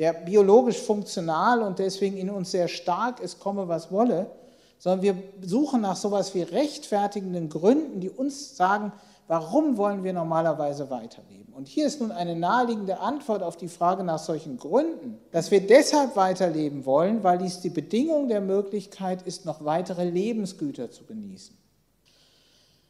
der 0.00 0.14
biologisch 0.14 0.78
funktional 0.78 1.62
und 1.62 1.78
deswegen 1.78 2.16
in 2.16 2.30
uns 2.30 2.52
sehr 2.52 2.68
stark 2.68 3.20
ist, 3.20 3.38
komme 3.38 3.68
was 3.68 3.92
wolle, 3.92 4.30
sondern 4.78 5.02
wir 5.02 5.22
suchen 5.46 5.82
nach 5.82 5.96
sowas 5.96 6.34
wie 6.34 6.40
rechtfertigenden 6.40 7.50
Gründen, 7.50 8.00
die 8.00 8.08
uns 8.08 8.56
sagen, 8.56 8.92
warum 9.28 9.76
wollen 9.76 10.02
wir 10.02 10.14
normalerweise 10.14 10.88
weiterleben? 10.88 11.52
Und 11.52 11.68
hier 11.68 11.86
ist 11.86 12.00
nun 12.00 12.12
eine 12.12 12.34
naheliegende 12.34 13.00
Antwort 13.00 13.42
auf 13.42 13.58
die 13.58 13.68
Frage 13.68 14.02
nach 14.02 14.18
solchen 14.18 14.56
Gründen, 14.56 15.18
dass 15.32 15.50
wir 15.50 15.66
deshalb 15.66 16.16
weiterleben 16.16 16.86
wollen, 16.86 17.22
weil 17.22 17.36
dies 17.36 17.60
die 17.60 17.68
Bedingung 17.68 18.28
der 18.28 18.40
Möglichkeit 18.40 19.20
ist, 19.26 19.44
noch 19.44 19.66
weitere 19.66 20.08
Lebensgüter 20.08 20.90
zu 20.90 21.04
genießen. 21.04 21.54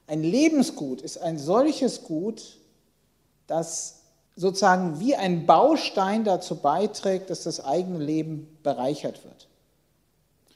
Ein 0.06 0.22
Lebensgut 0.22 1.00
ist 1.00 1.18
ein 1.20 1.38
solches 1.38 2.04
Gut, 2.04 2.58
das 3.48 3.99
sozusagen 4.40 5.00
wie 5.00 5.14
ein 5.14 5.44
Baustein 5.44 6.24
dazu 6.24 6.56
beiträgt, 6.56 7.28
dass 7.28 7.42
das 7.42 7.62
eigene 7.62 7.98
Leben 7.98 8.56
bereichert 8.62 9.22
wird. 9.22 9.48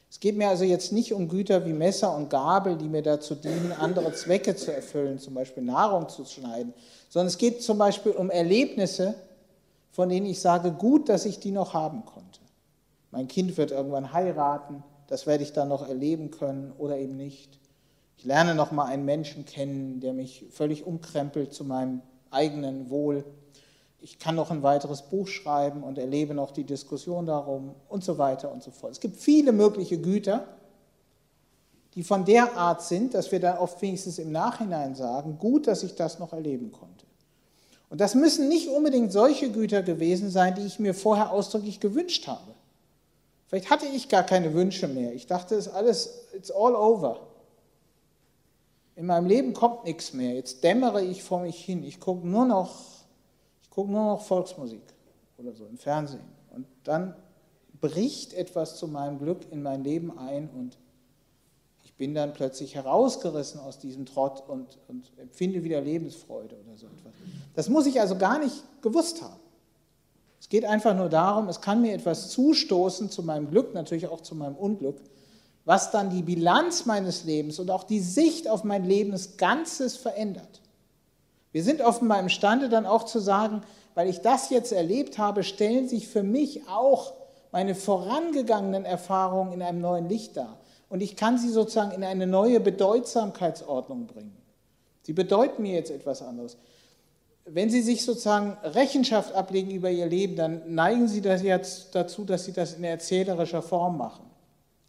Es 0.09 0.19
geht 0.19 0.37
mir 0.37 0.49
also 0.49 0.63
jetzt 0.63 0.91
nicht 0.91 1.13
um 1.13 1.29
Güter 1.29 1.67
wie 1.67 1.73
Messer 1.73 2.15
und 2.15 2.31
Gabel, 2.31 2.77
die 2.77 2.89
mir 2.89 3.03
dazu 3.03 3.35
dienen, 3.35 3.71
andere 3.79 4.11
Zwecke 4.13 4.55
zu 4.55 4.73
erfüllen, 4.73 5.19
zum 5.19 5.35
Beispiel 5.35 5.61
Nahrung 5.61 6.09
zu 6.09 6.25
schneiden, 6.25 6.73
sondern 7.09 7.27
es 7.27 7.37
geht 7.37 7.61
zum 7.61 7.77
Beispiel 7.77 8.13
um 8.13 8.31
Erlebnisse, 8.31 9.13
von 9.91 10.09
denen 10.09 10.25
ich 10.25 10.39
sage, 10.39 10.71
gut, 10.71 11.07
dass 11.07 11.27
ich 11.27 11.39
die 11.39 11.51
noch 11.51 11.75
haben 11.75 12.05
konnte. 12.05 12.39
Mein 13.11 13.27
Kind 13.27 13.55
wird 13.55 13.69
irgendwann 13.69 14.13
heiraten, 14.13 14.83
das 15.05 15.27
werde 15.27 15.43
ich 15.43 15.53
dann 15.53 15.69
noch 15.69 15.87
erleben 15.87 16.31
können 16.31 16.73
oder 16.79 16.97
eben 16.97 17.17
nicht. 17.17 17.59
Ich 18.17 18.25
lerne 18.25 18.55
noch 18.55 18.71
mal 18.71 18.85
einen 18.85 19.05
Menschen 19.05 19.45
kennen, 19.45 19.99
der 19.99 20.13
mich 20.13 20.47
völlig 20.49 20.87
umkrempelt 20.87 21.53
zu 21.53 21.63
meinem 21.63 22.01
eigenen 22.31 22.89
Wohl 22.89 23.23
ich 24.05 24.19
kann 24.19 24.35
noch 24.35 24.51
ein 24.51 24.61
weiteres 24.61 25.01
Buch 25.01 25.27
schreiben 25.27 25.81
und 25.81 25.97
erlebe 25.97 26.35
noch 26.35 26.51
die 26.51 26.63
Diskussion 26.63 27.25
darum 27.25 27.73
und 27.89 28.03
so 28.03 28.19
weiter 28.19 28.51
und 28.51 28.61
so 28.61 28.69
fort. 28.69 28.91
Es 28.91 28.99
gibt 28.99 29.17
viele 29.17 29.51
mögliche 29.51 29.97
Güter, 29.97 30.45
die 31.95 32.03
von 32.03 32.23
der 32.23 32.55
Art 32.55 32.83
sind, 32.83 33.15
dass 33.15 33.31
wir 33.31 33.39
dann 33.39 33.57
oft 33.57 33.81
wenigstens 33.81 34.19
im 34.19 34.31
Nachhinein 34.31 34.93
sagen, 34.93 35.39
gut, 35.39 35.65
dass 35.65 35.81
ich 35.81 35.95
das 35.95 36.19
noch 36.19 36.33
erleben 36.33 36.71
konnte. 36.71 37.07
Und 37.89 37.99
das 37.99 38.13
müssen 38.13 38.47
nicht 38.47 38.69
unbedingt 38.69 39.11
solche 39.11 39.49
Güter 39.49 39.81
gewesen 39.81 40.29
sein, 40.29 40.53
die 40.53 40.67
ich 40.67 40.77
mir 40.77 40.93
vorher 40.93 41.31
ausdrücklich 41.31 41.79
gewünscht 41.79 42.27
habe. 42.27 42.53
Vielleicht 43.47 43.71
hatte 43.71 43.87
ich 43.87 44.07
gar 44.07 44.23
keine 44.23 44.53
Wünsche 44.53 44.87
mehr. 44.87 45.15
Ich 45.15 45.25
dachte, 45.25 45.55
es 45.55 45.65
ist 45.65 45.73
alles, 45.73 46.27
it's 46.35 46.51
all 46.51 46.75
over. 46.75 47.21
In 48.95 49.07
meinem 49.07 49.25
Leben 49.25 49.53
kommt 49.53 49.83
nichts 49.85 50.13
mehr. 50.13 50.35
Jetzt 50.35 50.63
dämmere 50.63 51.03
ich 51.03 51.23
vor 51.23 51.39
mich 51.41 51.57
hin. 51.65 51.83
Ich 51.83 51.99
gucke 51.99 52.27
nur 52.27 52.45
noch 52.45 52.94
gucke 53.75 53.91
nur 53.91 54.05
noch 54.05 54.21
Volksmusik 54.21 54.81
oder 55.37 55.53
so 55.53 55.65
im 55.65 55.77
Fernsehen. 55.77 56.23
Und 56.51 56.65
dann 56.85 57.13
bricht 57.81 58.33
etwas 58.33 58.77
zu 58.77 58.87
meinem 58.87 59.19
Glück 59.19 59.51
in 59.51 59.61
mein 59.61 59.83
Leben 59.83 60.17
ein 60.17 60.49
und 60.49 60.77
ich 61.83 61.93
bin 61.95 62.15
dann 62.15 62.33
plötzlich 62.33 62.75
herausgerissen 62.75 63.59
aus 63.59 63.77
diesem 63.77 64.05
Trott 64.05 64.43
und, 64.47 64.79
und 64.87 65.11
empfinde 65.17 65.63
wieder 65.63 65.81
Lebensfreude 65.81 66.55
oder 66.55 66.77
so 66.77 66.87
etwas. 66.87 67.13
Das 67.53 67.69
muss 67.69 67.85
ich 67.85 67.99
also 67.99 68.17
gar 68.17 68.39
nicht 68.39 68.63
gewusst 68.81 69.21
haben. 69.21 69.39
Es 70.39 70.47
geht 70.47 70.63
einfach 70.63 70.95
nur 70.95 71.09
darum, 71.09 71.49
es 71.49 71.59
kann 71.59 71.81
mir 71.81 71.93
etwas 71.93 72.29
zustoßen 72.29 73.09
zu 73.09 73.23
meinem 73.23 73.49
Glück, 73.49 73.73
natürlich 73.73 74.07
auch 74.07 74.21
zu 74.21 74.35
meinem 74.35 74.55
Unglück, 74.55 75.01
was 75.65 75.91
dann 75.91 76.09
die 76.09 76.21
Bilanz 76.21 76.85
meines 76.85 77.25
Lebens 77.25 77.59
und 77.59 77.69
auch 77.71 77.83
die 77.83 77.99
Sicht 77.99 78.47
auf 78.47 78.63
mein 78.63 78.85
Leben 78.85 79.11
als 79.11 79.37
Ganzes 79.37 79.97
verändert. 79.97 80.61
Wir 81.55 81.63
sind 81.63 81.79
offenbar 81.79 82.19
imstande 82.19 82.67
dann 82.67 82.85
auch 82.85 83.05
zu 83.05 83.19
sagen, 83.19 83.61
weil 83.93 84.09
ich 84.09 84.19
das 84.19 84.49
jetzt 84.49 84.73
erlebt 84.73 85.17
habe, 85.17 85.41
stellen 85.41 85.87
sich 85.87 86.09
für 86.09 86.21
mich 86.21 86.67
auch 86.67 87.13
meine 87.53 87.75
vorangegangenen 87.75 88.83
Erfahrungen 88.83 89.53
in 89.53 89.61
einem 89.61 89.79
neuen 89.79 90.09
Licht 90.09 90.35
dar. 90.35 90.57
Und 90.89 90.99
ich 90.99 91.15
kann 91.15 91.37
sie 91.37 91.47
sozusagen 91.47 91.91
in 91.91 92.03
eine 92.03 92.27
neue 92.27 92.59
Bedeutsamkeitsordnung 92.59 94.05
bringen. 94.05 94.35
Sie 95.03 95.13
bedeuten 95.13 95.61
mir 95.61 95.75
jetzt 95.75 95.91
etwas 95.91 96.21
anderes. 96.21 96.57
Wenn 97.45 97.69
Sie 97.69 97.81
sich 97.81 98.03
sozusagen 98.03 98.57
Rechenschaft 98.61 99.33
ablegen 99.33 99.71
über 99.71 99.89
Ihr 99.89 100.07
Leben, 100.07 100.35
dann 100.35 100.75
neigen 100.75 101.07
Sie 101.07 101.21
das 101.21 101.41
jetzt 101.41 101.95
dazu, 101.95 102.25
dass 102.25 102.43
Sie 102.43 102.51
das 102.51 102.73
in 102.73 102.83
erzählerischer 102.83 103.61
Form 103.61 103.97
machen. 103.97 104.25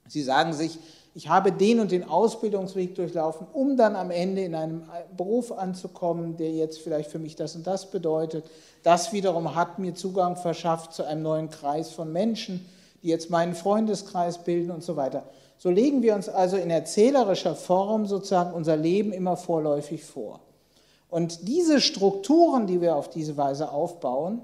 Sie 0.09 0.23
sagen 0.23 0.53
sich, 0.53 0.81
ich 1.17 1.31
habe 1.31 1.51
den 1.51 1.81
und 1.81 1.93
den 1.93 2.07
Ausbildungsweg 2.07 2.95
durchlaufen, 2.95 3.47
um 3.55 3.79
dann 3.79 3.97
am 3.97 4.11
Ende 4.11 4.43
in 4.43 4.55
einem 4.55 4.83
Beruf 5.17 5.51
anzukommen, 5.51 6.37
der 6.37 6.51
jetzt 6.51 6.79
vielleicht 6.79 7.11
für 7.11 7.19
mich 7.19 7.37
das 7.37 7.57
und 7.57 7.67
das 7.67 7.91
bedeutet. 7.91 8.45
Das 8.83 9.15
wiederum 9.15 9.55
hat 9.55 9.79
mir 9.79 9.95
Zugang 9.95 10.37
verschafft 10.37 10.93
zu 10.93 11.05
einem 11.05 11.23
neuen 11.23 11.49
Kreis 11.49 11.91
von 11.91 12.13
Menschen, 12.13 12.69
die 13.03 13.09
jetzt 13.09 13.31
meinen 13.31 13.55
Freundeskreis 13.55 14.45
bilden 14.45 14.71
und 14.71 14.83
so 14.83 14.97
weiter. 14.97 15.23
So 15.57 15.71
legen 15.71 16.03
wir 16.03 16.15
uns 16.15 16.29
also 16.29 16.59
in 16.59 16.69
erzählerischer 16.69 17.55
Form 17.55 18.05
sozusagen 18.05 18.53
unser 18.53 18.77
Leben 18.77 19.11
immer 19.15 19.39
vorläufig 19.39 20.05
vor. 20.05 20.41
Und 21.09 21.49
diese 21.49 21.81
Strukturen, 21.81 22.67
die 22.67 22.83
wir 22.83 22.95
auf 22.95 23.09
diese 23.09 23.39
Weise 23.39 23.73
aufbauen, 23.73 24.43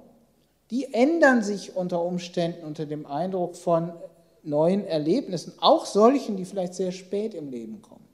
die 0.71 0.95
ändern 0.95 1.43
sich 1.43 1.77
unter 1.77 2.03
Umständen 2.03 2.65
unter 2.65 2.87
dem 2.87 3.05
Eindruck 3.05 3.57
von 3.57 3.93
neuen 4.43 4.87
Erlebnissen, 4.87 5.55
auch 5.61 5.87
solchen, 5.87 6.37
die 6.37 6.45
vielleicht 6.45 6.75
sehr 6.75 6.93
spät 6.93 7.35
im 7.35 7.51
Leben 7.51 7.83
kommen. 7.83 8.07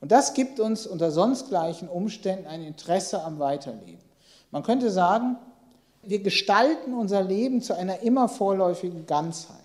Und 0.00 0.12
das 0.12 0.34
gibt 0.34 0.60
uns 0.60 0.86
unter 0.86 1.10
sonst 1.10 1.48
gleichen 1.48 1.88
Umständen 1.88 2.46
ein 2.46 2.62
Interesse 2.62 3.22
am 3.22 3.38
Weiterleben. 3.38 4.00
Man 4.50 4.62
könnte 4.62 4.90
sagen, 4.90 5.36
wir 6.02 6.22
gestalten 6.22 6.94
unser 6.94 7.22
Leben 7.22 7.60
zu 7.60 7.76
einer 7.76 8.00
immer 8.00 8.28
vorläufigen 8.28 9.06
Ganzheit. 9.06 9.58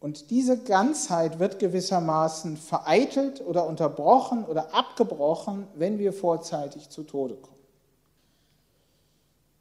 Und 0.00 0.30
diese 0.30 0.58
Ganzheit 0.58 1.38
wird 1.38 1.58
gewissermaßen 1.58 2.56
vereitelt 2.56 3.44
oder 3.46 3.66
unterbrochen 3.66 4.44
oder 4.44 4.74
abgebrochen, 4.74 5.66
wenn 5.74 5.98
wir 5.98 6.12
vorzeitig 6.12 6.88
zu 6.90 7.02
Tode 7.02 7.34
kommen. 7.34 7.56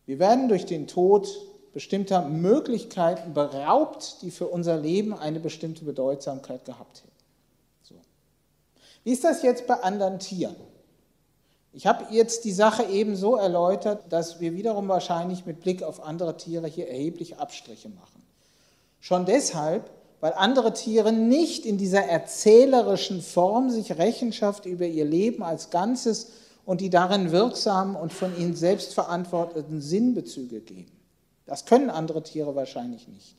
Wir 0.06 0.20
werden 0.20 0.50
durch 0.50 0.66
den 0.66 0.88
Tod 0.88 1.28
bestimmter 1.76 2.22
Möglichkeiten 2.22 3.34
beraubt, 3.34 4.22
die 4.22 4.32
für 4.32 4.48
unser 4.48 4.78
Leben 4.78 5.14
eine 5.14 5.42
bestimmte 5.42 5.84
Bedeutsamkeit 5.84 6.64
gehabt 6.64 7.00
hätten. 7.00 7.12
So. 7.84 7.96
Wie 9.04 9.12
ist 9.12 9.26
das 9.26 9.44
jetzt 9.44 9.68
bei 9.68 9.74
anderen 9.84 10.20
Tieren? 10.20 10.56
Ich 11.74 11.86
habe 11.86 12.06
jetzt 12.12 12.46
die 12.46 12.54
Sache 12.54 12.84
eben 12.84 13.18
so 13.18 13.36
erläutert, 13.36 14.04
dass 14.08 14.40
wir 14.40 14.54
wiederum 14.54 14.88
wahrscheinlich 14.88 15.46
mit 15.46 15.60
Blick 15.60 15.84
auf 15.84 16.02
andere 16.02 16.38
Tiere 16.38 16.66
hier 16.66 16.88
erheblich 16.88 17.40
Abstriche 17.40 17.90
machen. 17.90 18.24
Schon 19.02 19.26
deshalb, 19.26 19.90
weil 20.22 20.32
andere 20.32 20.72
Tiere 20.72 21.12
nicht 21.12 21.66
in 21.66 21.78
dieser 21.78 22.06
erzählerischen 22.06 23.22
Form 23.22 23.70
sich 23.70 23.98
Rechenschaft 23.98 24.66
über 24.66 24.86
ihr 24.86 25.04
Leben 25.04 25.44
als 25.44 25.72
Ganzes 25.72 26.32
und 26.66 26.80
die 26.80 26.90
darin 26.90 27.34
wirksamen 27.34 27.98
und 27.98 28.14
von 28.14 28.34
ihnen 28.38 28.56
selbst 28.56 28.94
verantworteten 28.94 29.82
Sinnbezüge 29.82 30.62
geben. 30.62 30.95
Das 31.46 31.66
können 31.66 31.90
andere 31.90 32.24
Tiere 32.24 32.56
wahrscheinlich 32.56 33.08
nicht. 33.08 33.36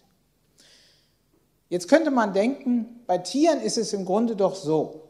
Jetzt 1.68 1.88
könnte 1.88 2.10
man 2.10 2.32
denken, 2.32 3.00
bei 3.06 3.18
Tieren 3.18 3.60
ist 3.60 3.76
es 3.76 3.92
im 3.92 4.04
Grunde 4.04 4.36
doch 4.36 4.54
so. 4.54 5.02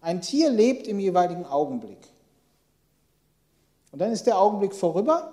Ein 0.00 0.20
Tier 0.20 0.50
lebt 0.50 0.86
im 0.86 0.98
jeweiligen 0.98 1.46
Augenblick. 1.46 1.98
Und 3.90 4.00
dann 4.00 4.12
ist 4.12 4.26
der 4.26 4.38
Augenblick 4.38 4.74
vorüber 4.74 5.32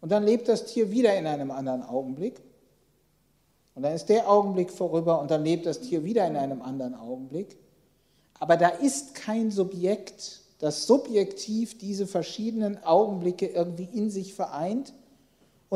und 0.00 0.12
dann 0.12 0.22
lebt 0.22 0.48
das 0.48 0.66
Tier 0.66 0.90
wieder 0.90 1.16
in 1.16 1.26
einem 1.26 1.50
anderen 1.50 1.82
Augenblick. 1.82 2.40
Und 3.74 3.82
dann 3.82 3.92
ist 3.92 4.08
der 4.08 4.30
Augenblick 4.30 4.70
vorüber 4.70 5.20
und 5.20 5.30
dann 5.30 5.42
lebt 5.44 5.66
das 5.66 5.80
Tier 5.80 6.04
wieder 6.04 6.26
in 6.26 6.36
einem 6.36 6.62
anderen 6.62 6.94
Augenblick. 6.94 7.58
Aber 8.38 8.56
da 8.56 8.68
ist 8.68 9.14
kein 9.14 9.50
Subjekt, 9.50 10.42
das 10.58 10.86
subjektiv 10.86 11.78
diese 11.78 12.06
verschiedenen 12.06 12.82
Augenblicke 12.84 13.46
irgendwie 13.46 13.88
in 13.92 14.10
sich 14.10 14.34
vereint 14.34 14.92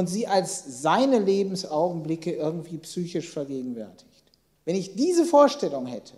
und 0.01 0.07
sie 0.07 0.27
als 0.27 0.81
seine 0.81 1.19
Lebensaugenblicke 1.19 2.33
irgendwie 2.33 2.79
psychisch 2.79 3.29
vergegenwärtigt. 3.29 4.25
Wenn 4.65 4.75
ich 4.75 4.95
diese 4.97 5.27
Vorstellung 5.27 5.85
hätte, 5.85 6.15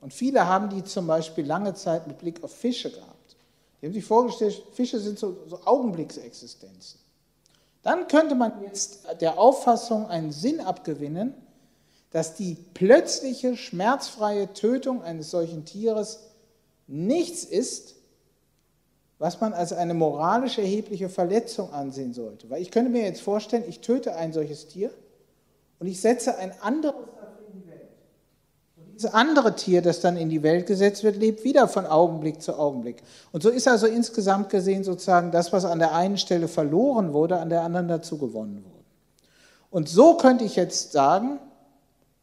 und 0.00 0.14
viele 0.14 0.46
haben 0.46 0.70
die 0.70 0.82
zum 0.84 1.06
Beispiel 1.06 1.44
lange 1.44 1.74
Zeit 1.74 2.06
mit 2.06 2.16
Blick 2.16 2.42
auf 2.42 2.50
Fische 2.50 2.90
gehabt, 2.90 3.36
die 3.82 3.86
haben 3.88 3.92
sich 3.92 4.06
vorgestellt, 4.06 4.62
Fische 4.72 4.98
sind 4.98 5.18
so, 5.18 5.36
so 5.48 5.60
Augenblicksexistenzen. 5.66 6.98
Dann 7.82 8.08
könnte 8.08 8.36
man 8.36 8.62
jetzt 8.62 9.00
der 9.20 9.38
Auffassung 9.38 10.06
einen 10.06 10.32
Sinn 10.32 10.60
abgewinnen, 10.60 11.34
dass 12.12 12.36
die 12.36 12.56
plötzliche, 12.72 13.54
schmerzfreie 13.54 14.50
Tötung 14.54 15.02
eines 15.02 15.30
solchen 15.30 15.66
Tieres 15.66 16.20
nichts 16.86 17.44
ist, 17.44 17.95
was 19.18 19.40
man 19.40 19.54
als 19.54 19.72
eine 19.72 19.94
moralisch 19.94 20.58
erhebliche 20.58 21.08
Verletzung 21.08 21.72
ansehen 21.72 22.12
sollte. 22.12 22.50
Weil 22.50 22.60
ich 22.60 22.70
könnte 22.70 22.90
mir 22.90 23.02
jetzt 23.02 23.22
vorstellen, 23.22 23.64
ich 23.66 23.80
töte 23.80 24.14
ein 24.14 24.32
solches 24.32 24.68
Tier 24.68 24.90
und 25.78 25.86
ich 25.86 26.00
setze 26.00 26.36
ein 26.36 26.52
anderes 26.60 26.94
in 27.52 27.60
die 27.60 27.68
Welt. 27.68 27.88
Und 28.76 28.94
dieses 28.94 29.14
andere 29.14 29.56
Tier, 29.56 29.80
das 29.80 30.00
dann 30.00 30.16
in 30.16 30.28
die 30.28 30.42
Welt 30.42 30.66
gesetzt 30.66 31.02
wird, 31.02 31.16
lebt 31.16 31.44
wieder 31.44 31.66
von 31.66 31.86
Augenblick 31.86 32.42
zu 32.42 32.58
Augenblick. 32.58 33.02
Und 33.32 33.42
so 33.42 33.48
ist 33.48 33.66
also 33.68 33.86
insgesamt 33.86 34.50
gesehen 34.50 34.84
sozusagen 34.84 35.30
das, 35.30 35.52
was 35.52 35.64
an 35.64 35.78
der 35.78 35.94
einen 35.94 36.18
Stelle 36.18 36.48
verloren 36.48 37.14
wurde, 37.14 37.38
an 37.38 37.48
der 37.48 37.62
anderen 37.62 37.88
dazu 37.88 38.18
gewonnen 38.18 38.64
wurde. 38.64 38.84
Und 39.70 39.88
so 39.88 40.16
könnte 40.16 40.44
ich 40.44 40.56
jetzt 40.56 40.92
sagen, 40.92 41.38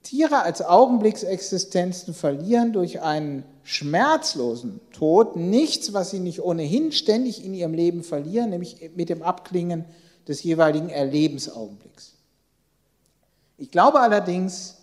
Tiere 0.04 0.44
als 0.44 0.62
Augenblicksexistenzen 0.62 2.14
verlieren 2.14 2.74
durch 2.74 3.02
einen 3.02 3.44
schmerzlosen 3.64 4.82
Tod 4.92 5.38
nichts, 5.38 5.94
was 5.94 6.12
sie 6.12 6.20
nicht 6.20 6.42
ohnehin 6.42 6.92
ständig 6.92 7.44
in 7.44 7.54
ihrem 7.54 7.74
Leben 7.74 8.04
verlieren, 8.04 8.50
nämlich 8.50 8.92
mit 8.96 9.10
dem 9.10 9.24
Abklingen 9.24 9.86
des 10.28 10.44
jeweiligen 10.44 10.90
Erlebensaugenblicks. 10.90 12.14
Ich 13.58 13.72
glaube 13.72 14.02
allerdings, 14.02 14.76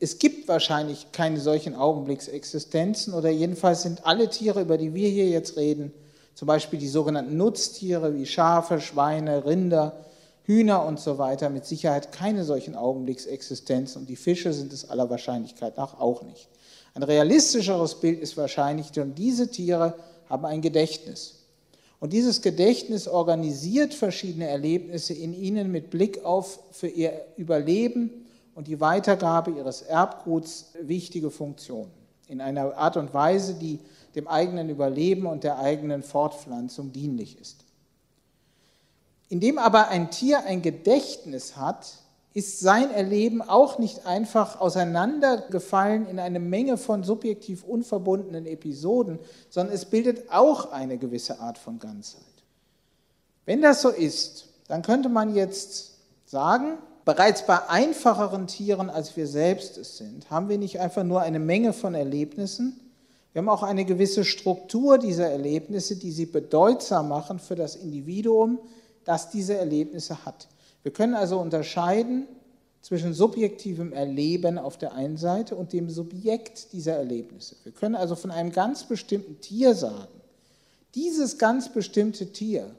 es 0.00 0.18
gibt 0.18 0.48
wahrscheinlich 0.48 1.12
keine 1.12 1.38
solchen 1.38 1.76
Augenblicksexistenzen 1.76 3.12
oder 3.12 3.30
jedenfalls 3.30 3.82
sind 3.82 4.06
alle 4.06 4.30
Tiere, 4.30 4.62
über 4.62 4.78
die 4.78 4.94
wir 4.94 5.08
hier 5.08 5.28
jetzt 5.28 5.56
reden, 5.56 5.92
zum 6.34 6.48
Beispiel 6.48 6.78
die 6.78 6.88
sogenannten 6.88 7.36
Nutztiere 7.36 8.14
wie 8.16 8.26
Schafe, 8.26 8.80
Schweine, 8.80 9.44
Rinder, 9.44 10.04
Hühner 10.44 10.84
und 10.84 10.98
so 10.98 11.18
weiter 11.18 11.50
mit 11.50 11.66
Sicherheit 11.66 12.12
keine 12.12 12.44
solchen 12.44 12.74
Augenblicksexistenzen 12.74 14.02
und 14.02 14.08
die 14.08 14.16
Fische 14.16 14.52
sind 14.52 14.72
es 14.72 14.88
aller 14.88 15.08
Wahrscheinlichkeit 15.08 15.76
nach 15.76 16.00
auch 16.00 16.22
nicht. 16.22 16.48
Ein 16.94 17.04
realistischeres 17.04 18.00
Bild 18.00 18.20
ist 18.20 18.36
wahrscheinlich, 18.36 18.90
denn 18.90 19.14
diese 19.14 19.50
Tiere 19.50 19.94
haben 20.28 20.44
ein 20.44 20.60
Gedächtnis. 20.60 21.42
Und 22.00 22.12
dieses 22.12 22.42
Gedächtnis 22.42 23.06
organisiert 23.06 23.94
verschiedene 23.94 24.48
Erlebnisse 24.48 25.14
in 25.14 25.32
ihnen 25.32 25.70
mit 25.70 25.90
Blick 25.90 26.24
auf 26.24 26.58
für 26.72 26.88
ihr 26.88 27.12
Überleben 27.36 28.10
und 28.54 28.66
die 28.66 28.80
Weitergabe 28.80 29.52
ihres 29.52 29.82
Erbguts 29.82 30.72
wichtige 30.80 31.30
Funktionen. 31.30 31.92
In 32.26 32.40
einer 32.40 32.76
Art 32.76 32.96
und 32.96 33.14
Weise, 33.14 33.54
die 33.54 33.78
dem 34.14 34.26
eigenen 34.26 34.68
Überleben 34.68 35.26
und 35.26 35.44
der 35.44 35.58
eigenen 35.58 36.02
Fortpflanzung 36.02 36.92
dienlich 36.92 37.40
ist. 37.40 37.61
Indem 39.32 39.56
aber 39.56 39.88
ein 39.88 40.10
Tier 40.10 40.44
ein 40.44 40.60
Gedächtnis 40.60 41.56
hat, 41.56 41.94
ist 42.34 42.60
sein 42.60 42.90
Erleben 42.90 43.40
auch 43.40 43.78
nicht 43.78 44.04
einfach 44.04 44.60
auseinandergefallen 44.60 46.06
in 46.06 46.18
eine 46.18 46.38
Menge 46.38 46.76
von 46.76 47.02
subjektiv 47.02 47.64
unverbundenen 47.64 48.44
Episoden, 48.44 49.18
sondern 49.48 49.74
es 49.74 49.86
bildet 49.86 50.30
auch 50.30 50.70
eine 50.72 50.98
gewisse 50.98 51.40
Art 51.40 51.56
von 51.56 51.78
Ganzheit. 51.78 52.20
Wenn 53.46 53.62
das 53.62 53.80
so 53.80 53.88
ist, 53.88 54.48
dann 54.68 54.82
könnte 54.82 55.08
man 55.08 55.34
jetzt 55.34 55.92
sagen, 56.26 56.76
bereits 57.06 57.46
bei 57.46 57.70
einfacheren 57.70 58.46
Tieren, 58.48 58.90
als 58.90 59.16
wir 59.16 59.26
selbst 59.26 59.78
es 59.78 59.96
sind, 59.96 60.30
haben 60.30 60.50
wir 60.50 60.58
nicht 60.58 60.78
einfach 60.78 61.04
nur 61.04 61.22
eine 61.22 61.38
Menge 61.38 61.72
von 61.72 61.94
Erlebnissen, 61.94 62.78
wir 63.32 63.40
haben 63.40 63.48
auch 63.48 63.62
eine 63.62 63.86
gewisse 63.86 64.26
Struktur 64.26 64.98
dieser 64.98 65.30
Erlebnisse, 65.30 65.96
die 65.96 66.12
sie 66.12 66.26
bedeutsam 66.26 67.08
machen 67.08 67.38
für 67.38 67.56
das 67.56 67.76
Individuum, 67.76 68.58
das 69.04 69.30
diese 69.30 69.56
Erlebnisse 69.56 70.24
hat. 70.24 70.48
Wir 70.82 70.92
können 70.92 71.14
also 71.14 71.38
unterscheiden 71.38 72.26
zwischen 72.82 73.14
subjektivem 73.14 73.92
Erleben 73.92 74.58
auf 74.58 74.76
der 74.76 74.94
einen 74.94 75.16
Seite 75.16 75.54
und 75.54 75.72
dem 75.72 75.88
Subjekt 75.88 76.72
dieser 76.72 76.96
Erlebnisse. 76.96 77.56
Wir 77.62 77.72
können 77.72 77.94
also 77.94 78.16
von 78.16 78.30
einem 78.30 78.52
ganz 78.52 78.84
bestimmten 78.84 79.40
Tier 79.40 79.74
sagen, 79.74 80.08
dieses 80.94 81.38
ganz 81.38 81.72
bestimmte 81.72 82.32
Tier 82.32 82.74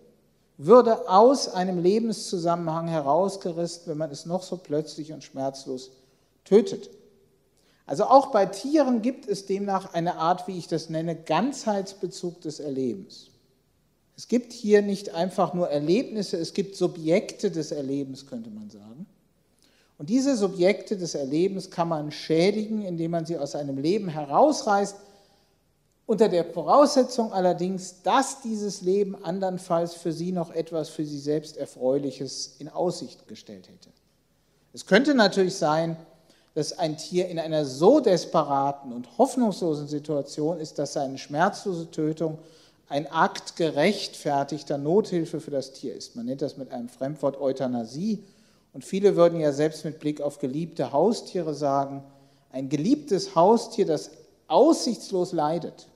würde 0.57 1.09
aus 1.09 1.47
einem 1.47 1.79
Lebenszusammenhang 1.79 2.87
herausgerissen, 2.87 3.83
wenn 3.87 3.97
man 3.97 4.11
es 4.11 4.25
noch 4.25 4.43
so 4.43 4.57
plötzlich 4.57 5.13
und 5.13 5.23
schmerzlos 5.23 5.91
tötet. 6.43 6.89
Also 7.85 8.05
auch 8.05 8.27
bei 8.27 8.45
Tieren 8.45 9.01
gibt 9.01 9.27
es 9.27 9.45
demnach 9.45 9.93
eine 9.93 10.17
Art, 10.17 10.47
wie 10.47 10.57
ich 10.57 10.67
das 10.67 10.89
nenne, 10.89 11.15
Ganzheitsbezug 11.15 12.41
des 12.41 12.59
Erlebens. 12.59 13.29
Es 14.15 14.27
gibt 14.27 14.53
hier 14.53 14.81
nicht 14.81 15.13
einfach 15.13 15.53
nur 15.53 15.69
Erlebnisse, 15.69 16.37
es 16.37 16.53
gibt 16.53 16.75
Subjekte 16.75 17.49
des 17.49 17.71
Erlebens, 17.71 18.27
könnte 18.27 18.49
man 18.49 18.69
sagen. 18.69 19.07
Und 19.97 20.09
diese 20.09 20.35
Subjekte 20.35 20.97
des 20.97 21.15
Erlebens 21.15 21.71
kann 21.71 21.87
man 21.87 22.11
schädigen, 22.11 22.83
indem 22.83 23.11
man 23.11 23.25
sie 23.25 23.37
aus 23.37 23.55
einem 23.55 23.77
Leben 23.77 24.09
herausreißt, 24.09 24.95
unter 26.05 26.27
der 26.27 26.45
Voraussetzung 26.45 27.31
allerdings, 27.31 28.01
dass 28.03 28.41
dieses 28.41 28.81
Leben 28.81 29.15
andernfalls 29.23 29.93
für 29.93 30.11
sie 30.11 30.31
noch 30.31 30.51
etwas 30.51 30.89
für 30.89 31.05
sie 31.05 31.19
selbst 31.19 31.57
Erfreuliches 31.57 32.55
in 32.59 32.67
Aussicht 32.67 33.27
gestellt 33.27 33.69
hätte. 33.69 33.89
Es 34.73 34.85
könnte 34.85 35.15
natürlich 35.15 35.55
sein, 35.55 35.95
dass 36.55 36.77
ein 36.77 36.97
Tier 36.97 37.29
in 37.29 37.39
einer 37.39 37.65
so 37.65 37.99
desperaten 37.99 38.91
und 38.91 39.17
hoffnungslosen 39.17 39.87
Situation 39.87 40.59
ist, 40.59 40.77
dass 40.77 40.93
seine 40.93 41.17
schmerzlose 41.17 41.89
Tötung 41.89 42.37
ein 42.89 43.07
Akt 43.11 43.55
gerechtfertigter 43.55 44.77
Nothilfe 44.77 45.39
für 45.39 45.51
das 45.51 45.73
Tier 45.73 45.95
ist. 45.95 46.15
Man 46.15 46.25
nennt 46.25 46.41
das 46.41 46.57
mit 46.57 46.71
einem 46.71 46.89
Fremdwort 46.89 47.39
Euthanasie. 47.39 48.23
Und 48.73 48.83
viele 48.83 49.15
würden 49.15 49.39
ja 49.39 49.51
selbst 49.51 49.85
mit 49.85 49.99
Blick 49.99 50.21
auf 50.21 50.39
geliebte 50.39 50.91
Haustiere 50.91 51.53
sagen, 51.53 52.03
ein 52.51 52.69
geliebtes 52.69 53.35
Haustier, 53.35 53.85
das 53.85 54.11
aussichtslos 54.47 55.31
leidet, 55.31 55.87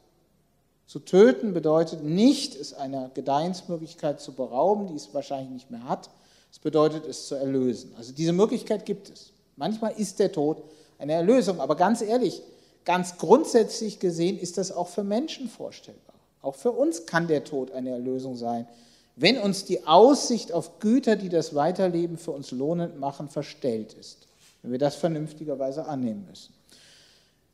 zu 0.88 1.00
töten 1.00 1.54
bedeutet 1.54 2.02
nicht, 2.04 2.56
es 2.56 2.74
einer 2.74 3.10
Gedeihensmöglichkeit 3.14 4.22
zu 4.22 4.32
berauben, 4.32 4.88
die 4.88 4.96
es 4.96 5.14
wahrscheinlich 5.14 5.50
nicht 5.50 5.70
mehr 5.70 5.84
hat. 5.84 6.10
Es 6.50 6.60
bedeutet, 6.60 7.06
es 7.06 7.28
zu 7.28 7.36
erlösen. 7.36 7.94
Also 7.98 8.14
diese 8.14 8.32
Möglichkeit 8.32 8.86
gibt 8.86 9.10
es. 9.10 9.34
Manchmal 9.58 9.92
ist 9.98 10.18
der 10.20 10.32
Tod 10.32 10.64
eine 10.98 11.12
Erlösung. 11.12 11.60
Aber 11.60 11.76
ganz 11.76 12.02
ehrlich, 12.02 12.42
ganz 12.86 13.18
grundsätzlich 13.18 14.00
gesehen 14.00 14.40
ist 14.40 14.58
das 14.58 14.72
auch 14.72 14.88
für 14.88 15.04
Menschen 15.04 15.50
vorstellbar. 15.50 16.16
Auch 16.42 16.56
für 16.56 16.72
uns 16.72 17.06
kann 17.06 17.28
der 17.28 17.44
Tod 17.44 17.72
eine 17.72 17.90
Erlösung 17.92 18.36
sein, 18.36 18.68
wenn 19.16 19.40
uns 19.40 19.66
die 19.66 19.88
Aussicht 19.88 20.52
auf 20.52 20.80
Güter, 20.80 21.16
die 21.16 21.30
das 21.30 21.56
Weiterleben 21.56 22.18
für 22.18 22.32
uns 22.32 22.52
lohnend 22.52 23.00
machen, 23.00 23.30
verstellt 23.30 23.94
ist. 23.94 24.28
Wenn 24.62 24.72
wir 24.72 24.80
das 24.80 24.96
vernünftigerweise 24.96 25.88
annehmen 25.88 26.26
müssen. 26.30 26.54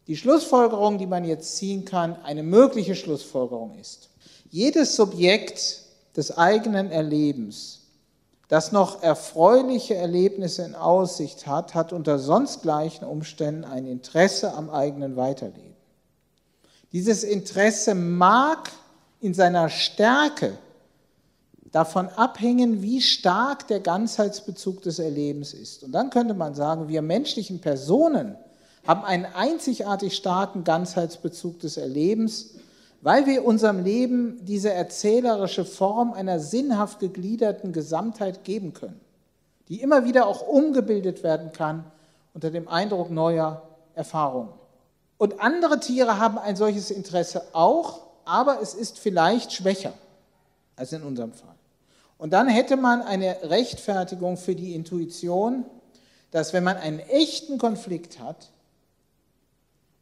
Die 0.07 0.17
Schlussfolgerung, 0.17 0.97
die 0.97 1.07
man 1.07 1.23
jetzt 1.23 1.55
ziehen 1.55 1.85
kann, 1.85 2.21
eine 2.23 2.43
mögliche 2.43 2.95
Schlussfolgerung 2.95 3.75
ist, 3.79 4.09
jedes 4.49 4.97
Subjekt 4.97 5.83
des 6.17 6.37
eigenen 6.37 6.91
Erlebens, 6.91 7.79
das 8.49 8.73
noch 8.73 9.01
erfreuliche 9.01 9.95
Erlebnisse 9.95 10.63
in 10.63 10.75
Aussicht 10.75 11.47
hat, 11.47 11.73
hat 11.73 11.93
unter 11.93 12.19
sonst 12.19 12.61
gleichen 12.61 13.05
Umständen 13.05 13.63
ein 13.63 13.87
Interesse 13.87 14.53
am 14.53 14.69
eigenen 14.69 15.15
Weiterleben. 15.15 15.72
Dieses 16.93 17.23
Interesse 17.23 17.95
mag 17.95 18.71
in 19.19 19.33
seiner 19.33 19.69
Stärke 19.69 20.57
davon 21.71 22.07
abhängen, 22.09 22.83
wie 22.83 23.01
stark 23.01 23.67
der 23.67 23.79
Ganzheitsbezug 23.79 24.83
des 24.83 24.99
Erlebens 24.99 25.55
ist. 25.55 25.83
Und 25.83 25.91
dann 25.91 26.11
könnte 26.11 26.35
man 26.35 26.53
sagen, 26.53 26.87
wir 26.87 27.01
menschlichen 27.01 27.59
Personen 27.59 28.37
haben 28.85 29.03
einen 29.03 29.25
einzigartig 29.25 30.15
starken 30.15 30.63
Ganzheitsbezug 30.63 31.59
des 31.59 31.77
Erlebens, 31.77 32.55
weil 33.01 33.25
wir 33.25 33.43
unserem 33.43 33.83
Leben 33.83 34.45
diese 34.45 34.71
erzählerische 34.71 35.65
Form 35.65 36.13
einer 36.13 36.39
sinnhaft 36.39 36.99
gegliederten 36.99 37.73
Gesamtheit 37.73 38.43
geben 38.43 38.73
können, 38.73 38.99
die 39.67 39.81
immer 39.81 40.05
wieder 40.05 40.27
auch 40.27 40.47
umgebildet 40.47 41.23
werden 41.23 41.51
kann 41.53 41.85
unter 42.35 42.51
dem 42.51 42.67
Eindruck 42.67 43.09
neuer 43.09 43.63
Erfahrungen. 43.95 44.62
Und 45.23 45.39
andere 45.39 45.79
Tiere 45.79 46.19
haben 46.19 46.37
ein 46.37 46.57
solches 46.57 46.91
Interesse 46.91 47.43
auch, 47.53 48.01
aber 48.25 48.61
es 48.61 48.73
ist 48.73 48.99
vielleicht 48.99 49.53
schwächer 49.53 49.93
als 50.75 50.91
in 50.91 51.01
unserem 51.01 51.31
Fall. 51.31 51.55
Und 52.17 52.33
dann 52.33 52.49
hätte 52.49 52.75
man 52.75 53.01
eine 53.01 53.37
Rechtfertigung 53.43 54.35
für 54.35 54.53
die 54.53 54.75
Intuition, 54.75 55.63
dass 56.31 56.51
wenn 56.51 56.65
man 56.65 56.75
einen 56.75 56.99
echten 56.99 57.57
Konflikt 57.57 58.19
hat, 58.19 58.51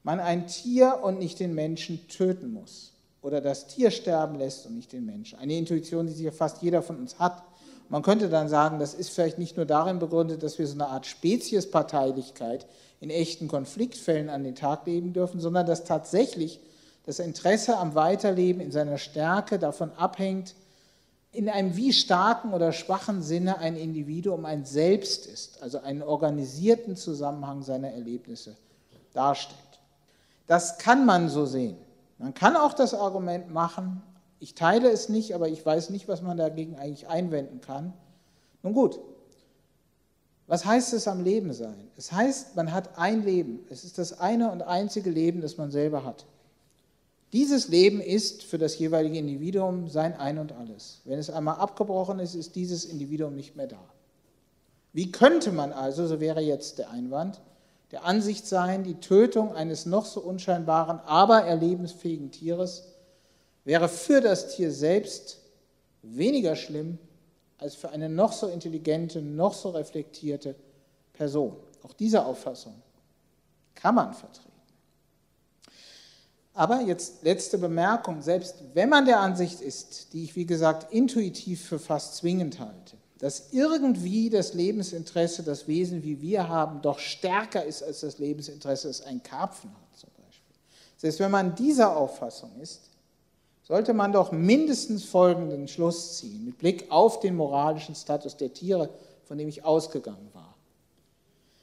man 0.02 0.20
ein 0.20 0.48
Tier 0.48 1.02
und 1.04 1.20
nicht 1.20 1.40
den 1.40 1.54
Menschen 1.54 2.08
töten 2.08 2.52
muss 2.52 2.94
oder 3.22 3.42
das 3.42 3.68
Tier 3.68 3.92
sterben 3.92 4.40
lässt 4.40 4.66
und 4.66 4.76
nicht 4.76 4.92
den 4.92 5.06
Menschen. 5.06 5.38
Eine 5.38 5.54
Intuition, 5.54 6.08
die 6.08 6.14
sicher 6.14 6.32
fast 6.32 6.64
jeder 6.64 6.82
von 6.82 6.98
uns 6.98 7.20
hat. 7.20 7.44
Man 7.90 8.02
könnte 8.02 8.28
dann 8.28 8.50
sagen, 8.50 8.80
das 8.80 8.96
ist 8.96 9.12
vielleicht 9.12 9.38
nicht 9.38 9.56
nur 9.56 9.68
darin 9.68 10.00
begründet, 10.00 10.42
dass 10.42 10.58
wir 10.58 10.66
so 10.66 10.74
eine 10.74 10.88
Art 10.88 11.06
Speziesparteilichkeit 11.06 12.66
in 13.02 13.10
echten 13.10 13.48
Konfliktfällen 13.48 14.30
an 14.30 14.44
den 14.44 14.56
Tag 14.56 14.86
legen 14.86 15.12
dürfen, 15.12 15.42
sondern 15.42 15.66
dass 15.66 15.84
tatsächlich 15.84 16.62
das 17.06 17.20
Interesse 17.20 17.78
am 17.78 17.96
Weiterleben 17.96 18.62
in 18.62 18.72
seiner 18.72 19.00
Stärke 19.00 19.60
davon 19.60 19.92
abhängt, 19.94 20.56
in 21.34 21.50
einem 21.50 21.76
wie 21.76 21.94
starken 21.94 22.54
oder 22.54 22.72
schwachen 22.72 23.24
Sinne 23.24 23.58
ein 23.58 23.76
Individuum 23.76 24.46
ein 24.46 24.66
Selbst 24.66 25.26
ist, 25.26 25.64
also 25.64 25.80
einen 25.80 26.04
organisierten 26.04 26.96
Zusammenhang 26.96 27.64
seiner 27.64 27.90
Erlebnisse 27.90 28.56
darstellt. 29.14 29.58
Das 30.48 30.78
kann 30.78 31.06
man 31.06 31.30
so 31.30 31.46
sehen. 31.46 31.78
Man 32.20 32.34
kann 32.34 32.56
auch 32.56 32.74
das 32.74 32.94
Argument 32.94 33.52
machen, 33.52 34.04
ich 34.40 34.56
teile 34.56 34.90
es 34.90 35.08
nicht, 35.08 35.34
aber 35.36 35.50
ich 35.50 35.64
weiß 35.64 35.92
nicht, 35.92 36.08
was 36.08 36.22
man 36.22 36.36
dagegen 36.38 36.76
eigentlich 36.76 37.08
einwenden 37.08 37.62
kann. 37.62 37.94
Nun 38.64 38.74
gut, 38.74 39.00
was 40.52 40.66
heißt 40.66 40.92
es 40.92 41.08
am 41.08 41.24
Leben 41.24 41.54
sein? 41.54 41.88
Es 41.96 42.12
heißt, 42.12 42.58
man 42.58 42.74
hat 42.74 42.98
ein 42.98 43.24
Leben. 43.24 43.62
Es 43.70 43.86
ist 43.86 43.98
das 43.98 44.20
eine 44.20 44.52
und 44.52 44.64
einzige 44.64 45.10
Leben, 45.10 45.40
das 45.40 45.56
man 45.56 45.72
selber 45.72 46.04
hat. 46.04 46.26
Dieses 47.32 47.70
Leben 47.70 48.02
ist 48.02 48.44
für 48.44 48.58
das 48.58 48.78
jeweilige 48.78 49.18
Individuum 49.18 49.88
sein 49.88 50.14
Ein 50.14 50.40
und 50.40 50.52
alles. 50.52 51.00
Wenn 51.06 51.20
es 51.20 51.30
einmal 51.30 51.56
abgebrochen 51.56 52.20
ist, 52.20 52.36
ist 52.36 52.58
dieses 52.58 52.84
Individuum 52.84 53.34
nicht 53.34 53.56
mehr 53.56 53.68
da. 53.68 53.80
Wie 54.92 55.10
könnte 55.10 55.54
man 55.54 55.72
also, 55.72 56.06
so 56.06 56.20
wäre 56.20 56.42
jetzt 56.42 56.80
der 56.80 56.90
Einwand, 56.90 57.40
der 57.92 58.04
Ansicht 58.04 58.46
sein, 58.46 58.84
die 58.84 58.96
Tötung 58.96 59.56
eines 59.56 59.86
noch 59.86 60.04
so 60.04 60.20
unscheinbaren, 60.20 61.00
aber 61.06 61.44
erlebensfähigen 61.44 62.30
Tieres 62.30 62.90
wäre 63.64 63.88
für 63.88 64.20
das 64.20 64.54
Tier 64.54 64.74
selbst 64.74 65.40
weniger 66.02 66.58
schlimm 66.58 66.98
als 67.62 67.76
für 67.76 67.90
eine 67.90 68.10
noch 68.10 68.34
so 68.34 68.48
intelligente, 68.48 69.22
noch 69.22 69.54
so 69.54 69.70
reflektierte 69.70 70.56
Person. 71.14 71.56
Auch 71.84 71.94
diese 71.94 72.26
Auffassung 72.26 72.74
kann 73.76 73.96
man 73.96 74.14
vertreten. 74.14 74.52
Aber 76.54 76.82
jetzt 76.82 77.24
letzte 77.24 77.58
Bemerkung, 77.58 78.22
selbst 78.22 78.56
wenn 78.74 78.90
man 78.90 79.06
der 79.06 79.20
Ansicht 79.20 79.62
ist, 79.62 80.14
die 80.14 80.26
ich 80.26 80.36
wie 80.36 80.46
gesagt 80.46 80.92
intuitiv 80.92 81.66
für 81.66 81.80
fast 81.80 82.18
zwingend 82.18 82.60
halte, 82.60 82.98
dass 83.20 83.54
irgendwie 83.54 84.30
das 84.30 84.54
Lebensinteresse, 84.54 85.44
das 85.44 85.68
Wesen, 85.68 86.04
wie 86.04 86.22
wir 86.22 86.50
haben, 86.50 86.82
doch 86.82 87.00
stärker 87.00 87.64
ist 87.64 87.84
als 87.84 88.02
das 88.02 88.18
Lebensinteresse, 88.18 88.88
das 88.88 89.02
ein 89.04 89.24
Karpfen 89.24 89.70
hat 89.70 89.98
zum 89.98 90.10
Beispiel. 90.18 90.56
Selbst 90.98 91.20
wenn 91.20 91.32
man 91.32 91.56
dieser 91.56 91.96
Auffassung 91.96 92.52
ist, 92.60 92.91
sollte 93.64 93.94
man 93.94 94.12
doch 94.12 94.32
mindestens 94.32 95.06
folgenden 95.06 95.68
Schluss 95.68 96.18
ziehen, 96.18 96.46
mit 96.46 96.58
Blick 96.58 96.92
auf 96.92 97.20
den 97.20 97.36
moralischen 97.36 97.96
Status 97.96 98.38
der 98.38 98.54
Tiere, 98.54 98.90
von 99.24 99.38
dem 99.38 99.48
ich 99.48 99.64
ausgegangen 99.64 100.30
war. 100.34 100.56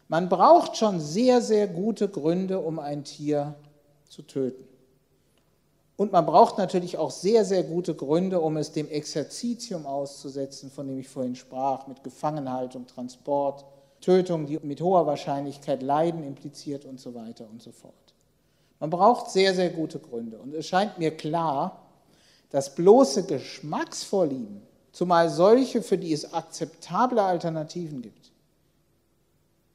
Man 0.08 0.28
braucht 0.28 0.76
schon 0.76 1.00
sehr, 1.00 1.42
sehr 1.42 1.66
gute 1.66 2.08
Gründe, 2.08 2.60
um 2.60 2.78
ein 2.78 3.04
Tier 3.04 3.54
zu 4.08 4.22
töten. 4.22 4.64
Und 5.96 6.12
man 6.12 6.24
braucht 6.24 6.58
natürlich 6.58 6.96
auch 6.96 7.10
sehr, 7.10 7.44
sehr 7.44 7.64
gute 7.64 7.94
Gründe, 7.94 8.40
um 8.40 8.56
es 8.56 8.72
dem 8.72 8.88
Exerzitium 8.88 9.84
auszusetzen, 9.84 10.70
von 10.70 10.86
dem 10.86 11.00
ich 11.00 11.08
vorhin 11.08 11.34
sprach, 11.34 11.88
mit 11.88 12.04
Gefangenhaltung, 12.04 12.86
Transport, 12.86 13.64
Tötung, 14.00 14.46
die 14.46 14.60
mit 14.62 14.80
hoher 14.80 15.06
Wahrscheinlichkeit 15.06 15.82
Leiden 15.82 16.22
impliziert 16.22 16.84
und 16.84 17.00
so 17.00 17.14
weiter 17.14 17.46
und 17.50 17.60
so 17.60 17.72
fort. 17.72 17.94
Man 18.78 18.90
braucht 18.90 19.30
sehr, 19.30 19.54
sehr 19.54 19.70
gute 19.70 19.98
Gründe. 19.98 20.38
Und 20.38 20.54
es 20.54 20.66
scheint 20.68 20.98
mir 20.98 21.10
klar, 21.10 21.87
dass 22.50 22.74
bloße 22.74 23.24
Geschmacksvorlieben, 23.24 24.62
zumal 24.92 25.30
solche, 25.30 25.82
für 25.82 25.98
die 25.98 26.12
es 26.12 26.32
akzeptable 26.32 27.22
Alternativen 27.22 28.02
gibt, 28.02 28.30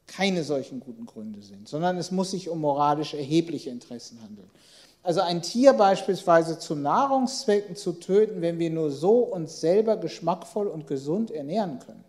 keine 0.06 0.44
solchen 0.44 0.80
guten 0.80 1.06
Gründe 1.06 1.42
sind, 1.42 1.68
sondern 1.68 1.96
es 1.96 2.10
muss 2.10 2.32
sich 2.32 2.48
um 2.48 2.60
moralisch 2.60 3.14
erhebliche 3.14 3.70
Interessen 3.70 4.20
handeln. 4.22 4.50
Also 5.02 5.20
ein 5.20 5.42
Tier 5.42 5.74
beispielsweise 5.74 6.58
zu 6.58 6.74
Nahrungszwecken 6.74 7.76
zu 7.76 7.92
töten, 7.92 8.40
wenn 8.40 8.58
wir 8.58 8.70
nur 8.70 8.90
so 8.90 9.18
uns 9.18 9.60
selber 9.60 9.96
geschmackvoll 9.96 10.66
und 10.66 10.86
gesund 10.86 11.30
ernähren 11.30 11.78
können. 11.78 12.04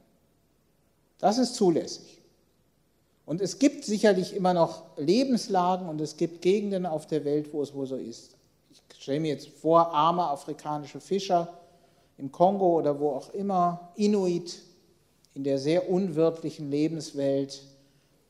Das 1.20 1.38
ist 1.38 1.55
zulässig. 1.55 2.22
Und 3.26 3.41
es 3.41 3.59
gibt 3.59 3.84
sicherlich 3.84 4.36
immer 4.36 4.53
noch 4.53 4.84
Lebenslagen 4.97 5.89
und 5.89 5.99
es 5.99 6.16
gibt 6.16 6.41
Gegenden 6.41 6.86
auf 6.86 7.07
der 7.07 7.26
Welt, 7.26 7.53
wo 7.53 7.61
es 7.61 7.74
wohl 7.74 7.88
so 7.88 7.95
ist. 7.95 8.35
Ich 8.95 9.03
stelle 9.03 9.19
mir 9.19 9.34
jetzt 9.34 9.47
vor, 9.47 9.93
arme 9.93 10.23
afrikanische 10.23 10.99
Fischer 10.99 11.53
im 12.17 12.32
Kongo 12.32 12.78
oder 12.78 12.99
wo 12.99 13.11
auch 13.11 13.34
immer, 13.34 13.91
Inuit 13.95 14.61
in 15.34 15.43
der 15.43 15.59
sehr 15.59 15.89
unwirtlichen 15.89 16.71
Lebenswelt, 16.71 17.61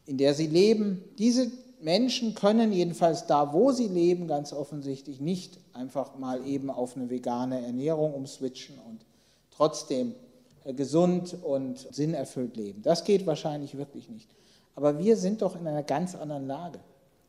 in 0.06 0.18
der 0.18 0.34
sie 0.34 0.48
leben. 0.48 1.04
Diese 1.18 1.52
Menschen 1.82 2.34
können 2.34 2.74
jedenfalls 2.74 3.28
da, 3.28 3.54
wo 3.54 3.72
sie 3.72 3.88
leben, 3.88 4.28
ganz 4.28 4.54
offensichtlich 4.54 5.22
nicht 5.22 5.60
einfach 5.74 6.18
mal 6.18 6.46
eben 6.48 6.70
auf 6.70 6.96
eine 6.96 7.10
vegane 7.10 7.64
Ernährung 7.64 8.14
umswitchen 8.14 8.80
und 8.90 9.06
trotzdem 9.52 10.16
äh, 10.64 10.74
gesund 10.74 11.38
und 11.44 11.88
sinnerfüllt 11.92 12.58
leben. 12.58 12.82
Das 12.82 13.04
geht 13.04 13.26
wahrscheinlich 13.28 13.78
wirklich 13.78 14.10
nicht. 14.10 14.30
Aber 14.76 15.00
wir 15.00 15.16
sind 15.16 15.42
doch 15.42 15.56
in 15.56 15.68
einer 15.68 15.84
ganz 15.84 16.16
anderen 16.16 16.48
Lage. 16.48 16.80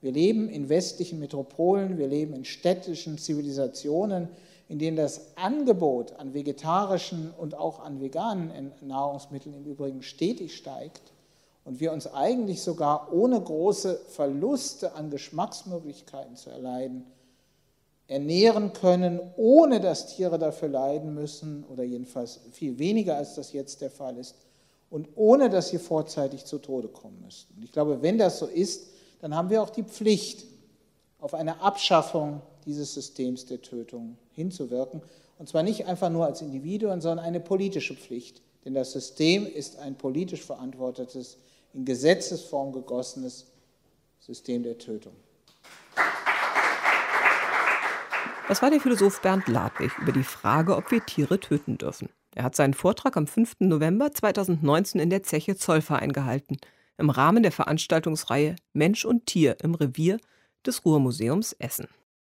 Wir 0.06 0.12
leben 0.12 0.48
in 0.48 0.68
westlichen 0.68 1.18
Metropolen, 1.18 1.98
wir 1.98 2.06
leben 2.06 2.32
in 2.32 2.44
städtischen 2.44 3.18
Zivilisationen, 3.18 4.28
in 4.68 4.78
denen 4.78 4.96
das 4.96 5.36
Angebot 5.36 6.12
an 6.20 6.32
vegetarischen 6.32 7.34
und 7.36 7.56
auch 7.56 7.80
an 7.80 8.00
veganen 8.00 8.70
Nahrungsmitteln 8.82 9.56
im 9.56 9.64
Übrigen 9.64 10.04
stetig 10.04 10.54
steigt 10.54 11.02
und 11.64 11.80
wir 11.80 11.92
uns 11.92 12.06
eigentlich 12.06 12.62
sogar 12.62 13.12
ohne 13.12 13.40
große 13.40 13.98
Verluste 14.10 14.94
an 14.94 15.10
Geschmacksmöglichkeiten 15.10 16.36
zu 16.36 16.50
erleiden, 16.50 17.02
ernähren 18.06 18.74
können, 18.74 19.18
ohne 19.36 19.80
dass 19.80 20.14
Tiere 20.14 20.38
dafür 20.38 20.68
leiden 20.68 21.14
müssen 21.14 21.64
oder 21.64 21.82
jedenfalls 21.82 22.38
viel 22.52 22.78
weniger 22.78 23.16
als 23.16 23.34
das 23.34 23.52
jetzt 23.52 23.80
der 23.80 23.90
Fall 23.90 24.18
ist 24.18 24.36
und 24.88 25.08
ohne 25.16 25.50
dass 25.50 25.70
sie 25.70 25.78
vorzeitig 25.78 26.44
zu 26.44 26.58
Tode 26.58 26.86
kommen 26.86 27.20
müssten. 27.24 27.54
Und 27.56 27.64
ich 27.64 27.72
glaube, 27.72 28.02
wenn 28.02 28.18
das 28.18 28.38
so 28.38 28.46
ist, 28.46 28.94
dann 29.20 29.34
haben 29.34 29.50
wir 29.50 29.62
auch 29.62 29.70
die 29.70 29.82
Pflicht, 29.82 30.44
auf 31.18 31.34
eine 31.34 31.60
Abschaffung 31.60 32.42
dieses 32.66 32.94
Systems 32.94 33.46
der 33.46 33.62
Tötung 33.62 34.16
hinzuwirken. 34.32 35.02
Und 35.38 35.48
zwar 35.48 35.62
nicht 35.62 35.86
einfach 35.86 36.10
nur 36.10 36.26
als 36.26 36.42
Individuen, 36.42 37.00
sondern 37.00 37.24
eine 37.24 37.40
politische 37.40 37.94
Pflicht. 37.94 38.42
Denn 38.64 38.74
das 38.74 38.92
System 38.92 39.46
ist 39.46 39.78
ein 39.78 39.96
politisch 39.96 40.42
verantwortetes, 40.42 41.38
in 41.72 41.84
Gesetzesform 41.84 42.72
gegossenes 42.72 43.46
System 44.20 44.62
der 44.62 44.78
Tötung. 44.78 45.12
Das 48.48 48.62
war 48.62 48.70
der 48.70 48.80
Philosoph 48.80 49.20
Bernd 49.22 49.48
Ladwig 49.48 49.90
über 50.00 50.12
die 50.12 50.22
Frage, 50.22 50.76
ob 50.76 50.90
wir 50.90 51.04
Tiere 51.04 51.40
töten 51.40 51.78
dürfen. 51.78 52.08
Er 52.34 52.44
hat 52.44 52.54
seinen 52.54 52.74
Vortrag 52.74 53.16
am 53.16 53.26
5. 53.26 53.56
November 53.60 54.12
2019 54.12 55.00
in 55.00 55.10
der 55.10 55.22
Zeche 55.22 55.56
Zollverein 55.56 56.12
gehalten, 56.12 56.58
im 56.98 57.10
Rahmen 57.10 57.42
der 57.42 57.52
Veranstaltungsreihe 57.52 58.56
Mensch 58.72 59.04
und 59.04 59.26
Tier 59.26 59.56
im 59.62 59.74
Revier 59.74 60.18
des 60.64 60.84
Ruhrmuseums 60.84 61.52
Essen. 61.54 61.88